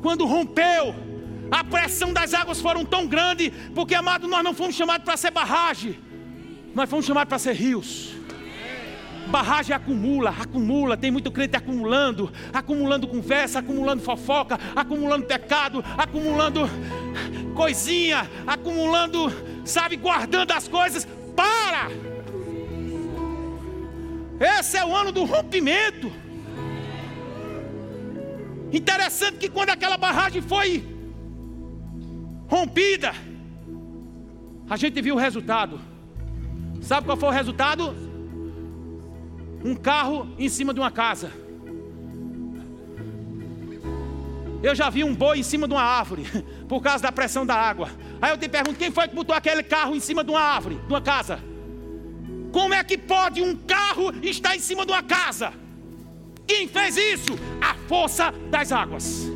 quando 0.00 0.26
rompeu, 0.26 0.94
a 1.50 1.64
pressão 1.64 2.12
das 2.12 2.32
águas 2.32 2.60
foram 2.60 2.84
tão 2.84 3.06
grande, 3.06 3.52
porque, 3.74 3.94
amado, 3.94 4.28
nós 4.28 4.44
não 4.44 4.54
fomos 4.54 4.76
chamados 4.76 5.04
para 5.04 5.16
ser 5.16 5.32
barragem, 5.32 5.98
nós 6.74 6.88
fomos 6.88 7.04
chamados 7.04 7.28
para 7.28 7.38
ser 7.38 7.54
rios. 7.54 8.19
Barragem 9.26 9.74
acumula, 9.74 10.30
acumula, 10.30 10.96
tem 10.96 11.10
muito 11.10 11.30
crente 11.30 11.56
acumulando, 11.56 12.32
acumulando 12.52 13.06
conversa, 13.06 13.60
acumulando 13.60 14.02
fofoca, 14.02 14.58
acumulando 14.74 15.26
pecado, 15.26 15.84
acumulando 15.96 16.68
coisinha, 17.54 18.28
acumulando, 18.46 19.32
sabe, 19.64 19.96
guardando 19.96 20.52
as 20.52 20.66
coisas. 20.66 21.06
Para! 21.36 21.88
Esse 24.58 24.78
é 24.78 24.84
o 24.84 24.94
ano 24.94 25.12
do 25.12 25.24
rompimento. 25.24 26.10
Interessante 28.72 29.36
que 29.36 29.48
quando 29.48 29.70
aquela 29.70 29.96
barragem 29.96 30.40
foi 30.40 30.84
rompida, 32.48 33.12
a 34.68 34.76
gente 34.76 35.00
viu 35.02 35.14
o 35.14 35.18
resultado. 35.18 35.80
Sabe 36.80 37.06
qual 37.06 37.16
foi 37.16 37.28
o 37.28 37.32
resultado? 37.32 38.09
Um 39.64 39.74
carro 39.74 40.28
em 40.38 40.48
cima 40.48 40.72
de 40.72 40.80
uma 40.80 40.90
casa. 40.90 41.30
Eu 44.62 44.74
já 44.74 44.90
vi 44.90 45.04
um 45.04 45.14
boi 45.14 45.38
em 45.38 45.42
cima 45.42 45.66
de 45.66 45.72
uma 45.72 45.82
árvore, 45.82 46.24
por 46.68 46.82
causa 46.82 47.02
da 47.02 47.12
pressão 47.12 47.46
da 47.46 47.54
água. 47.54 47.90
Aí 48.20 48.30
eu 48.30 48.38
te 48.38 48.48
pergunto: 48.48 48.78
quem 48.78 48.90
foi 48.90 49.08
que 49.08 49.14
botou 49.14 49.34
aquele 49.34 49.62
carro 49.62 49.94
em 49.94 50.00
cima 50.00 50.22
de 50.22 50.30
uma 50.30 50.40
árvore, 50.40 50.76
de 50.76 50.92
uma 50.92 51.00
casa? 51.00 51.40
Como 52.52 52.74
é 52.74 52.82
que 52.82 52.98
pode 52.98 53.40
um 53.40 53.56
carro 53.56 54.12
estar 54.22 54.56
em 54.56 54.60
cima 54.60 54.84
de 54.84 54.92
uma 54.92 55.02
casa? 55.02 55.52
Quem 56.46 56.66
fez 56.66 56.96
isso? 56.96 57.38
A 57.60 57.74
força 57.88 58.32
das 58.50 58.72
águas. 58.72 59.30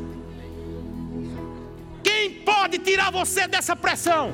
Quem 2.03 2.31
pode 2.43 2.77
tirar 2.79 3.11
você 3.11 3.47
dessa 3.47 3.75
pressão? 3.75 4.33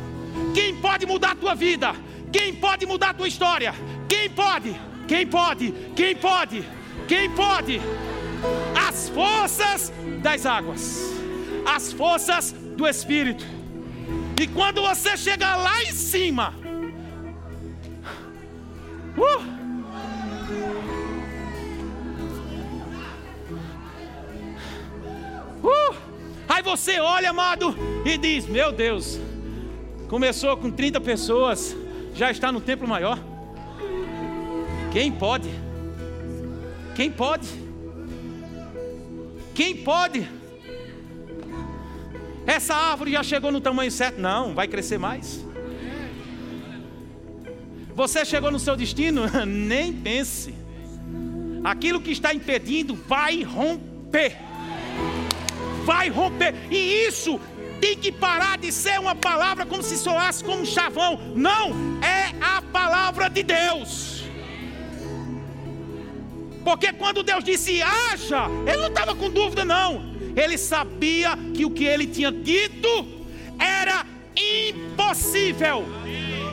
Quem 0.54 0.76
pode 0.76 1.06
mudar 1.06 1.32
a 1.32 1.36
tua 1.36 1.56
vida? 1.56 1.94
Quem 2.32 2.56
pode 2.56 2.86
mudar 2.86 3.12
a 3.12 3.14
tua 3.14 3.28
história? 3.28 3.74
Quem 4.10 4.30
pode? 4.30 4.76
Quem 5.12 5.28
pode? 5.28 5.74
Quem 5.94 6.16
pode? 6.16 6.64
Quem 7.06 7.30
pode? 7.32 7.82
As 8.88 9.10
forças 9.10 9.92
das 10.22 10.46
águas, 10.46 11.12
as 11.66 11.92
forças 11.92 12.54
do 12.78 12.88
Espírito. 12.88 13.44
E 14.42 14.48
quando 14.48 14.82
você 14.82 15.18
chegar 15.18 15.58
lá 15.58 15.84
em 15.84 15.92
cima, 15.92 16.54
uh, 19.18 19.42
uh, 25.62 25.96
aí 26.48 26.64
você 26.64 27.02
olha, 27.02 27.32
amado, 27.32 27.76
e 28.06 28.18
diz: 28.18 28.46
Meu 28.46 28.72
Deus, 28.72 29.20
começou 30.08 30.56
com 30.56 30.72
30 30.72 31.02
pessoas, 31.02 31.76
já 32.16 32.32
está 32.32 32.50
no 32.50 32.62
templo 32.62 32.88
maior. 32.88 33.31
Quem 34.92 35.10
pode? 35.10 35.50
Quem 36.96 37.10
pode? 37.10 37.48
Quem 39.56 39.78
pode? 39.78 40.30
Essa 42.46 42.76
árvore 42.76 43.12
já 43.14 43.24
chegou 43.24 43.52
no 43.52 43.62
tamanho 43.62 43.90
certo? 43.90 44.20
Não, 44.20 44.54
vai 44.54 44.68
crescer 44.68 44.98
mais. 44.98 45.46
Você 47.96 48.26
chegou 48.26 48.52
no 48.52 48.60
seu 48.60 48.76
destino? 48.76 49.22
Nem 49.48 49.94
pense. 49.94 50.54
Aquilo 51.64 52.02
que 52.02 52.12
está 52.12 52.34
impedindo 52.34 52.94
vai 52.94 53.44
romper. 53.44 54.38
Vai 55.86 56.10
romper. 56.10 56.54
E 56.70 57.08
isso 57.08 57.40
tem 57.80 57.98
que 57.98 58.12
parar 58.12 58.58
de 58.58 58.74
ser 58.74 59.00
uma 59.00 59.16
palavra 59.16 59.66
como 59.66 59.82
se 59.82 59.98
soasse 59.98 60.44
como 60.44 60.64
um 60.64 60.66
chavão. 60.66 61.18
Não, 61.34 62.02
é 62.02 62.36
a 62.42 62.62
palavra 62.62 63.30
de 63.30 63.44
Deus. 63.44 64.11
Porque 66.64 66.94
quando 66.94 67.24
Deus 67.24 67.44
disse 67.44 67.82
haja, 67.82 68.48
ele 68.68 68.78
não 68.78 68.88
estava 68.88 69.16
com 69.16 69.30
dúvida, 69.30 69.66
não. 69.66 70.12
Ele 70.36 70.58
sabia 70.58 71.38
que 71.54 71.66
o 71.66 71.72
que 71.72 71.86
ele 71.86 72.08
tinha 72.08 72.32
dito 72.32 72.88
era 73.60 74.06
impossível 74.36 75.86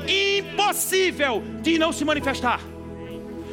impossível 0.09 1.43
de 1.61 1.79
não 1.79 1.93
se 1.93 2.05
manifestar. 2.05 2.61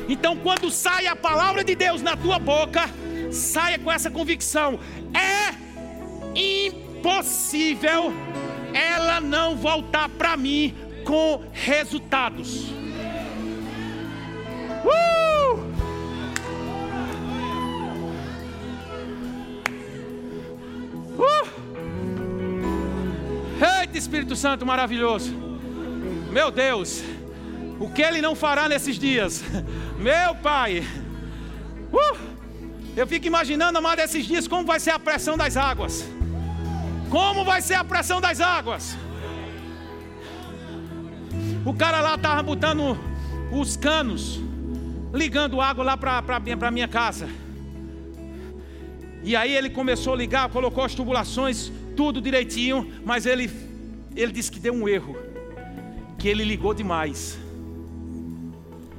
Então, 0.07 0.37
quando 0.37 0.71
sai 0.71 1.07
a 1.07 1.15
palavra 1.15 1.63
de 1.63 1.75
Deus 1.75 2.01
na 2.01 2.15
tua 2.15 2.39
boca, 2.39 2.89
saia 3.31 3.77
com 3.77 3.91
essa 3.91 4.09
convicção: 4.09 4.79
é 5.13 5.53
impossível 6.37 8.13
ela 8.73 9.19
não 9.19 9.55
voltar 9.55 10.09
para 10.09 10.37
mim 10.37 10.75
com 11.03 11.43
resultados. 11.53 12.69
Uh! 14.83 15.14
Eita 23.95 24.03
Espírito 24.03 24.35
Santo 24.35 24.65
maravilhoso. 24.65 25.33
Meu 26.29 26.51
Deus, 26.51 27.01
o 27.79 27.89
que 27.89 28.01
Ele 28.01 28.21
não 28.21 28.35
fará 28.35 28.67
nesses 28.67 28.99
dias? 28.99 29.41
Meu 29.97 30.35
Pai. 30.35 30.83
Uh! 31.93 32.17
Eu 32.93 33.07
fico 33.07 33.25
imaginando, 33.25 33.77
amado, 33.77 33.99
esses 33.99 34.25
dias, 34.25 34.49
como 34.49 34.65
vai 34.65 34.81
ser 34.81 34.91
a 34.91 34.99
pressão 34.99 35.37
das 35.37 35.55
águas. 35.55 36.05
Como 37.09 37.45
vai 37.45 37.61
ser 37.61 37.75
a 37.75 37.85
pressão 37.85 38.19
das 38.19 38.41
águas? 38.41 38.97
O 41.65 41.73
cara 41.73 42.01
lá 42.01 42.15
estava 42.15 42.43
botando 42.43 42.99
os 43.49 43.77
canos, 43.77 44.41
ligando 45.13 45.61
água 45.61 45.85
lá 45.85 45.95
para 45.95 46.67
a 46.67 46.71
minha 46.71 46.89
casa. 46.89 47.29
E 49.23 49.37
aí 49.37 49.55
ele 49.55 49.69
começou 49.69 50.13
a 50.15 50.17
ligar, 50.17 50.49
colocou 50.49 50.83
as 50.83 50.93
tubulações, 50.93 51.71
tudo 51.95 52.19
direitinho, 52.19 52.91
mas 53.05 53.25
ele, 53.25 53.49
ele 54.15 54.31
disse 54.31 54.51
que 54.51 54.59
deu 54.59 54.73
um 54.73 54.87
erro, 54.87 55.15
que 56.17 56.27
ele 56.27 56.43
ligou 56.43 56.73
demais. 56.73 57.37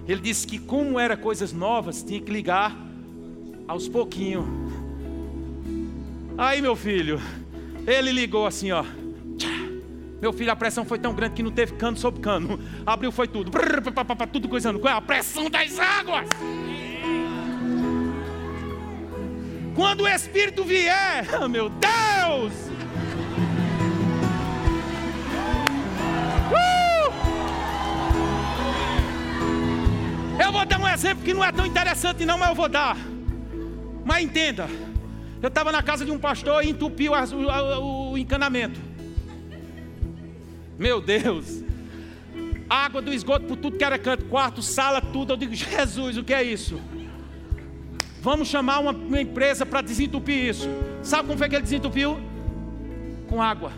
Ele 0.07 0.21
disse 0.21 0.47
que 0.47 0.59
como 0.59 0.99
era 0.99 1.17
coisas 1.17 1.53
novas, 1.53 2.03
tinha 2.03 2.21
que 2.21 2.31
ligar 2.31 2.77
aos 3.67 3.89
pouquinhos. 3.89 4.45
Aí, 6.39 6.61
meu 6.61 6.77
filho, 6.77 7.21
ele 7.87 8.13
ligou 8.13 8.47
assim, 8.47 8.71
ó. 8.71 8.85
Meu 10.21 10.33
filho, 10.33 10.51
a 10.51 10.57
pressão 10.57 10.85
foi 10.85 10.99
tão 10.99 11.15
grande 11.15 11.35
que 11.35 11.43
não 11.43 11.51
teve 11.51 11.75
cano 11.75 11.97
sobre 11.97 12.21
cano. 12.21 12.59
Abriu, 12.85 13.13
foi 13.13 13.29
tudo. 13.29 13.51
tudo 14.33 14.49
coisando. 14.49 14.79
Qual 14.79 14.93
é 14.93 14.97
a 14.97 15.01
pressão 15.01 15.51
das 15.51 15.79
águas? 15.79 16.29
Quando 19.75 20.05
o 20.05 20.09
Espírito 20.09 20.65
vier, 20.65 21.27
meu 21.51 21.69
Deus! 21.69 22.76
Eu 30.47 30.53
vou 30.53 30.65
dar 30.65 30.81
um 30.81 30.87
exemplo 30.87 31.25
que 31.25 31.35
não 31.35 31.45
é 31.45 31.51
tão 31.51 31.67
interessante, 31.67 32.25
não, 32.25 32.39
mas 32.39 32.51
eu 32.51 32.55
vou 32.55 32.69
dar. 32.69 32.97
Mas 34.05 34.23
entenda, 34.23 34.69
eu 35.43 35.49
estava 35.49 35.73
na 35.73 35.83
casa 35.83 36.05
de 36.05 36.13
um 36.13 36.21
pastor 36.21 36.65
e 36.65 36.71
entupiu 36.71 37.15
o, 37.15 38.13
o, 38.13 38.17
encanamento. 38.17 38.79
Meu 40.79 41.01
Deus! 41.01 41.65
Água 42.71 43.03
do 43.03 43.13
esgoto 43.13 43.45
por 43.47 43.57
tudo 43.57 43.77
que 43.77 43.83
era 43.83 43.99
canto, 43.99 44.27
quarto, 44.27 44.63
sala, 44.63 45.01
tudo. 45.01 45.33
Eu 45.33 45.37
digo, 45.37 45.53
Jesus, 45.53 46.17
o 46.17 46.23
que 46.23 46.33
é 46.33 46.45
isso? 46.45 46.81
Vamos 48.21 48.47
chamar 48.47 48.79
uma, 48.79 48.93
uma 48.93 49.21
empresa 49.21 49.67
para 49.67 49.81
desentupir 49.81 50.51
isso. 50.51 50.69
Sabe 51.03 51.27
como 51.27 51.37
foi 51.37 51.49
que 51.49 51.57
ele 51.57 51.63
desentupiu? 51.63 52.21
Com 53.29 53.43
água. 53.43 53.73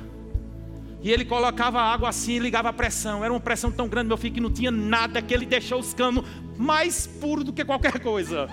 E 1.01 1.13
ele 1.13 1.25
colocava 1.25 1.81
água 1.81 2.09
assim 2.09 2.33
e 2.33 2.39
ligava 2.39 2.71
a 2.71 2.73
pressão. 2.73 3.25
Era 3.25 3.33
uma 3.33 3.41
pressão 3.41 3.71
tão 3.71 3.89
grande, 3.89 4.09
meu 4.09 4.17
filho, 4.17 4.35
que 4.35 4.41
não 4.41 4.51
tinha 4.51 4.71
nada, 4.71 5.23
que 5.23 5.33
ele 5.33 5.47
deixou 5.47 5.79
os 5.79 5.95
canos 5.95 6.25
mais 6.57 7.07
puros 7.07 7.45
do 7.45 7.53
que 7.53 7.65
qualquer 7.65 8.01
coisa. 8.01 8.49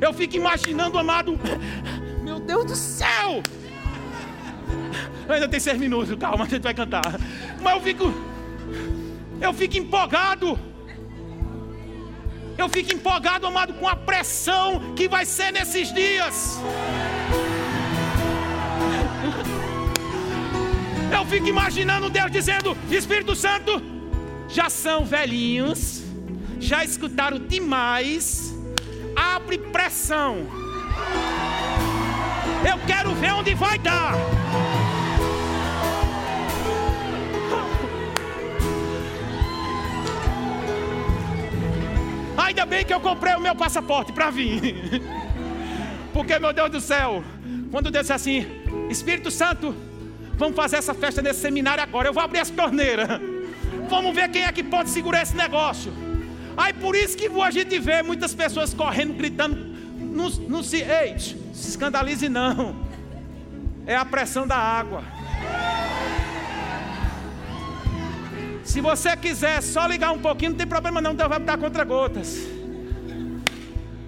Eu 0.00 0.12
fico 0.12 0.36
imaginando, 0.36 0.98
amado, 0.98 1.38
meu 2.24 2.40
Deus 2.40 2.64
do 2.64 2.74
céu! 2.74 3.42
Ainda 5.28 5.48
tem 5.48 5.60
seis 5.60 5.78
minutos, 5.78 6.16
calma, 6.18 6.44
a 6.44 6.48
gente 6.48 6.62
vai 6.62 6.74
cantar. 6.74 7.02
Mas 7.62 7.74
eu 7.74 7.80
fico, 7.80 8.14
eu 9.40 9.52
fico 9.52 9.76
empolgado. 9.78 10.58
Eu 12.58 12.68
fico 12.68 12.92
empolgado, 12.92 13.46
amado, 13.46 13.74
com 13.74 13.88
a 13.88 13.96
pressão 13.96 14.94
que 14.94 15.08
vai 15.08 15.24
ser 15.24 15.52
nesses 15.52 15.92
dias. 15.92 16.58
Eu 21.12 21.26
fico 21.26 21.46
imaginando 21.46 22.08
Deus 22.08 22.30
dizendo: 22.30 22.76
Espírito 22.90 23.34
Santo, 23.36 23.82
já 24.48 24.70
são 24.70 25.04
velhinhos, 25.04 26.02
já 26.58 26.84
escutaram 26.84 27.38
demais, 27.38 28.54
abre 29.14 29.58
pressão. 29.58 30.46
Eu 32.66 32.78
quero 32.86 33.14
ver 33.14 33.32
onde 33.32 33.54
vai 33.54 33.78
dar. 33.78 34.14
Ainda 42.36 42.66
bem 42.66 42.84
que 42.84 42.94
eu 42.94 43.00
comprei 43.00 43.34
o 43.34 43.40
meu 43.40 43.54
passaporte 43.54 44.12
para 44.12 44.30
vir. 44.30 45.02
Porque, 46.12 46.38
meu 46.38 46.52
Deus 46.52 46.70
do 46.70 46.80
céu, 46.80 47.22
quando 47.70 47.90
Deus 47.90 48.04
disse 48.04 48.12
assim: 48.12 48.46
Espírito 48.90 49.30
Santo, 49.30 49.74
vamos 50.36 50.56
fazer 50.56 50.76
essa 50.76 50.94
festa 50.94 51.22
nesse 51.22 51.40
seminário 51.40 51.82
agora. 51.82 52.08
Eu 52.08 52.12
vou 52.12 52.22
abrir 52.22 52.40
as 52.40 52.50
torneiras. 52.50 53.08
Vamos 53.88 54.14
ver 54.14 54.28
quem 54.30 54.44
é 54.44 54.52
que 54.52 54.62
pode 54.62 54.90
segurar 54.90 55.22
esse 55.22 55.36
negócio. 55.36 55.92
Aí 56.56 56.72
por 56.72 56.94
isso 56.94 57.16
que 57.16 57.26
a 57.26 57.50
gente 57.50 57.78
vê 57.78 58.02
muitas 58.02 58.34
pessoas 58.34 58.74
correndo, 58.74 59.14
gritando. 59.14 59.56
Não, 59.98 60.28
não 60.28 60.62
se, 60.62 60.76
ei, 60.76 61.18
se 61.18 61.68
escandalize 61.70 62.28
não. 62.28 62.76
É 63.86 63.96
a 63.96 64.04
pressão 64.04 64.46
da 64.46 64.56
água. 64.56 65.02
Se 68.64 68.80
você 68.80 69.16
quiser 69.16 69.60
só 69.62 69.86
ligar 69.86 70.12
um 70.12 70.18
pouquinho, 70.18 70.52
não 70.52 70.58
tem 70.58 70.66
problema 70.66 71.00
não, 71.00 71.12
então 71.12 71.28
vai 71.28 71.38
botar 71.38 71.58
contra 71.58 71.84
gotas. 71.84 72.38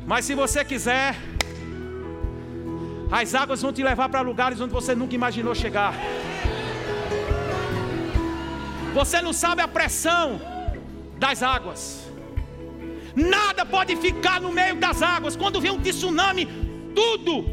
Mas 0.07 0.25
se 0.25 0.35
você 0.35 0.65
quiser, 0.65 1.17
as 3.17 3.33
águas 3.33 3.63
vão 3.63 3.73
te 3.73 3.81
levar 3.81 4.09
para 4.09 4.23
lugares 4.29 4.61
onde 4.61 4.73
você 4.73 4.93
nunca 4.93 5.15
imaginou 5.15 5.55
chegar. 5.55 5.95
Você 8.93 9.23
não 9.23 9.33
sabe 9.33 9.63
a 9.63 9.69
pressão 9.69 10.41
das 11.17 11.41
águas. 11.41 11.81
Nada 13.15 13.65
pode 13.65 13.95
ficar 13.95 14.41
no 14.41 14.51
meio 14.51 14.75
das 14.75 15.01
águas. 15.01 15.37
Quando 15.37 15.61
vem 15.61 15.71
um 15.71 15.81
tsunami, 15.81 16.49
tudo. 16.93 17.45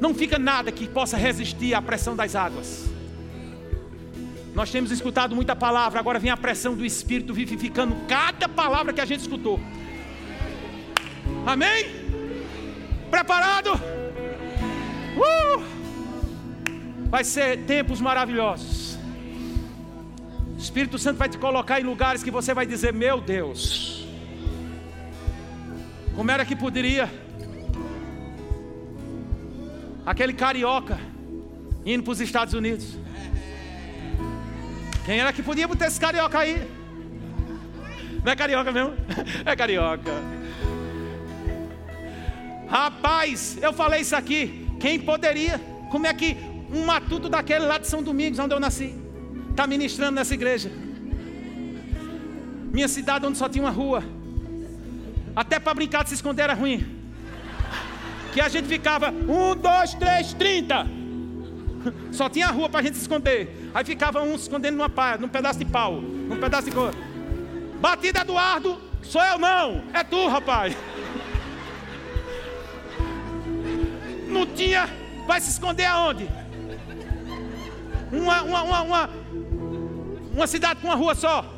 Não 0.00 0.14
fica 0.14 0.38
nada 0.38 0.72
que 0.72 0.88
possa 0.88 1.18
resistir 1.18 1.74
à 1.74 1.82
pressão 1.82 2.16
das 2.16 2.34
águas. 2.34 2.86
Nós 4.54 4.70
temos 4.70 4.90
escutado 4.90 5.34
muita 5.34 5.54
palavra, 5.54 6.00
agora 6.00 6.18
vem 6.18 6.30
a 6.30 6.36
pressão 6.36 6.74
do 6.74 6.84
Espírito 6.84 7.34
vivificando 7.34 7.94
cada 8.08 8.48
palavra 8.48 8.90
que 8.94 9.02
a 9.02 9.04
gente 9.04 9.20
escutou. 9.20 9.60
Amém? 11.44 12.04
Preparado? 13.14 13.74
Uh! 15.16 15.62
Vai 17.08 17.22
ser 17.22 17.58
tempos 17.60 18.00
maravilhosos. 18.00 18.98
O 20.56 20.58
Espírito 20.58 20.98
Santo 20.98 21.18
vai 21.18 21.28
te 21.28 21.38
colocar 21.38 21.80
em 21.80 21.84
lugares 21.84 22.24
que 22.24 22.30
você 22.32 22.52
vai 22.52 22.66
dizer: 22.66 22.92
Meu 22.92 23.20
Deus, 23.20 24.04
como 26.16 26.28
era 26.28 26.44
que 26.44 26.56
poderia 26.56 27.08
aquele 30.04 30.32
carioca 30.32 30.98
indo 31.86 32.02
para 32.02 32.14
os 32.14 32.20
Estados 32.20 32.52
Unidos? 32.52 32.98
Quem 35.06 35.20
era 35.20 35.32
que 35.32 35.40
podia 35.40 35.68
botar 35.68 35.86
esse 35.86 36.00
carioca 36.00 36.40
aí? 36.40 36.68
Não 38.24 38.32
é 38.32 38.34
carioca 38.34 38.72
mesmo? 38.72 38.94
É 39.46 39.54
carioca. 39.54 40.10
Rapaz, 42.74 43.56
eu 43.62 43.72
falei 43.72 44.00
isso 44.00 44.16
aqui. 44.16 44.66
Quem 44.80 44.98
poderia? 44.98 45.60
Como 45.92 46.08
é 46.08 46.12
que 46.12 46.36
um 46.72 46.84
matuto 46.84 47.28
daquele 47.28 47.66
lá 47.66 47.78
de 47.78 47.86
São 47.86 48.02
Domingos, 48.02 48.40
onde 48.40 48.52
eu 48.52 48.58
nasci, 48.58 48.92
está 49.48 49.64
ministrando 49.64 50.16
nessa 50.16 50.34
igreja? 50.34 50.72
Minha 52.72 52.88
cidade, 52.88 53.24
onde 53.24 53.38
só 53.38 53.48
tinha 53.48 53.62
uma 53.62 53.70
rua. 53.70 54.02
Até 55.36 55.60
para 55.60 55.72
brincar 55.72 56.02
de 56.02 56.08
se 56.08 56.16
esconder 56.16 56.42
era 56.42 56.54
ruim. 56.54 56.84
Que 58.32 58.40
a 58.40 58.48
gente 58.48 58.66
ficava 58.66 59.12
um, 59.12 59.54
dois, 59.54 59.94
três, 59.94 60.34
trinta. 60.34 60.84
Só 62.10 62.28
tinha 62.28 62.48
a 62.48 62.50
rua 62.50 62.68
para 62.68 62.80
a 62.80 62.82
gente 62.82 62.96
se 62.96 63.02
esconder. 63.02 63.70
Aí 63.72 63.84
ficava 63.84 64.20
um 64.20 64.36
se 64.36 64.44
escondendo 64.44 64.76
numa 64.76 64.90
pá, 64.90 65.16
num 65.16 65.28
pedaço 65.28 65.60
de 65.60 65.64
pau, 65.64 66.00
num 66.00 66.40
pedaço 66.40 66.64
de 66.64 66.72
coisa. 66.72 66.98
Batida 67.80 68.22
Eduardo, 68.22 68.80
sou 69.00 69.22
eu 69.22 69.38
não, 69.38 69.84
é 69.92 70.02
tu, 70.02 70.26
rapaz. 70.26 70.74
Não 74.34 74.44
tinha, 74.44 74.88
vai 75.28 75.40
se 75.40 75.50
esconder 75.50 75.84
aonde? 75.84 76.28
Uma, 78.10 78.42
uma, 78.42 78.62
uma, 78.62 78.82
uma, 78.82 79.10
uma 80.34 80.46
cidade 80.48 80.80
com 80.80 80.88
uma 80.88 80.96
rua 80.96 81.14
só. 81.14 81.54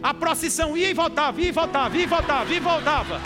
A 0.00 0.14
procissão 0.14 0.76
ia 0.76 0.90
e 0.90 0.94
voltava, 0.94 1.40
ia 1.40 1.48
e 1.48 1.50
voltava, 1.50 1.96
ia 1.96 2.04
e 2.04 2.06
voltava, 2.06 2.50
ia 2.50 2.56
e 2.56 2.60
voltava. 2.60 3.20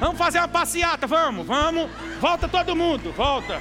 Vamos 0.00 0.16
fazer 0.16 0.38
uma 0.38 0.48
passeata, 0.48 1.06
vamos, 1.06 1.46
vamos. 1.46 1.90
Volta 2.18 2.48
todo 2.48 2.74
mundo, 2.74 3.12
volta. 3.12 3.60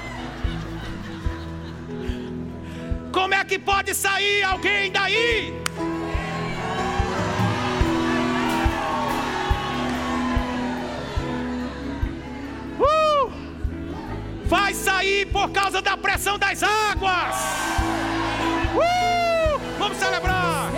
Como 3.11 3.33
é 3.33 3.43
que 3.43 3.59
pode 3.59 3.93
sair 3.93 4.41
alguém 4.43 4.89
daí? 4.89 5.66
Vai 14.47 14.73
sair 14.73 15.25
por 15.25 15.49
causa 15.51 15.81
da 15.81 15.97
pressão 15.97 16.39
das 16.39 16.63
águas. 16.63 17.35
Uh! 18.73 19.59
Vamos 19.77 19.97
celebrar. 19.97 20.71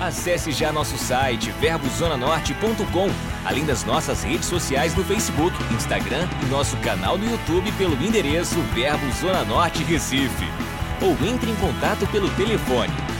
Acesse 0.00 0.52
já 0.52 0.72
nosso 0.72 0.96
site 0.96 1.50
verbozonanorte.com, 1.60 3.10
além 3.44 3.64
das 3.64 3.84
nossas 3.84 4.22
redes 4.22 4.48
sociais 4.48 4.94
no 4.94 5.04
Facebook, 5.04 5.54
Instagram 5.74 6.26
e 6.42 6.46
nosso 6.46 6.76
canal 6.78 7.18
no 7.18 7.30
YouTube 7.30 7.70
pelo 7.72 7.94
endereço 8.02 8.60
Verbo 8.74 9.10
Zona 9.12 9.44
Norte 9.44 9.84
Recife. 9.84 10.46
Ou 11.00 11.12
entre 11.28 11.50
em 11.50 11.56
contato 11.56 12.06
pelo 12.08 12.28
telefone 12.30 13.17